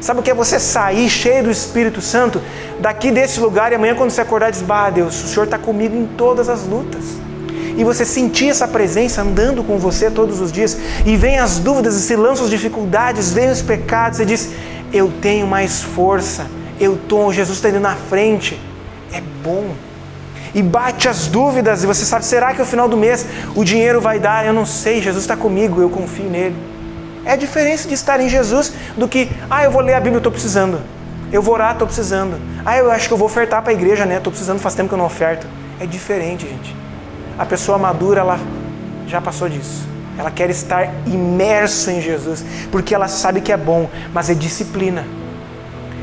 Sabe 0.00 0.18
o 0.18 0.22
que 0.22 0.30
é 0.30 0.34
você 0.34 0.58
sair 0.58 1.08
cheio 1.08 1.44
do 1.44 1.50
Espírito 1.50 2.00
Santo 2.00 2.40
daqui 2.80 3.12
desse 3.12 3.38
lugar 3.38 3.70
e 3.70 3.76
amanhã 3.76 3.94
quando 3.94 4.10
você 4.10 4.20
acordar 4.20 4.50
diz, 4.50 4.60
bah 4.60 4.90
Deus, 4.90 5.22
o 5.22 5.28
Senhor 5.28 5.44
está 5.44 5.58
comigo 5.58 5.94
em 5.96 6.06
todas 6.06 6.48
as 6.48 6.66
lutas. 6.66 7.04
E 7.76 7.84
você 7.84 8.04
sentir 8.04 8.48
essa 8.48 8.66
presença 8.66 9.22
andando 9.22 9.62
com 9.62 9.78
você 9.78 10.10
todos 10.10 10.40
os 10.40 10.50
dias 10.50 10.76
e 11.06 11.16
vem 11.16 11.38
as 11.38 11.58
dúvidas 11.58 11.94
e 11.94 12.00
se 12.00 12.16
lançam 12.16 12.44
as 12.44 12.50
dificuldades, 12.50 13.32
vem 13.32 13.50
os 13.50 13.62
pecados, 13.62 14.18
você 14.18 14.24
diz, 14.24 14.50
eu 14.92 15.10
tenho 15.22 15.46
mais 15.46 15.82
força, 15.82 16.46
eu 16.80 16.94
estou, 16.94 17.32
Jesus 17.32 17.58
está 17.58 17.68
indo 17.68 17.80
na 17.80 17.94
frente. 17.94 18.60
É 19.12 19.22
bom 19.42 19.70
e 20.54 20.62
bate 20.62 21.08
as 21.08 21.28
dúvidas, 21.28 21.82
e 21.82 21.86
você 21.86 22.04
sabe, 22.04 22.24
será 22.24 22.52
que 22.52 22.58
no 22.58 22.66
final 22.66 22.88
do 22.88 22.96
mês 22.96 23.26
o 23.54 23.64
dinheiro 23.64 24.00
vai 24.00 24.18
dar? 24.18 24.44
Eu 24.44 24.52
não 24.52 24.66
sei, 24.66 25.00
Jesus 25.00 25.24
está 25.24 25.36
comigo, 25.36 25.80
eu 25.80 25.88
confio 25.88 26.28
nele. 26.28 26.56
É 27.24 27.32
a 27.32 27.36
diferença 27.36 27.88
de 27.88 27.94
estar 27.94 28.20
em 28.20 28.28
Jesus 28.28 28.72
do 28.96 29.06
que, 29.08 29.30
ah, 29.48 29.64
eu 29.64 29.70
vou 29.70 29.80
ler 29.80 29.94
a 29.94 30.00
Bíblia, 30.00 30.18
estou 30.18 30.32
precisando. 30.32 30.80
Eu 31.32 31.40
vou 31.40 31.54
orar, 31.54 31.72
estou 31.72 31.86
precisando. 31.86 32.38
Ah, 32.64 32.76
eu 32.76 32.90
acho 32.90 33.08
que 33.08 33.14
eu 33.14 33.18
vou 33.18 33.26
ofertar 33.26 33.62
para 33.62 33.70
a 33.70 33.74
igreja, 33.74 34.04
né? 34.04 34.18
Estou 34.18 34.30
precisando, 34.30 34.58
faz 34.58 34.74
tempo 34.74 34.88
que 34.88 34.94
eu 34.94 34.98
não 34.98 35.06
oferto. 35.06 35.46
É 35.80 35.86
diferente, 35.86 36.46
gente. 36.46 36.76
A 37.38 37.46
pessoa 37.46 37.78
madura, 37.78 38.20
ela 38.20 38.38
já 39.06 39.20
passou 39.20 39.48
disso. 39.48 39.86
Ela 40.18 40.30
quer 40.30 40.50
estar 40.50 40.92
imerso 41.06 41.90
em 41.90 42.00
Jesus, 42.00 42.44
porque 42.70 42.94
ela 42.94 43.08
sabe 43.08 43.40
que 43.40 43.50
é 43.50 43.56
bom, 43.56 43.88
mas 44.12 44.28
é 44.28 44.34
disciplina. 44.34 45.06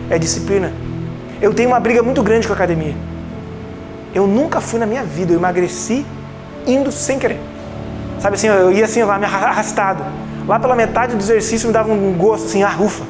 É 0.10 0.18
disciplina. 0.18 0.74
Eu 1.40 1.54
tenho 1.54 1.70
uma 1.70 1.80
briga 1.80 2.02
muito 2.02 2.24
grande 2.24 2.48
com 2.48 2.54
a 2.54 2.56
academia. 2.56 2.96
Eu 4.14 4.26
nunca 4.26 4.60
fui 4.60 4.80
na 4.80 4.86
minha 4.86 5.04
vida, 5.04 5.34
eu 5.34 5.38
emagreci 5.38 6.06
indo 6.66 6.92
sem 6.92 7.20
querer. 7.20 7.40
Sabe 8.20 8.36
assim, 8.36 8.48
eu 8.48 8.72
ia 8.72 8.86
assim 8.86 9.04
lá, 9.04 9.18
me 9.18 9.26
arrastado. 9.26 10.04
Lá 10.48 10.60
pela 10.60 10.76
metade 10.76 11.16
do 11.16 11.22
exercício 11.22 11.68
me 11.68 11.74
dava 11.74 11.92
um 11.92 12.14
gosto 12.14 12.46
assim, 12.46 12.64
ah, 12.64 12.76
ufa, 12.80 13.04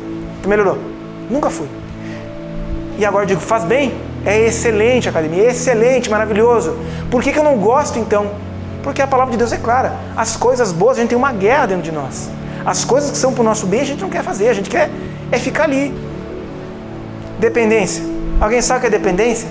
melhorou. 0.45 0.77
Nunca 1.29 1.49
fui. 1.49 1.67
E 2.97 3.05
agora 3.05 3.23
eu 3.23 3.27
digo, 3.27 3.41
faz 3.41 3.63
bem? 3.63 3.93
É 4.25 4.37
excelente 4.45 5.07
academia, 5.07 5.43
é 5.43 5.49
excelente, 5.51 6.09
maravilhoso. 6.09 6.75
Por 7.09 7.23
que, 7.23 7.31
que 7.31 7.39
eu 7.39 7.43
não 7.43 7.57
gosto 7.57 7.97
então? 7.97 8.29
Porque 8.83 9.01
a 9.01 9.07
palavra 9.07 9.31
de 9.31 9.37
Deus 9.37 9.53
é 9.53 9.57
clara. 9.57 9.93
As 10.15 10.35
coisas 10.35 10.71
boas, 10.71 10.97
a 10.97 11.01
gente 11.01 11.09
tem 11.09 11.17
uma 11.17 11.31
guerra 11.31 11.67
dentro 11.67 11.83
de 11.83 11.91
nós. 11.91 12.29
As 12.65 12.83
coisas 12.83 13.09
que 13.09 13.17
são 13.17 13.33
para 13.33 13.41
o 13.41 13.45
nosso 13.45 13.65
bem, 13.65 13.81
a 13.81 13.85
gente 13.85 14.01
não 14.01 14.09
quer 14.09 14.23
fazer, 14.23 14.49
a 14.49 14.53
gente 14.53 14.69
quer 14.69 14.89
é 15.31 15.39
ficar 15.39 15.63
ali. 15.63 15.93
Dependência. 17.39 18.03
Alguém 18.39 18.61
sabe 18.61 18.79
o 18.79 18.81
que 18.81 18.87
é 18.87 18.89
dependência? 18.89 19.47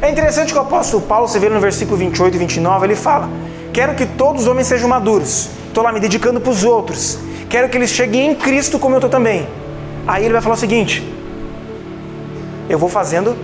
É 0.00 0.08
interessante 0.10 0.52
que 0.52 0.58
o 0.58 0.62
apóstolo 0.62 1.02
Paulo, 1.02 1.26
você 1.26 1.38
vê 1.38 1.48
no 1.48 1.60
versículo 1.60 1.96
28 1.96 2.34
e 2.34 2.38
29, 2.38 2.86
ele 2.86 2.94
fala: 2.94 3.28
Quero 3.72 3.94
que 3.94 4.06
todos 4.06 4.42
os 4.42 4.48
homens 4.48 4.66
sejam 4.68 4.88
maduros. 4.88 5.50
Estou 5.66 5.82
lá 5.82 5.92
me 5.92 6.00
dedicando 6.00 6.40
para 6.40 6.50
os 6.50 6.64
outros. 6.64 7.18
Quero 7.48 7.68
que 7.68 7.76
eles 7.76 7.90
cheguem 7.90 8.30
em 8.30 8.34
Cristo 8.34 8.78
como 8.78 8.94
eu 8.94 8.98
estou 8.98 9.10
também. 9.10 9.46
Aí 10.06 10.24
ele 10.24 10.32
vai 10.32 10.42
falar 10.42 10.54
o 10.54 10.58
seguinte: 10.58 11.02
Eu 12.68 12.78
vou 12.78 12.88
fazendo 12.88 13.36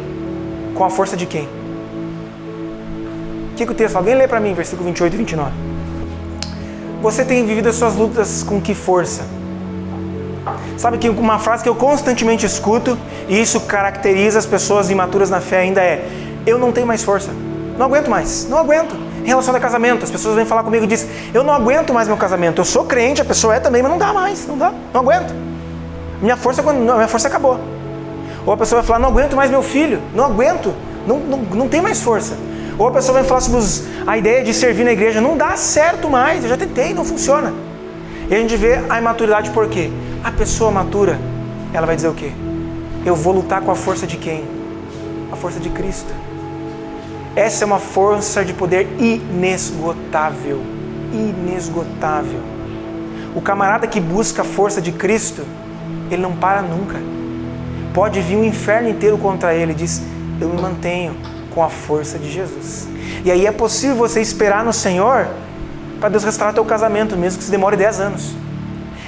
com 0.74 0.84
a 0.84 0.90
força 0.90 1.16
de 1.16 1.26
quem? 1.26 1.48
O 3.52 3.56
que, 3.56 3.66
que 3.66 3.72
o 3.72 3.74
texto 3.74 3.92
fala? 3.92 4.04
Alguém 4.04 4.16
lê 4.16 4.28
para 4.28 4.40
mim, 4.40 4.54
versículo 4.54 4.86
28 4.86 5.14
e 5.14 5.16
29. 5.16 5.52
Você 7.02 7.24
tem 7.24 7.44
vivido 7.44 7.68
as 7.68 7.76
suas 7.76 7.94
lutas 7.94 8.42
com 8.42 8.60
que 8.60 8.74
força? 8.74 9.22
Sabe 10.76 10.98
que 10.98 11.08
uma 11.08 11.38
frase 11.38 11.62
que 11.62 11.68
eu 11.68 11.74
constantemente 11.74 12.44
escuto, 12.44 12.98
e 13.28 13.40
isso 13.40 13.60
caracteriza 13.60 14.38
as 14.38 14.46
pessoas 14.46 14.90
imaturas 14.90 15.30
na 15.30 15.40
fé 15.40 15.60
ainda 15.60 15.80
é: 15.80 16.04
Eu 16.46 16.58
não 16.58 16.72
tenho 16.72 16.86
mais 16.86 17.02
força. 17.02 17.30
Não 17.78 17.86
aguento 17.86 18.08
mais. 18.08 18.48
Não 18.48 18.58
aguento. 18.58 18.94
Em 19.24 19.28
relação 19.28 19.54
ao 19.54 19.60
casamento, 19.60 20.04
as 20.04 20.10
pessoas 20.10 20.36
vêm 20.36 20.44
falar 20.44 20.62
comigo 20.62 20.84
e 20.84 20.86
dizem: 20.86 21.08
Eu 21.32 21.42
não 21.42 21.52
aguento 21.52 21.92
mais 21.92 22.06
meu 22.06 22.16
casamento. 22.16 22.60
Eu 22.60 22.64
sou 22.64 22.84
crente, 22.84 23.20
a 23.20 23.24
pessoa 23.24 23.54
é 23.54 23.60
também, 23.60 23.82
mas 23.82 23.90
não 23.90 23.98
dá 23.98 24.12
mais. 24.12 24.46
Não 24.46 24.56
dá. 24.56 24.72
Não 24.92 25.00
aguento. 25.00 25.34
Minha 26.20 26.36
força, 26.36 26.62
minha 26.62 27.08
força 27.08 27.28
acabou. 27.28 27.58
Ou 28.46 28.52
a 28.52 28.56
pessoa 28.56 28.80
vai 28.80 28.86
falar: 28.86 28.98
Não 29.00 29.08
aguento 29.08 29.34
mais 29.34 29.50
meu 29.50 29.62
filho. 29.62 30.00
Não 30.14 30.24
aguento. 30.24 30.74
Não, 31.06 31.18
não, 31.18 31.38
não 31.38 31.68
tem 31.68 31.80
mais 31.80 32.00
força. 32.00 32.36
Ou 32.78 32.88
a 32.88 32.90
pessoa 32.90 33.18
vai 33.18 33.24
falar 33.24 33.40
sobre 33.40 33.58
os, 33.60 33.84
a 34.06 34.16
ideia 34.16 34.42
de 34.44 34.52
servir 34.52 34.84
na 34.84 34.92
igreja. 34.92 35.20
Não 35.20 35.36
dá 35.36 35.56
certo 35.56 36.08
mais. 36.08 36.42
Eu 36.42 36.50
já 36.50 36.56
tentei, 36.56 36.92
não 36.92 37.04
funciona. 37.04 37.52
E 38.28 38.34
a 38.34 38.38
gente 38.38 38.56
vê 38.56 38.80
a 38.88 38.98
imaturidade 38.98 39.50
por 39.50 39.68
quê? 39.68 39.90
A 40.22 40.30
pessoa 40.30 40.70
matura, 40.70 41.18
ela 41.72 41.86
vai 41.86 41.96
dizer 41.96 42.08
o 42.08 42.14
quê? 42.14 42.32
Eu 43.04 43.14
vou 43.14 43.34
lutar 43.34 43.60
com 43.60 43.70
a 43.70 43.74
força 43.74 44.06
de 44.06 44.16
quem? 44.16 44.44
A 45.30 45.36
força 45.36 45.60
de 45.60 45.68
Cristo. 45.68 46.12
Essa 47.36 47.64
é 47.64 47.66
uma 47.66 47.80
força 47.80 48.44
de 48.44 48.52
poder 48.52 48.86
inesgotável. 48.98 50.62
Inesgotável. 51.12 52.40
O 53.34 53.40
camarada 53.40 53.88
que 53.88 54.00
busca 54.00 54.42
a 54.42 54.44
força 54.44 54.80
de 54.80 54.92
Cristo, 54.92 55.42
ele 56.10 56.22
não 56.22 56.36
para 56.36 56.62
nunca. 56.62 56.96
Pode 57.92 58.20
vir 58.20 58.36
um 58.36 58.44
inferno 58.44 58.88
inteiro 58.88 59.18
contra 59.18 59.52
ele 59.52 59.72
e 59.72 59.74
diz: 59.74 60.00
Eu 60.40 60.48
me 60.48 60.62
mantenho 60.62 61.16
com 61.52 61.62
a 61.62 61.68
força 61.68 62.18
de 62.18 62.30
Jesus. 62.30 62.86
E 63.24 63.30
aí 63.32 63.46
é 63.46 63.52
possível 63.52 63.96
você 63.96 64.20
esperar 64.20 64.64
no 64.64 64.72
Senhor 64.72 65.26
para 65.98 66.10
Deus 66.10 66.22
restaurar 66.22 66.54
teu 66.54 66.64
casamento, 66.64 67.16
mesmo 67.16 67.38
que 67.38 67.44
se 67.44 67.50
demore 67.50 67.76
10 67.76 67.98
anos. 67.98 68.36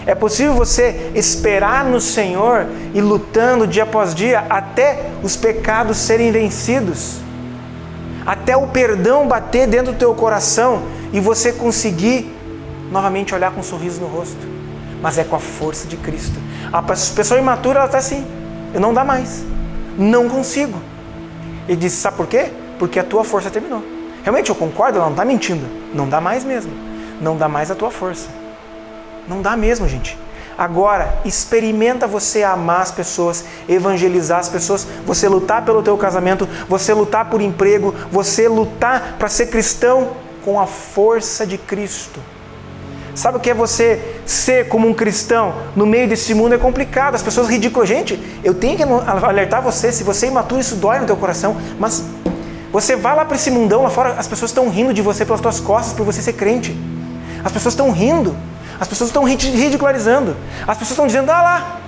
É 0.04 0.14
possível 0.14 0.54
você 0.54 1.12
esperar 1.14 1.84
no 1.84 2.00
Senhor 2.00 2.66
e 2.92 3.00
lutando 3.00 3.66
dia 3.66 3.84
após 3.84 4.14
dia 4.14 4.46
até 4.50 5.10
os 5.22 5.36
pecados 5.36 5.96
serem 5.96 6.32
vencidos 6.32 7.25
até 8.26 8.56
o 8.56 8.66
perdão 8.66 9.28
bater 9.28 9.68
dentro 9.68 9.92
do 9.92 9.98
teu 9.98 10.14
coração 10.14 10.82
e 11.12 11.20
você 11.20 11.52
conseguir 11.52 12.34
novamente 12.90 13.34
olhar 13.34 13.52
com 13.52 13.60
um 13.60 13.62
sorriso 13.62 14.00
no 14.00 14.08
rosto. 14.08 14.56
Mas 15.00 15.18
é 15.18 15.24
com 15.24 15.36
a 15.36 15.38
força 15.38 15.86
de 15.86 15.96
Cristo. 15.96 16.38
A 16.72 16.82
pessoa 16.82 17.38
imatura, 17.38 17.78
ela 17.78 17.86
está 17.86 17.98
assim: 17.98 18.26
eu 18.74 18.80
não 18.80 18.92
dá 18.92 19.04
mais, 19.04 19.44
não 19.96 20.28
consigo. 20.28 20.80
Ele 21.68 21.76
disse: 21.76 21.96
sabe 21.96 22.16
por 22.16 22.26
quê? 22.26 22.50
Porque 22.78 22.98
a 22.98 23.04
tua 23.04 23.22
força 23.22 23.50
terminou. 23.50 23.82
Realmente 24.22 24.50
eu 24.50 24.56
concordo, 24.56 24.98
ela 24.98 25.06
não 25.06 25.12
está 25.12 25.24
mentindo. 25.24 25.64
Não 25.94 26.08
dá 26.08 26.20
mais 26.20 26.42
mesmo. 26.44 26.72
Não 27.20 27.36
dá 27.36 27.48
mais 27.48 27.70
a 27.70 27.74
tua 27.74 27.90
força. 27.90 28.28
Não 29.28 29.40
dá 29.40 29.56
mesmo, 29.56 29.88
gente. 29.88 30.18
Agora, 30.58 31.18
experimenta 31.24 32.06
você 32.06 32.42
amar 32.42 32.80
as 32.80 32.90
pessoas, 32.90 33.44
evangelizar 33.68 34.38
as 34.38 34.48
pessoas, 34.48 34.86
você 35.04 35.28
lutar 35.28 35.64
pelo 35.64 35.82
teu 35.82 35.96
casamento, 35.98 36.48
você 36.66 36.94
lutar 36.94 37.28
por 37.28 37.42
emprego, 37.42 37.94
você 38.10 38.48
lutar 38.48 39.16
para 39.18 39.28
ser 39.28 39.46
cristão 39.46 40.12
com 40.42 40.58
a 40.58 40.66
força 40.66 41.46
de 41.46 41.58
Cristo. 41.58 42.20
Sabe 43.14 43.38
o 43.38 43.40
que 43.40 43.50
é 43.50 43.54
você 43.54 44.00
ser 44.24 44.68
como 44.68 44.86
um 44.88 44.94
cristão 44.94 45.54
no 45.74 45.86
meio 45.86 46.08
desse 46.08 46.34
mundo? 46.34 46.54
É 46.54 46.58
complicado, 46.58 47.14
as 47.14 47.22
pessoas 47.22 47.48
ridículas. 47.48 47.88
Gente, 47.88 48.18
eu 48.44 48.54
tenho 48.54 48.76
que 48.76 48.82
alertar 48.82 49.62
você, 49.62 49.90
se 49.90 50.04
você 50.04 50.26
é 50.26 50.28
imaturo, 50.28 50.60
isso 50.60 50.76
dói 50.76 50.98
no 50.98 51.06
teu 51.06 51.16
coração, 51.16 51.56
mas 51.78 52.04
você 52.72 52.94
vai 52.94 53.16
lá 53.16 53.24
para 53.24 53.36
esse 53.36 53.50
mundão 53.50 53.82
lá 53.82 53.90
fora, 53.90 54.14
as 54.18 54.26
pessoas 54.26 54.50
estão 54.50 54.68
rindo 54.68 54.92
de 54.92 55.00
você 55.00 55.24
pelas 55.24 55.40
tuas 55.40 55.60
costas 55.60 55.94
por 55.94 56.04
você 56.04 56.20
ser 56.20 56.34
crente. 56.34 56.76
As 57.44 57.52
pessoas 57.52 57.72
estão 57.72 57.90
rindo. 57.90 58.36
As 58.78 58.88
pessoas 58.88 59.08
estão 59.08 59.24
ridicularizando. 59.24 60.36
As 60.62 60.76
pessoas 60.76 60.90
estão 60.90 61.06
dizendo: 61.06 61.30
ah 61.30 61.42
lá, 61.42 61.80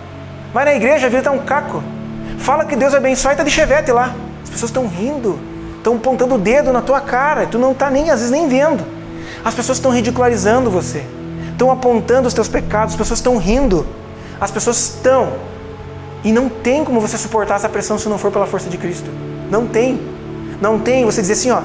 vai 0.52 0.64
na 0.64 0.74
igreja, 0.74 1.06
a 1.06 1.08
vida 1.08 1.18
está 1.18 1.30
um 1.30 1.38
caco. 1.38 1.82
Fala 2.38 2.64
que 2.64 2.76
Deus 2.76 2.94
abençoe 2.94 3.30
e 3.30 3.32
está 3.32 3.44
de 3.44 3.50
chevette 3.50 3.92
lá. 3.92 4.14
As 4.42 4.50
pessoas 4.50 4.70
estão 4.70 4.86
rindo, 4.86 5.38
estão 5.76 5.96
apontando 5.96 6.34
o 6.34 6.38
dedo 6.38 6.72
na 6.72 6.80
tua 6.80 7.00
cara, 7.00 7.46
tu 7.46 7.58
não 7.58 7.72
está 7.72 7.90
nem, 7.90 8.10
às 8.10 8.20
vezes, 8.20 8.30
nem 8.30 8.48
vendo. 8.48 8.84
As 9.44 9.54
pessoas 9.54 9.78
estão 9.78 9.92
ridicularizando 9.92 10.70
você, 10.70 11.04
estão 11.52 11.70
apontando 11.70 12.28
os 12.28 12.34
teus 12.34 12.48
pecados, 12.48 12.94
as 12.94 12.98
pessoas 12.98 13.18
estão 13.18 13.36
rindo. 13.36 13.86
As 14.40 14.50
pessoas 14.50 14.78
estão. 14.78 15.32
E 16.24 16.32
não 16.32 16.48
tem 16.48 16.84
como 16.84 17.00
você 17.00 17.18
suportar 17.18 17.56
essa 17.56 17.68
pressão 17.68 17.98
se 17.98 18.08
não 18.08 18.18
for 18.18 18.30
pela 18.30 18.46
força 18.46 18.68
de 18.68 18.78
Cristo. 18.78 19.10
Não 19.50 19.66
tem. 19.66 20.00
Não 20.60 20.78
tem 20.78 21.04
você 21.04 21.20
dizer 21.20 21.34
assim, 21.34 21.50
ó, 21.50 21.60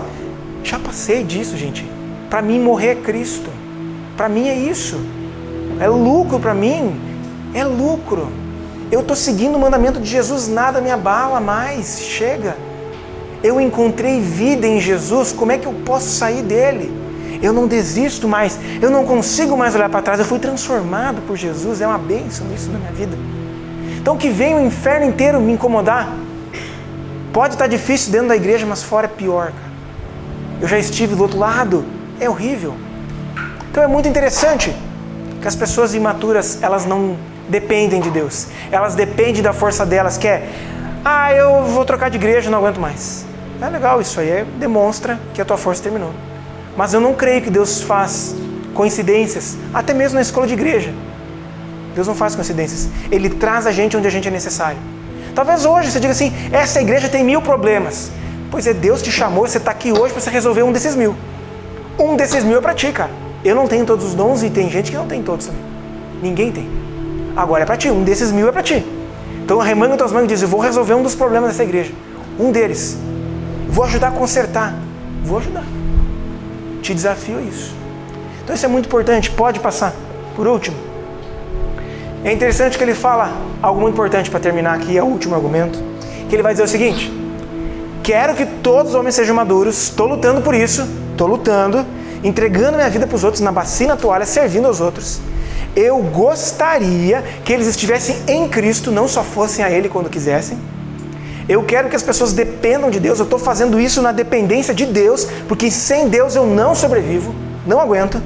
já 0.64 0.80
passei 0.80 1.24
disso, 1.24 1.58
gente. 1.58 1.88
Para 2.30 2.42
mim 2.42 2.60
morrer 2.60 2.90
é 2.90 2.96
Cristo. 2.96 3.50
Para 4.16 4.30
mim 4.30 4.48
é 4.48 4.56
isso. 4.56 5.00
É 5.80 5.88
lucro 5.88 6.40
para 6.40 6.54
mim. 6.54 7.00
É 7.54 7.64
lucro. 7.64 8.30
Eu 8.92 9.00
estou 9.00 9.16
seguindo 9.16 9.56
o 9.56 9.60
mandamento 9.60 10.00
de 10.00 10.08
Jesus, 10.08 10.48
nada 10.48 10.80
me 10.80 10.92
abala 10.92 11.40
mais. 11.40 12.00
Chega. 12.00 12.56
Eu 13.44 13.60
encontrei 13.60 14.22
vida 14.22 14.66
em 14.66 14.80
Jesus, 14.80 15.34
como 15.34 15.52
é 15.52 15.58
que 15.58 15.66
eu 15.66 15.74
posso 15.86 16.10
sair 16.10 16.42
dele? 16.42 16.92
Eu 17.42 17.52
não 17.52 17.68
desisto 17.68 18.26
mais, 18.26 18.58
eu 18.82 18.90
não 18.90 19.04
consigo 19.04 19.58
mais 19.58 19.76
olhar 19.76 19.90
para 19.90 20.02
trás. 20.02 20.20
Eu 20.20 20.26
fui 20.26 20.40
transformado 20.40 21.22
por 21.28 21.36
Jesus, 21.36 21.82
é 21.82 21.88
uma 21.88 21.98
bênção 21.98 22.48
isso 22.56 22.72
na 22.72 22.80
minha 22.80 22.92
vida. 22.94 23.18
Então, 24.00 24.16
que 24.16 24.30
venha 24.30 24.58
o 24.58 24.66
inferno 24.66 25.06
inteiro 25.06 25.42
me 25.42 25.52
incomodar. 25.52 26.10
Pode 27.34 27.56
estar 27.56 27.68
difícil 27.68 28.12
dentro 28.12 28.30
da 28.30 28.36
igreja, 28.36 28.66
mas 28.66 28.84
fora 28.84 29.08
é 29.08 29.10
pior, 29.10 29.48
cara. 29.48 29.74
Eu 30.62 30.68
já 30.68 30.78
estive 30.78 31.16
do 31.16 31.24
outro 31.24 31.40
lado, 31.40 31.84
é 32.20 32.30
horrível. 32.30 32.76
Então 33.74 33.82
é 33.82 33.88
muito 33.88 34.08
interessante 34.08 34.72
que 35.42 35.48
as 35.48 35.56
pessoas 35.56 35.96
imaturas, 35.96 36.62
elas 36.62 36.86
não 36.86 37.18
dependem 37.50 38.00
de 38.00 38.12
Deus. 38.12 38.46
Elas 38.72 38.94
dependem 38.94 39.42
da 39.42 39.52
força 39.52 39.84
delas, 39.84 40.16
que 40.16 40.28
é, 40.28 40.48
ah, 41.04 41.34
eu 41.34 41.64
vou 41.64 41.84
trocar 41.84 42.12
de 42.12 42.18
igreja, 42.18 42.52
não 42.52 42.60
aguento 42.60 42.80
mais. 42.80 43.26
É 43.60 43.68
legal 43.68 44.00
isso 44.00 44.20
aí, 44.20 44.30
é, 44.30 44.46
demonstra 44.60 45.20
que 45.34 45.42
a 45.42 45.46
tua 45.46 45.58
força 45.58 45.82
terminou. 45.82 46.12
Mas 46.78 46.94
eu 46.94 47.02
não 47.02 47.16
creio 47.16 47.42
que 47.42 47.50
Deus 47.50 47.82
faz 47.82 48.36
coincidências, 48.76 49.58
até 49.74 49.92
mesmo 49.92 50.18
na 50.18 50.22
escola 50.22 50.46
de 50.46 50.54
igreja. 50.54 50.94
Deus 51.96 52.06
não 52.06 52.14
faz 52.14 52.36
coincidências. 52.36 52.90
Ele 53.10 53.28
traz 53.28 53.66
a 53.66 53.72
gente 53.72 53.98
onde 53.98 54.06
a 54.06 54.12
gente 54.12 54.28
é 54.28 54.32
necessário. 54.32 54.78
Talvez 55.34 55.66
hoje 55.66 55.90
você 55.90 56.00
diga 56.00 56.14
assim: 56.14 56.32
essa 56.52 56.80
igreja 56.80 57.10
tem 57.10 57.24
mil 57.24 57.42
problemas. 57.42 58.12
Pois 58.52 58.68
é, 58.68 58.74
Deus 58.76 59.02
te 59.02 59.12
chamou, 59.12 59.48
você 59.48 59.58
está 59.58 59.72
aqui 59.72 59.92
hoje 59.92 60.14
para 60.14 60.22
você 60.22 60.30
resolver 60.30 60.62
um 60.62 60.72
desses 60.72 60.96
mil. 60.96 61.16
Um 61.98 62.16
desses 62.16 62.44
mil 62.44 62.60
é 62.60 62.62
para 62.62 62.76
ti, 62.76 62.92
cara. 62.92 63.23
Eu 63.44 63.56
não 63.56 63.68
tenho 63.68 63.86
todos 63.86 64.06
os 64.06 64.14
dons 64.14 64.42
e 64.42 64.50
tem 64.50 64.70
gente 64.70 64.92
que 64.92 64.98
não 64.98 65.08
tem 65.08 65.22
todos 65.22 65.48
também. 65.48 65.62
Ninguém 66.22 66.52
tem. 66.52 66.70
Agora 67.36 67.64
é 67.64 67.66
para 67.66 67.76
ti, 67.76 67.90
um 67.90 68.04
desses 68.04 68.32
mil 68.32 68.48
é 68.48 68.52
para 68.52 68.64
ti. 68.64 68.86
Então 69.44 69.58
remanga 69.58 69.98
tuas 69.98 70.12
mãos 70.12 70.24
e 70.24 70.28
diz: 70.28 70.42
Eu 70.42 70.48
vou 70.48 70.62
resolver 70.62 70.94
um 70.94 71.04
dos 71.04 71.16
problemas 71.16 71.50
dessa 71.50 71.64
igreja. 71.64 71.92
Um 72.40 72.52
deles. 72.52 72.98
Vou 73.68 73.84
ajudar 73.84 74.10
a 74.10 74.12
consertar. 74.12 74.74
Vou 75.24 75.40
ajudar. 75.40 75.64
Te 76.82 76.94
desafio 76.94 77.38
a 77.38 77.42
isso. 77.42 77.76
Então 78.44 78.56
isso 78.56 78.66
é 78.66 78.70
muito 78.70 78.86
importante. 78.86 79.30
Pode 79.32 79.60
passar. 79.60 79.94
Por 80.36 80.48
último, 80.48 80.76
é 82.24 82.32
interessante 82.32 82.78
que 82.78 82.84
ele 82.84 82.96
fala 82.96 83.32
algo 83.62 83.82
muito 83.82 83.94
importante 83.94 84.30
para 84.32 84.40
terminar 84.40 84.74
aqui, 84.74 84.98
é 84.98 85.04
o 85.04 85.06
último 85.06 85.36
argumento. 85.36 85.78
Que 86.30 86.36
ele 86.36 86.44
vai 86.44 86.54
dizer 86.54 86.64
o 86.64 86.68
seguinte: 86.68 87.12
Quero 88.02 88.36
que 88.36 88.46
todos 88.46 88.94
os 88.94 88.96
homens 88.96 89.16
sejam 89.16 89.36
maduros. 89.36 89.90
Estou 89.90 90.08
lutando 90.08 90.42
por 90.42 90.54
isso. 90.54 90.88
Estou 91.12 91.28
lutando 91.28 91.86
entregando 92.24 92.78
minha 92.78 92.90
vida 92.90 93.06
para 93.06 93.16
os 93.16 93.24
outros, 93.24 93.42
na 93.42 93.52
bacia, 93.52 93.96
toalha, 93.96 94.26
servindo 94.26 94.68
aos 94.68 94.80
outros. 94.80 95.20
Eu 95.76 95.98
gostaria 96.00 97.24
que 97.44 97.52
eles 97.52 97.68
estivessem 97.68 98.16
em 98.28 98.48
Cristo, 98.48 98.92
não 98.92 99.08
só 99.08 99.24
fossem 99.24 99.66
a 99.66 99.70
Ele 99.70 99.90
quando 99.90 100.10
quisessem. 100.10 100.58
Eu 101.50 101.64
quero 101.64 101.90
que 101.90 101.96
as 101.96 102.04
pessoas 102.04 102.32
dependam 102.32 102.90
de 102.90 103.00
Deus. 103.00 103.20
Eu 103.20 103.26
estou 103.26 103.40
fazendo 103.40 103.80
isso 103.80 104.02
na 104.02 104.12
dependência 104.12 104.74
de 104.74 104.86
Deus, 104.86 105.28
porque 105.48 105.70
sem 105.70 106.08
Deus 106.08 106.36
eu 106.36 106.46
não 106.46 106.74
sobrevivo, 106.74 107.36
não 107.68 107.82
aguento. 107.82 108.22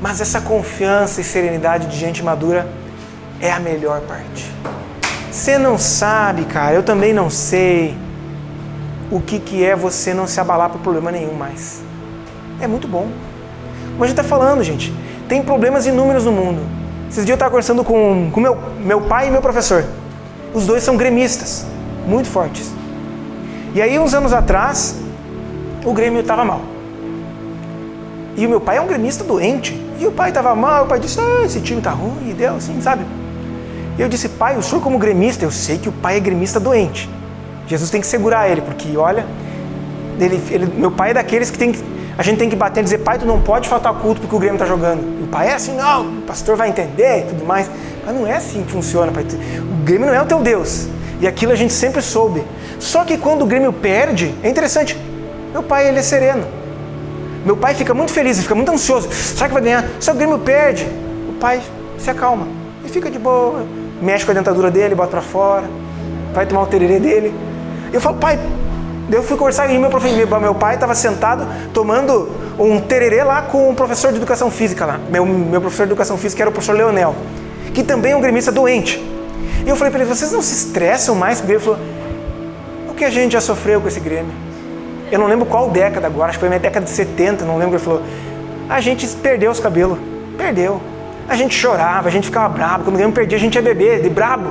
Mas 0.00 0.20
essa 0.20 0.40
confiança 0.40 1.20
e 1.20 1.24
serenidade 1.24 1.88
de 1.88 1.96
gente 1.96 2.22
madura 2.22 2.68
é 3.40 3.50
a 3.50 3.58
melhor 3.58 4.00
parte. 4.02 4.50
Você 5.30 5.58
não 5.58 5.78
sabe, 5.78 6.44
cara, 6.44 6.74
eu 6.74 6.82
também 6.82 7.12
não 7.12 7.30
sei 7.30 7.96
o 9.10 9.20
que, 9.20 9.40
que 9.40 9.64
é 9.64 9.74
você 9.74 10.14
não 10.14 10.26
se 10.26 10.38
abalar 10.40 10.70
por 10.70 10.80
problema 10.80 11.10
nenhum 11.10 11.34
mais 11.34 11.89
é 12.60 12.66
muito 12.66 12.86
bom. 12.86 13.08
Como 13.92 14.04
a 14.04 14.06
gente 14.06 14.18
está 14.18 14.24
falando, 14.24 14.62
gente, 14.62 14.92
tem 15.28 15.42
problemas 15.42 15.86
inúmeros 15.86 16.24
no 16.24 16.32
mundo. 16.32 16.60
Esses 17.08 17.24
dias 17.24 17.30
eu 17.30 17.34
estava 17.34 17.50
conversando 17.50 17.82
com, 17.84 18.30
com 18.32 18.40
meu, 18.40 18.56
meu 18.84 19.00
pai 19.02 19.28
e 19.28 19.30
meu 19.30 19.40
professor. 19.40 19.84
Os 20.54 20.66
dois 20.66 20.82
são 20.82 20.96
gremistas, 20.96 21.66
muito 22.06 22.28
fortes. 22.28 22.70
E 23.74 23.80
aí, 23.80 23.98
uns 23.98 24.14
anos 24.14 24.32
atrás, 24.32 24.96
o 25.84 25.92
Grêmio 25.92 26.20
estava 26.20 26.44
mal. 26.44 26.60
E 28.36 28.46
o 28.46 28.48
meu 28.48 28.60
pai 28.60 28.76
é 28.78 28.80
um 28.80 28.86
gremista 28.86 29.22
doente. 29.22 29.80
E 29.98 30.06
o 30.06 30.12
pai 30.12 30.30
estava 30.30 30.54
mal, 30.54 30.84
o 30.84 30.88
pai 30.88 30.98
disse, 30.98 31.20
ah, 31.20 31.44
esse 31.44 31.60
time 31.60 31.80
tá 31.80 31.90
ruim, 31.90 32.30
e 32.30 32.32
deu 32.32 32.56
assim, 32.56 32.80
sabe? 32.80 33.04
E 33.98 34.02
eu 34.02 34.08
disse, 34.08 34.28
pai, 34.30 34.56
o 34.56 34.62
senhor 34.62 34.80
como 34.80 34.98
gremista, 34.98 35.44
eu 35.44 35.50
sei 35.50 35.76
que 35.76 35.88
o 35.88 35.92
pai 35.92 36.16
é 36.16 36.20
gremista 36.20 36.58
doente. 36.58 37.08
Jesus 37.66 37.90
tem 37.90 38.00
que 38.00 38.06
segurar 38.06 38.48
ele, 38.48 38.62
porque 38.62 38.96
olha, 38.96 39.26
ele, 40.18 40.40
ele, 40.50 40.66
meu 40.66 40.90
pai 40.90 41.10
é 41.10 41.14
daqueles 41.14 41.50
que 41.50 41.58
tem 41.58 41.72
que, 41.72 41.84
a 42.16 42.22
gente 42.22 42.38
tem 42.38 42.48
que 42.48 42.56
bater 42.56 42.80
e 42.80 42.84
dizer, 42.84 42.98
pai, 42.98 43.18
tu 43.18 43.26
não 43.26 43.40
pode 43.40 43.68
faltar 43.68 43.92
culto 43.94 44.20
porque 44.20 44.34
o 44.34 44.38
Grêmio 44.38 44.56
está 44.56 44.66
jogando. 44.66 45.20
E 45.20 45.24
o 45.24 45.26
pai 45.26 45.48
é 45.48 45.54
assim, 45.54 45.74
não, 45.74 46.18
o 46.18 46.22
pastor 46.22 46.56
vai 46.56 46.68
entender 46.68 47.20
e 47.20 47.22
tudo 47.22 47.44
mais. 47.44 47.70
Mas 48.04 48.14
não 48.14 48.26
é 48.26 48.36
assim 48.36 48.62
que 48.62 48.72
funciona, 48.72 49.10
pai. 49.10 49.24
O 49.24 49.84
Grêmio 49.84 50.06
não 50.06 50.14
é 50.14 50.20
o 50.20 50.26
teu 50.26 50.40
Deus. 50.40 50.88
E 51.20 51.26
aquilo 51.26 51.52
a 51.52 51.54
gente 51.54 51.72
sempre 51.72 52.00
soube. 52.02 52.42
Só 52.78 53.04
que 53.04 53.16
quando 53.16 53.42
o 53.42 53.46
Grêmio 53.46 53.72
perde, 53.72 54.34
é 54.42 54.48
interessante. 54.48 54.98
Meu 55.52 55.62
pai, 55.62 55.88
ele 55.88 55.98
é 55.98 56.02
sereno. 56.02 56.44
Meu 57.44 57.56
pai 57.56 57.74
fica 57.74 57.94
muito 57.94 58.12
feliz, 58.12 58.40
fica 58.40 58.54
muito 58.54 58.70
ansioso. 58.70 59.08
Será 59.10 59.48
que 59.48 59.54
vai 59.54 59.62
ganhar? 59.62 59.84
Só 59.98 60.12
que 60.12 60.16
o 60.16 60.20
Grêmio 60.20 60.38
perde. 60.38 60.86
O 61.28 61.32
pai 61.40 61.60
se 61.98 62.10
acalma 62.10 62.46
e 62.84 62.88
fica 62.88 63.10
de 63.10 63.18
boa. 63.18 63.64
Mexe 64.00 64.24
com 64.24 64.30
a 64.30 64.34
dentadura 64.34 64.70
dele, 64.70 64.94
bota 64.94 65.10
pra 65.10 65.22
fora. 65.22 65.64
Vai 66.32 66.46
tomar 66.46 66.62
o 66.62 66.66
tererê 66.66 66.98
dele. 66.98 67.34
Eu 67.92 68.00
falo, 68.00 68.16
pai, 68.16 68.38
eu 69.10 69.22
fui 69.22 69.36
conversar 69.36 69.66
com 69.68 69.74
meu 69.74 69.90
professor. 69.90 70.40
Meu 70.40 70.54
pai 70.54 70.74
estava 70.74 70.94
sentado 70.94 71.46
tomando 71.72 72.28
um 72.58 72.80
tererê 72.80 73.24
lá 73.24 73.42
com 73.42 73.70
um 73.70 73.74
professor 73.74 74.10
de 74.12 74.18
educação 74.18 74.50
física 74.50 74.86
lá. 74.86 75.00
Meu, 75.10 75.26
meu 75.26 75.60
professor 75.60 75.86
de 75.86 75.92
educação 75.92 76.16
física 76.16 76.42
era 76.42 76.50
o 76.50 76.52
professor 76.52 76.76
Leonel, 76.76 77.14
que 77.74 77.82
também 77.82 78.12
é 78.12 78.16
um 78.16 78.20
gremista 78.20 78.52
doente. 78.52 78.98
E 79.64 79.68
eu 79.68 79.76
falei 79.76 79.90
para 79.90 80.02
ele: 80.02 80.08
vocês 80.08 80.30
não 80.32 80.42
se 80.42 80.54
estressam 80.54 81.14
mais? 81.14 81.42
Ele 81.42 81.58
falou: 81.58 81.78
o 82.88 82.94
que 82.94 83.04
a 83.04 83.10
gente 83.10 83.32
já 83.32 83.40
sofreu 83.40 83.80
com 83.80 83.88
esse 83.88 84.00
Grêmio? 84.00 84.32
Eu 85.10 85.18
não 85.18 85.26
lembro 85.26 85.44
qual 85.46 85.70
década 85.70 86.06
agora, 86.06 86.28
acho 86.28 86.38
que 86.38 86.40
foi 86.40 86.48
minha 86.48 86.60
década 86.60 86.84
de 86.84 86.92
70, 86.92 87.44
não 87.44 87.58
lembro. 87.58 87.76
Ele 87.76 87.82
falou: 87.84 88.02
a 88.68 88.80
gente 88.80 89.06
perdeu 89.16 89.50
os 89.50 89.58
cabelos, 89.58 89.98
perdeu. 90.36 90.80
A 91.28 91.36
gente 91.36 91.54
chorava, 91.54 92.08
a 92.08 92.10
gente 92.10 92.26
ficava 92.26 92.48
bravo. 92.48 92.84
Quando 92.84 92.94
o 92.94 92.98
Grêmio 92.98 93.14
perdia, 93.14 93.36
a 93.36 93.40
gente 93.40 93.54
ia 93.54 93.62
beber, 93.62 94.02
de 94.02 94.08
brabo, 94.08 94.50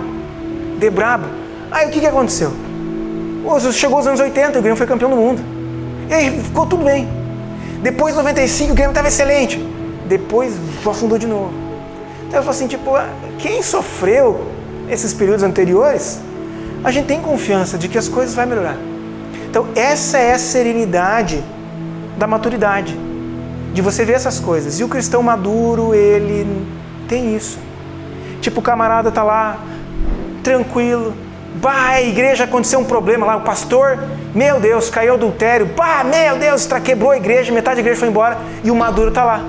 de 0.78 0.90
brabo. 0.90 1.26
Aí 1.72 1.88
o 1.88 1.90
que, 1.90 2.00
que 2.00 2.08
aconteceu? 2.08 2.52
Chegou 3.74 4.00
os 4.00 4.08
anos 4.08 4.20
80 4.20 4.58
e 4.58 4.60
o 4.60 4.62
Grêmio 4.62 4.78
foi 4.78 4.88
campeão 4.88 5.10
do 5.10 5.16
mundo. 5.16 5.42
E 6.10 6.14
aí 6.14 6.42
ficou 6.44 6.66
tudo 6.66 6.84
bem. 6.84 7.08
Depois, 7.82 8.16
95, 8.16 8.72
o 8.72 8.76
Grêmio 8.76 8.92
estava 8.92 9.08
excelente. 9.08 9.58
Depois, 10.08 10.56
afundou 10.86 11.18
de 11.18 11.28
novo. 11.28 11.54
Então 12.28 12.40
eu 12.40 12.44
falo 12.44 12.56
assim, 12.56 12.68
tipo, 12.68 12.96
ah, 12.96 13.08
quem 13.38 13.64
sofreu 13.64 14.46
esses 14.90 15.14
períodos 15.14 15.44
anteriores, 15.44 16.20
a 16.84 16.92
gente 16.92 17.06
tem 17.06 17.22
confiança 17.22 17.78
de 17.78 17.88
que 17.88 17.98
as 17.98 18.08
coisas 18.08 18.36
vão 18.36 18.46
melhorar. 18.46 18.78
Então 19.50 19.68
essa 19.76 20.18
é 20.18 20.34
a 20.34 20.40
serenidade 20.40 21.44
da 22.18 22.28
maturidade, 22.28 22.96
de 23.74 23.82
você 23.82 24.06
ver 24.06 24.14
essas 24.14 24.40
coisas. 24.40 24.80
E 24.80 24.84
o 24.84 24.88
cristão 24.88 25.24
maduro, 25.24 25.96
ele 25.96 26.68
tem 27.08 27.36
isso. 27.36 27.58
Tipo, 28.42 28.60
o 28.60 28.64
camarada 28.64 29.12
tá 29.12 29.24
lá, 29.24 29.60
tranquilo, 30.44 31.14
Bah, 31.56 31.90
a 31.90 32.02
igreja 32.02 32.46
aconteceu 32.46 32.80
um 32.80 32.86
problema 32.86 33.26
lá, 33.26 33.38
o 33.38 33.42
pastor, 33.42 34.00
meu 34.34 34.60
Deus, 34.60 34.90
caiu 34.90 35.16
adultério. 35.16 35.66
Bah, 35.76 36.04
meu 36.04 36.38
Deus, 36.38 36.68
quebrou 36.84 37.12
a 37.12 37.18
igreja, 37.18 37.52
metade 37.52 37.76
da 37.76 37.82
igreja 37.82 38.00
foi 38.00 38.10
embora 38.10 38.38
e 38.64 38.72
o 38.72 38.76
maduro 38.76 39.10
está 39.10 39.24
lá. 39.24 39.44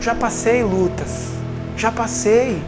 Já 0.00 0.14
passei 0.14 0.62
lutas, 0.62 1.28
já 1.76 1.92
passei. 1.92 2.60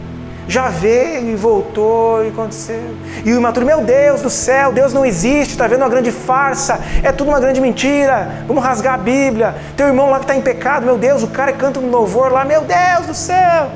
Já 0.47 0.67
veio 0.67 1.29
e 1.29 1.35
voltou 1.35 2.23
e 2.25 2.27
aconteceu. 2.27 2.95
E 3.23 3.31
o 3.31 3.37
imaturo, 3.37 3.65
meu 3.65 3.81
Deus 3.81 4.21
do 4.21 4.29
céu, 4.29 4.73
Deus 4.73 4.93
não 4.93 5.05
existe, 5.05 5.51
está 5.51 5.67
vendo 5.67 5.81
uma 5.81 5.89
grande 5.89 6.11
farsa, 6.11 6.79
é 7.01 7.11
tudo 7.13 7.29
uma 7.29 7.39
grande 7.39 7.61
mentira. 7.61 8.43
Vamos 8.45 8.61
rasgar 8.61 8.95
a 8.95 8.97
Bíblia. 8.97 9.55
Teu 9.77 9.87
irmão 9.87 10.09
lá 10.09 10.17
que 10.17 10.25
está 10.25 10.35
em 10.35 10.41
pecado, 10.41 10.85
meu 10.85 10.97
Deus, 10.97 11.23
o 11.23 11.27
cara 11.27 11.53
canta 11.53 11.79
um 11.79 11.89
louvor 11.89 12.31
lá, 12.31 12.43
meu 12.43 12.61
Deus 12.61 13.07
do 13.07 13.13
céu. 13.13 13.69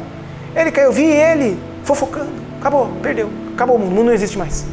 Ele 0.55 0.71
caiu, 0.71 0.91
vi 0.91 1.05
ele 1.05 1.57
fofocando. 1.83 2.31
Acabou, 2.59 2.89
perdeu. 3.01 3.46
Acabou 3.57 3.75
o 3.75 3.79
mundo, 3.79 3.91
o 3.91 3.95
mundo 3.95 4.05
não 4.05 4.13
existe 4.13 4.37
mais. 4.37 4.67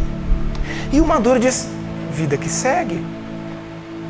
E 0.93 1.01
o 1.01 1.07
maduro 1.07 1.41
diz: 1.41 1.67
vida 2.13 2.37
que 2.37 2.51
segue. 2.51 3.03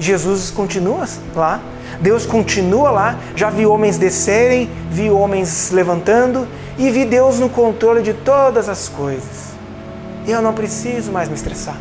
Jesus 0.00 0.50
continua 0.50 1.06
lá, 1.32 1.60
Deus 2.00 2.26
continua 2.26 2.90
lá. 2.90 3.16
Já 3.36 3.50
vi 3.50 3.64
homens 3.64 3.98
descerem, 3.98 4.68
vi 4.90 5.08
homens 5.08 5.70
levantando 5.70 6.48
e 6.76 6.90
vi 6.90 7.04
Deus 7.04 7.38
no 7.38 7.48
controle 7.48 8.02
de 8.02 8.14
todas 8.14 8.68
as 8.68 8.88
coisas. 8.88 9.54
Eu 10.26 10.42
não 10.42 10.52
preciso 10.52 11.12
mais 11.12 11.28
me 11.28 11.36
estressar. 11.36 11.76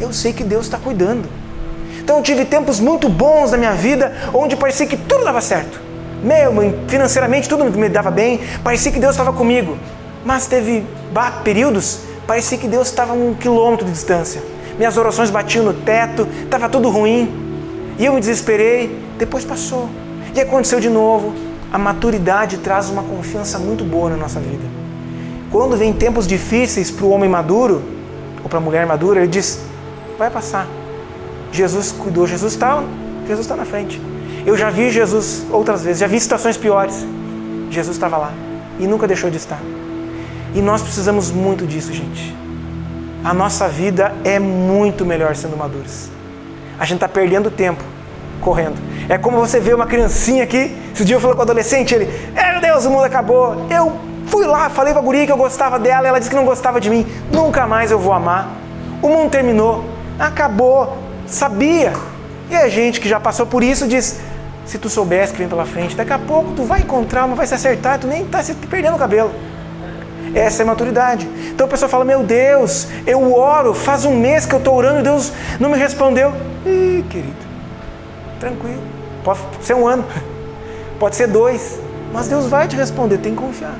Eu 0.00 0.10
sei 0.10 0.32
que 0.32 0.42
Deus 0.42 0.64
está 0.64 0.78
cuidando. 0.78 1.28
Então 1.98 2.22
tive 2.22 2.46
tempos 2.46 2.80
muito 2.80 3.06
bons 3.10 3.50
na 3.50 3.58
minha 3.58 3.74
vida 3.74 4.14
onde 4.32 4.56
parecia 4.56 4.86
que 4.86 4.96
tudo 4.96 5.24
dava 5.24 5.42
certo. 5.42 5.78
Meu, 6.24 6.54
financeiramente 6.88 7.50
tudo 7.50 7.66
me 7.66 7.88
dava 7.90 8.10
bem, 8.10 8.40
parecia 8.64 8.90
que 8.90 8.98
Deus 8.98 9.10
estava 9.12 9.30
comigo. 9.30 9.76
Mas 10.24 10.46
teve 10.46 10.86
períodos 11.44 12.08
Parecia 12.30 12.56
que 12.56 12.68
Deus 12.68 12.86
estava 12.86 13.10
a 13.10 13.16
um 13.16 13.34
quilômetro 13.34 13.84
de 13.84 13.90
distância. 13.90 14.40
Minhas 14.78 14.96
orações 14.96 15.30
batiam 15.30 15.64
no 15.64 15.74
teto, 15.74 16.28
estava 16.44 16.68
tudo 16.68 16.88
ruim. 16.88 17.28
E 17.98 18.06
eu 18.06 18.12
me 18.12 18.20
desesperei, 18.20 18.96
depois 19.18 19.44
passou. 19.44 19.88
E 20.32 20.40
aconteceu 20.40 20.78
de 20.78 20.88
novo. 20.88 21.34
A 21.72 21.76
maturidade 21.76 22.58
traz 22.58 22.88
uma 22.88 23.02
confiança 23.02 23.58
muito 23.58 23.82
boa 23.82 24.10
na 24.10 24.16
nossa 24.16 24.38
vida. 24.38 24.62
Quando 25.50 25.76
vem 25.76 25.92
tempos 25.92 26.24
difíceis 26.24 26.88
para 26.88 27.04
o 27.04 27.10
homem 27.10 27.28
maduro, 27.28 27.82
ou 28.44 28.48
para 28.48 28.58
a 28.58 28.60
mulher 28.60 28.86
madura, 28.86 29.18
ele 29.18 29.28
diz: 29.28 29.58
vai 30.16 30.30
passar. 30.30 30.68
Jesus 31.50 31.90
cuidou, 31.90 32.28
Jesus 32.28 32.52
está 32.52 32.80
Jesus 33.26 33.44
tá 33.44 33.56
na 33.56 33.64
frente. 33.64 34.00
Eu 34.46 34.56
já 34.56 34.70
vi 34.70 34.88
Jesus 34.88 35.46
outras 35.50 35.82
vezes, 35.82 35.98
já 35.98 36.06
vi 36.06 36.20
situações 36.20 36.56
piores. 36.56 37.04
Jesus 37.70 37.96
estava 37.96 38.16
lá 38.16 38.32
e 38.78 38.86
nunca 38.86 39.08
deixou 39.08 39.28
de 39.30 39.36
estar. 39.36 39.60
E 40.54 40.60
nós 40.60 40.82
precisamos 40.82 41.30
muito 41.30 41.66
disso, 41.66 41.92
gente. 41.92 42.36
A 43.22 43.34
nossa 43.34 43.68
vida 43.68 44.12
é 44.24 44.38
muito 44.38 45.04
melhor 45.04 45.36
sendo 45.36 45.56
maduros. 45.56 46.08
A 46.78 46.84
gente 46.84 46.96
está 46.96 47.08
perdendo 47.08 47.50
tempo 47.50 47.84
correndo. 48.40 48.76
É 49.08 49.18
como 49.18 49.38
você 49.38 49.60
vê 49.60 49.74
uma 49.74 49.86
criancinha 49.86 50.44
aqui. 50.44 50.74
Esse 50.94 51.04
dia 51.04 51.16
eu 51.16 51.20
falei 51.20 51.34
com 51.34 51.40
o 51.40 51.42
adolescente, 51.42 51.94
ele, 51.94 52.08
é, 52.34 52.52
meu 52.52 52.60
Deus, 52.60 52.84
o 52.86 52.90
mundo 52.90 53.04
acabou. 53.04 53.66
Eu 53.70 53.96
fui 54.26 54.46
lá, 54.46 54.70
falei 54.70 54.92
pra 54.92 55.02
guria 55.02 55.26
que 55.26 55.32
eu 55.32 55.36
gostava 55.36 55.78
dela, 55.78 56.08
ela 56.08 56.18
disse 56.18 56.30
que 56.30 56.36
não 56.36 56.44
gostava 56.44 56.80
de 56.80 56.88
mim. 56.88 57.06
Nunca 57.30 57.66
mais 57.66 57.90
eu 57.90 57.98
vou 57.98 58.12
amar. 58.12 58.48
O 59.02 59.08
mundo 59.08 59.30
terminou, 59.30 59.84
acabou, 60.18 60.96
sabia. 61.26 61.92
E 62.50 62.56
a 62.56 62.68
gente 62.68 63.00
que 63.00 63.08
já 63.08 63.20
passou 63.20 63.46
por 63.46 63.62
isso 63.62 63.86
diz: 63.86 64.18
se 64.64 64.78
tu 64.78 64.88
soubesse 64.88 65.32
que 65.32 65.38
vem 65.38 65.48
pela 65.48 65.66
frente, 65.66 65.94
daqui 65.94 66.12
a 66.12 66.18
pouco 66.18 66.52
tu 66.52 66.64
vai 66.64 66.80
encontrar, 66.80 67.26
mas 67.26 67.36
vai 67.36 67.46
se 67.46 67.54
acertar, 67.54 67.98
tu 67.98 68.06
nem 68.06 68.22
está 68.22 68.42
se 68.42 68.54
perdendo 68.54 68.94
o 68.94 68.98
cabelo. 68.98 69.30
Essa 70.34 70.62
é 70.62 70.64
maturidade. 70.64 71.28
Então 71.48 71.66
a 71.66 71.70
pessoa 71.70 71.88
fala: 71.88 72.04
Meu 72.04 72.22
Deus, 72.22 72.86
eu 73.06 73.32
oro, 73.32 73.74
faz 73.74 74.04
um 74.04 74.16
mês 74.16 74.46
que 74.46 74.54
eu 74.54 74.58
estou 74.58 74.74
orando 74.74 75.00
e 75.00 75.02
Deus 75.02 75.32
não 75.58 75.70
me 75.70 75.76
respondeu. 75.76 76.32
Ih, 76.64 77.04
querido, 77.08 77.34
tranquilo. 78.38 78.82
Pode 79.24 79.40
ser 79.60 79.74
um 79.74 79.86
ano, 79.86 80.04
pode 80.98 81.16
ser 81.16 81.26
dois, 81.26 81.78
mas 82.12 82.28
Deus 82.28 82.46
vai 82.46 82.68
te 82.68 82.76
responder, 82.76 83.18
tem 83.18 83.34
que 83.34 83.40
confiar. 83.40 83.74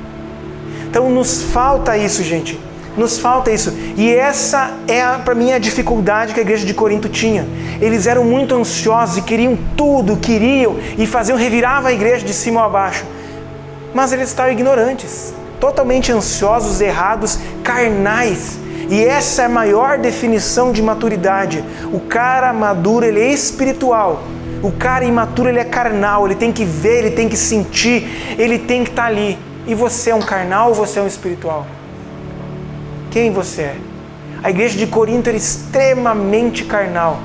Então 0.89 1.09
nos 1.09 1.41
falta 1.41 1.97
isso, 1.97 2.21
gente. 2.23 2.59
Nos 2.97 3.17
falta 3.17 3.49
isso. 3.49 3.71
E 3.95 4.13
essa 4.13 4.71
é, 4.85 5.01
para 5.19 5.33
mim, 5.33 5.53
a 5.53 5.59
dificuldade 5.59 6.33
que 6.33 6.39
a 6.41 6.43
igreja 6.43 6.65
de 6.65 6.73
Corinto 6.73 7.07
tinha. 7.07 7.47
Eles 7.79 8.05
eram 8.05 8.25
muito 8.25 8.53
ansiosos 8.53 9.15
e 9.15 9.21
queriam 9.21 9.57
tudo, 9.77 10.17
queriam 10.17 10.75
e 10.97 11.07
faziam, 11.07 11.37
revirava 11.37 11.87
a 11.87 11.93
igreja 11.93 12.25
de 12.25 12.33
cima 12.33 12.65
a 12.65 12.69
baixo. 12.69 13.05
Mas 13.93 14.11
eles 14.11 14.27
estavam 14.27 14.51
ignorantes 14.51 15.33
totalmente 15.61 16.11
ansiosos, 16.11 16.81
errados, 16.81 17.37
carnais. 17.63 18.59
E 18.89 19.01
essa 19.05 19.43
é 19.43 19.45
a 19.45 19.49
maior 19.49 19.99
definição 19.99 20.73
de 20.73 20.81
maturidade. 20.81 21.63
O 21.93 21.99
cara 21.99 22.51
maduro, 22.51 23.05
ele 23.05 23.21
é 23.21 23.31
espiritual. 23.31 24.23
O 24.61 24.71
cara 24.71 25.05
imaturo, 25.05 25.47
ele 25.47 25.59
é 25.59 25.63
carnal, 25.63 26.25
ele 26.25 26.35
tem 26.35 26.51
que 26.51 26.65
ver, 26.65 27.05
ele 27.05 27.11
tem 27.11 27.29
que 27.29 27.37
sentir, 27.37 28.35
ele 28.37 28.59
tem 28.59 28.83
que 28.83 28.89
estar 28.89 29.03
tá 29.03 29.07
ali. 29.07 29.37
E 29.65 29.73
você 29.75 30.09
é 30.09 30.15
um 30.15 30.21
carnal 30.21 30.69
ou 30.69 30.75
você 30.75 30.99
é 30.99 31.01
um 31.01 31.07
espiritual? 31.07 31.65
Quem 33.11 33.31
você 33.31 33.61
é? 33.61 33.75
A 34.43 34.49
igreja 34.49 34.77
de 34.77 34.87
Corinto 34.87 35.29
era 35.29 35.37
extremamente 35.37 36.65
carnal. 36.65 37.19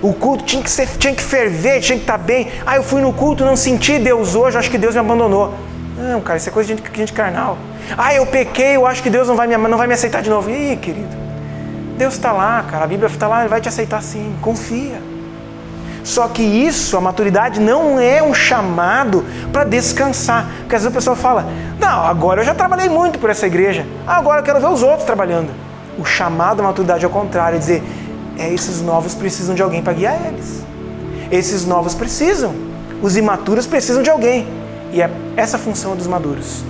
O 0.00 0.12
culto 0.14 0.44
tinha 0.44 0.62
que, 0.62 0.70
ser, 0.70 0.88
tinha 0.98 1.14
que 1.14 1.22
ferver, 1.22 1.80
tinha 1.80 1.98
que 1.98 2.04
estar 2.04 2.18
tá 2.18 2.24
bem. 2.24 2.48
Ah, 2.64 2.76
eu 2.76 2.82
fui 2.82 3.02
no 3.02 3.12
culto, 3.12 3.44
não 3.44 3.56
senti 3.56 3.98
Deus 3.98 4.34
hoje, 4.34 4.56
acho 4.56 4.70
que 4.70 4.78
Deus 4.78 4.94
me 4.94 5.00
abandonou. 5.00 5.67
Não, 5.98 6.20
cara, 6.20 6.36
isso 6.36 6.48
é 6.48 6.52
coisa 6.52 6.72
de 6.72 6.80
gente, 6.80 6.96
gente 6.96 7.12
carnal. 7.12 7.58
Ah, 7.96 8.14
eu 8.14 8.24
pequei, 8.26 8.76
eu 8.76 8.86
acho 8.86 9.02
que 9.02 9.10
Deus 9.10 9.26
não 9.26 9.34
vai 9.34 9.46
me, 9.46 9.56
não 9.56 9.76
vai 9.76 9.86
me 9.86 9.94
aceitar 9.94 10.22
de 10.22 10.30
novo. 10.30 10.48
Ih, 10.48 10.76
querido, 10.76 11.16
Deus 11.96 12.14
está 12.14 12.30
lá, 12.32 12.64
cara, 12.70 12.84
a 12.84 12.86
Bíblia 12.86 13.08
está 13.08 13.26
lá, 13.26 13.40
Ele 13.40 13.48
vai 13.48 13.60
te 13.60 13.68
aceitar 13.68 14.00
sim, 14.02 14.34
confia. 14.40 15.02
Só 16.04 16.28
que 16.28 16.42
isso, 16.42 16.96
a 16.96 17.00
maturidade, 17.00 17.60
não 17.60 17.98
é 17.98 18.22
um 18.22 18.32
chamado 18.32 19.26
para 19.52 19.64
descansar. 19.64 20.46
Porque 20.60 20.76
às 20.76 20.82
vezes 20.82 20.86
o 20.86 20.94
pessoal 20.94 21.16
fala: 21.16 21.46
Não, 21.78 22.06
agora 22.06 22.40
eu 22.40 22.44
já 22.46 22.54
trabalhei 22.54 22.88
muito 22.88 23.18
por 23.18 23.28
essa 23.28 23.46
igreja, 23.46 23.84
agora 24.06 24.40
eu 24.40 24.44
quero 24.44 24.60
ver 24.60 24.68
os 24.68 24.82
outros 24.82 25.04
trabalhando. 25.04 25.50
O 25.98 26.04
chamado 26.04 26.60
à 26.60 26.62
maturidade 26.62 27.04
é 27.04 27.08
o 27.08 27.10
contrário, 27.10 27.56
é 27.56 27.58
dizer: 27.58 27.82
é, 28.38 28.52
esses 28.54 28.80
novos 28.80 29.14
precisam 29.14 29.54
de 29.54 29.62
alguém 29.62 29.82
para 29.82 29.92
guiar 29.92 30.16
eles. 30.28 30.62
Esses 31.30 31.66
novos 31.66 31.94
precisam. 31.94 32.54
Os 33.02 33.16
imaturos 33.16 33.66
precisam 33.66 34.02
de 34.02 34.08
alguém. 34.08 34.46
E 34.92 35.02
é 35.02 35.10
essa 35.36 35.58
função 35.58 35.96
dos 35.96 36.06
maduros. 36.06 36.62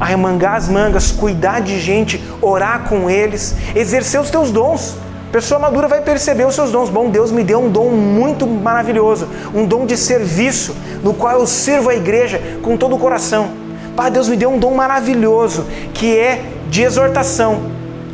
Arremangar 0.00 0.54
as 0.54 0.68
mangas, 0.68 1.12
cuidar 1.12 1.60
de 1.60 1.78
gente, 1.78 2.22
orar 2.40 2.88
com 2.88 3.08
eles, 3.08 3.54
exercer 3.74 4.20
os 4.20 4.30
teus 4.30 4.50
dons. 4.50 4.96
A 5.28 5.32
pessoa 5.32 5.58
madura 5.58 5.88
vai 5.88 6.00
perceber 6.02 6.46
os 6.46 6.54
seus 6.54 6.70
dons. 6.70 6.90
Bom, 6.90 7.08
Deus 7.08 7.30
me 7.30 7.42
deu 7.42 7.60
um 7.60 7.70
dom 7.70 7.90
muito 7.90 8.46
maravilhoso, 8.46 9.28
um 9.54 9.64
dom 9.64 9.86
de 9.86 9.96
serviço, 9.96 10.74
no 11.02 11.14
qual 11.14 11.38
eu 11.38 11.46
sirvo 11.46 11.88
a 11.88 11.94
igreja 11.94 12.40
com 12.62 12.76
todo 12.76 12.94
o 12.96 12.98
coração. 12.98 13.50
Pai, 13.96 14.10
Deus 14.10 14.28
me 14.28 14.36
deu 14.36 14.50
um 14.50 14.58
dom 14.58 14.74
maravilhoso, 14.74 15.66
que 15.94 16.16
é 16.16 16.42
de 16.68 16.82
exortação. 16.82 17.60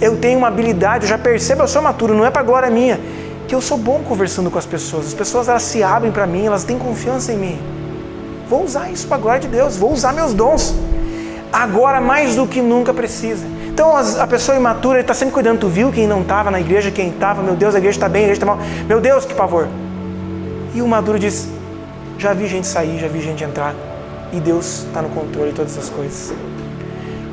Eu 0.01 0.17
tenho 0.17 0.39
uma 0.39 0.49
habilidade, 0.49 1.05
eu 1.05 1.09
já 1.09 1.19
percebo, 1.19 1.63
eu 1.63 1.69
sou 1.69 1.83
maturo, 1.83 2.15
não 2.15 2.25
é 2.25 2.31
para 2.31 2.43
glória 2.43 2.71
minha, 2.71 3.01
que 3.49 3.55
eu 3.55 3.61
sou 3.61 3.77
bom 3.77 4.01
conversando 4.07 4.51
com 4.51 4.59
as 4.59 4.67
pessoas. 4.67 5.07
As 5.07 5.15
pessoas 5.15 5.49
elas 5.49 5.63
se 5.63 5.83
abrem 5.83 6.13
para 6.13 6.27
mim, 6.27 6.47
elas 6.47 6.65
têm 6.65 6.79
confiança 6.79 7.33
em 7.33 7.37
mim. 7.37 7.78
Vou 8.49 8.65
usar 8.65 8.91
isso 8.91 9.07
para 9.07 9.17
a 9.17 9.21
glória 9.21 9.41
de 9.41 9.49
Deus, 9.49 9.77
vou 9.77 9.93
usar 9.93 10.13
meus 10.13 10.33
dons. 10.33 10.75
Agora 11.53 12.01
mais 12.01 12.35
do 12.35 12.47
que 12.47 12.61
nunca 12.63 12.95
precisa. 12.95 13.47
Então 13.69 13.97
a 13.97 14.27
pessoa 14.27 14.57
imatura 14.57 15.01
está 15.01 15.15
sempre 15.15 15.35
cuidando. 15.35 15.61
Tu 15.61 15.69
viu 15.69 15.93
quem 15.93 16.07
não 16.07 16.23
estava 16.23 16.51
na 16.51 16.61
igreja, 16.61 16.91
quem 16.91 17.11
estava? 17.11 17.43
Meu 17.43 17.55
Deus, 17.55 17.75
a 17.75 17.79
igreja 17.79 17.97
está 17.97 18.09
bem, 18.09 18.23
a 18.23 18.25
igreja 18.25 18.39
está 18.39 18.47
mal. 18.47 18.59
Meu 18.87 19.01
Deus, 19.01 19.25
que 19.25 19.35
pavor. 19.35 19.69
E 20.75 20.83
o 20.83 20.89
maduro 20.89 21.19
diz: 21.19 21.49
Já 22.19 22.33
vi 22.33 22.47
gente 22.47 22.67
sair, 22.67 22.99
já 22.99 23.07
vi 23.07 23.21
gente 23.21 23.45
entrar. 23.45 23.75
E 24.33 24.41
Deus 24.41 24.85
está 24.85 25.01
no 25.01 25.09
controle 25.11 25.51
de 25.51 25.57
todas 25.57 25.77
essas 25.77 25.89
coisas. 25.91 26.33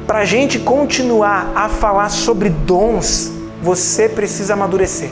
Para 0.05 0.19
a 0.19 0.25
gente 0.25 0.59
continuar 0.59 1.51
a 1.55 1.67
falar 1.67 2.09
sobre 2.09 2.49
dons, 2.49 3.31
você 3.61 4.07
precisa 4.07 4.53
amadurecer. 4.53 5.09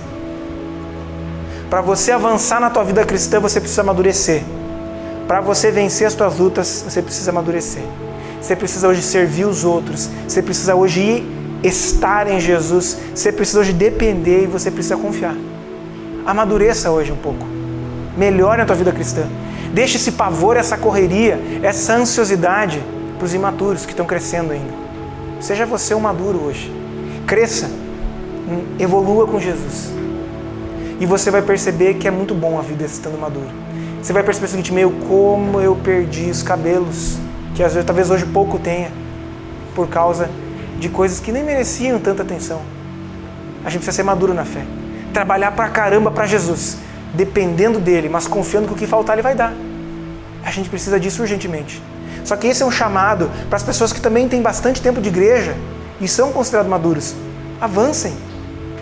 Para 1.70 1.82
você 1.82 2.12
avançar 2.12 2.60
na 2.60 2.70
tua 2.70 2.84
vida 2.84 3.04
cristã, 3.04 3.40
você 3.40 3.60
precisa 3.60 3.82
amadurecer. 3.82 4.44
Para 5.28 5.42
você 5.42 5.72
vencer 5.72 6.06
as 6.06 6.14
tuas 6.14 6.38
lutas, 6.38 6.86
você 6.88 7.02
precisa 7.02 7.32
amadurecer. 7.32 7.84
Você 8.42 8.56
precisa 8.56 8.88
hoje 8.88 9.02
servir 9.02 9.46
os 9.46 9.64
outros. 9.64 10.10
Você 10.28 10.42
precisa 10.42 10.76
hoje 10.76 11.26
estar 11.64 12.28
em 12.28 12.40
Jesus. 12.40 12.98
Você 13.16 13.32
precisa 13.32 13.62
hoje 13.62 13.72
depender 13.72 14.44
e 14.44 14.48
você 14.48 14.70
precisa 14.70 14.98
confiar. 14.98 15.36
Amadureça 16.26 16.92
hoje 16.92 17.12
um 17.12 17.16
pouco. 17.18 17.46
Melhore 18.18 18.62
a 18.62 18.66
tua 18.66 18.76
vida 18.76 18.92
cristã. 18.92 19.24
Deixe 19.74 19.96
esse 19.96 20.12
pavor, 20.12 20.58
essa 20.58 20.78
correria, 20.78 21.40
essa 21.64 21.96
ansiosidade 21.96 22.84
para 23.18 23.26
os 23.26 23.34
imaturos 23.34 23.86
que 23.86 23.92
estão 23.92 24.06
crescendo 24.06 24.52
ainda. 24.52 24.74
Seja 25.40 25.66
você 25.66 25.96
um 25.96 26.00
maduro 26.00 26.44
hoje. 26.44 26.72
Cresça. 27.26 27.70
Evolua 28.78 29.26
com 29.26 29.40
Jesus. 29.40 29.92
E 31.00 31.06
você 31.06 31.32
vai 31.32 31.42
perceber 31.42 31.96
que 31.96 32.08
é 32.08 32.12
muito 32.12 32.36
bom 32.36 32.60
a 32.60 32.62
vida 32.62 32.84
estando 32.84 33.20
maduro. 33.20 33.50
Você 34.04 34.12
vai 34.12 34.22
perceber 34.22 34.48
o 34.48 34.50
seguinte, 34.50 34.74
meu, 34.74 34.92
como 35.08 35.62
eu 35.62 35.78
perdi 35.78 36.30
os 36.30 36.44
cabelos, 36.44 37.18
que 37.56 37.64
às 37.64 37.74
vezes 37.74 37.88
talvez 37.88 38.12
hoje 38.12 38.26
pouco 38.26 38.60
tenha, 38.60 38.92
por 39.74 39.88
causa 39.88 40.30
de 40.78 40.90
coisas 40.90 41.22
que 41.22 41.32
nem 41.32 41.42
mereciam 41.42 41.98
tanta 41.98 42.22
atenção. 42.22 42.62
A 43.64 43.70
gente 43.70 43.80
precisa 43.80 43.96
ser 43.96 44.04
maduro 44.04 44.34
na 44.34 44.44
fé. 44.44 44.66
Trabalhar 45.14 45.52
pra 45.52 45.70
caramba 45.70 46.12
para 46.12 46.26
Jesus, 46.26 46.80
dependendo 47.14 47.80
dele, 47.80 48.10
mas 48.10 48.28
confiando 48.28 48.68
que 48.68 48.74
o 48.74 48.76
que 48.76 48.86
faltar 48.86 49.16
ele 49.16 49.22
vai 49.22 49.36
dar. 49.36 49.54
A 50.44 50.52
gente 50.52 50.68
precisa 50.68 51.00
disso 51.00 51.22
urgentemente. 51.22 51.82
Só 52.26 52.36
que 52.36 52.48
esse 52.48 52.62
é 52.62 52.66
um 52.66 52.72
chamado 52.72 53.32
para 53.48 53.56
as 53.56 53.64
pessoas 53.64 53.94
que 53.94 54.02
também 54.02 54.28
têm 54.28 54.42
bastante 54.42 54.82
tempo 54.82 55.00
de 55.00 55.08
igreja 55.08 55.56
e 56.02 56.10
são 56.10 56.34
considerados 56.34 56.70
maduros. 56.70 57.16
Avancem. 57.62 58.14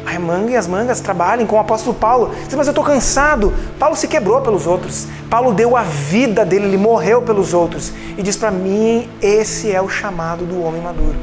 Arremanguem 0.06 0.58
as 0.58 0.68
mangas, 0.68 1.00
trabalhem 1.00 1.46
com 1.46 1.56
o 1.56 1.60
apóstolo 1.60 1.96
Paulo. 1.96 2.34
Mas 2.56 2.68
eu 2.68 2.72
estou 2.72 2.84
cansado. 2.84 3.54
Paulo 3.78 3.96
se 3.96 4.08
quebrou 4.08 4.42
pelos 4.42 4.66
outros. 4.66 5.08
Paulo 5.30 5.54
deu 5.54 5.78
a 5.78 5.84
vida 5.84 6.46
dele, 6.46 6.66
ele 6.66 6.78
morreu 6.78 7.22
pelos 7.22 7.54
outros. 7.54 7.94
E 8.18 8.24
diz 8.24 8.36
para 8.36 8.52
mim: 8.52 9.10
esse 9.22 9.72
é 9.72 9.82
o 9.82 9.88
chamado 9.88 10.46
do 10.46 10.62
homem 10.62 10.82
maduro. 10.82 11.16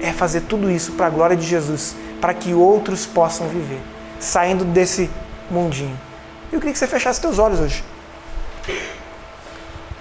É 0.00 0.12
fazer 0.12 0.42
tudo 0.42 0.70
isso 0.70 0.92
para 0.92 1.06
a 1.06 1.10
glória 1.10 1.36
de 1.36 1.46
Jesus, 1.46 1.94
para 2.20 2.34
que 2.34 2.54
outros 2.54 3.06
possam 3.06 3.46
viver, 3.48 3.80
saindo 4.18 4.64
desse 4.64 5.08
mundinho. 5.50 5.98
Eu 6.50 6.58
queria 6.58 6.72
que 6.72 6.78
você 6.78 6.86
fechasse 6.86 7.20
seus 7.20 7.38
olhos 7.38 7.60
hoje. 7.60 7.84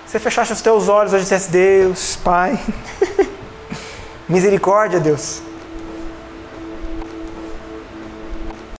Você 0.07 0.19
fechasse 0.19 0.51
os 0.51 0.61
teus 0.61 0.89
olhos 0.89 1.13
hoje 1.13 1.21
e 1.21 1.25
dissesse: 1.25 1.51
Deus, 1.51 2.15
Pai, 2.15 2.59
misericórdia, 4.27 4.99
Deus. 4.99 5.41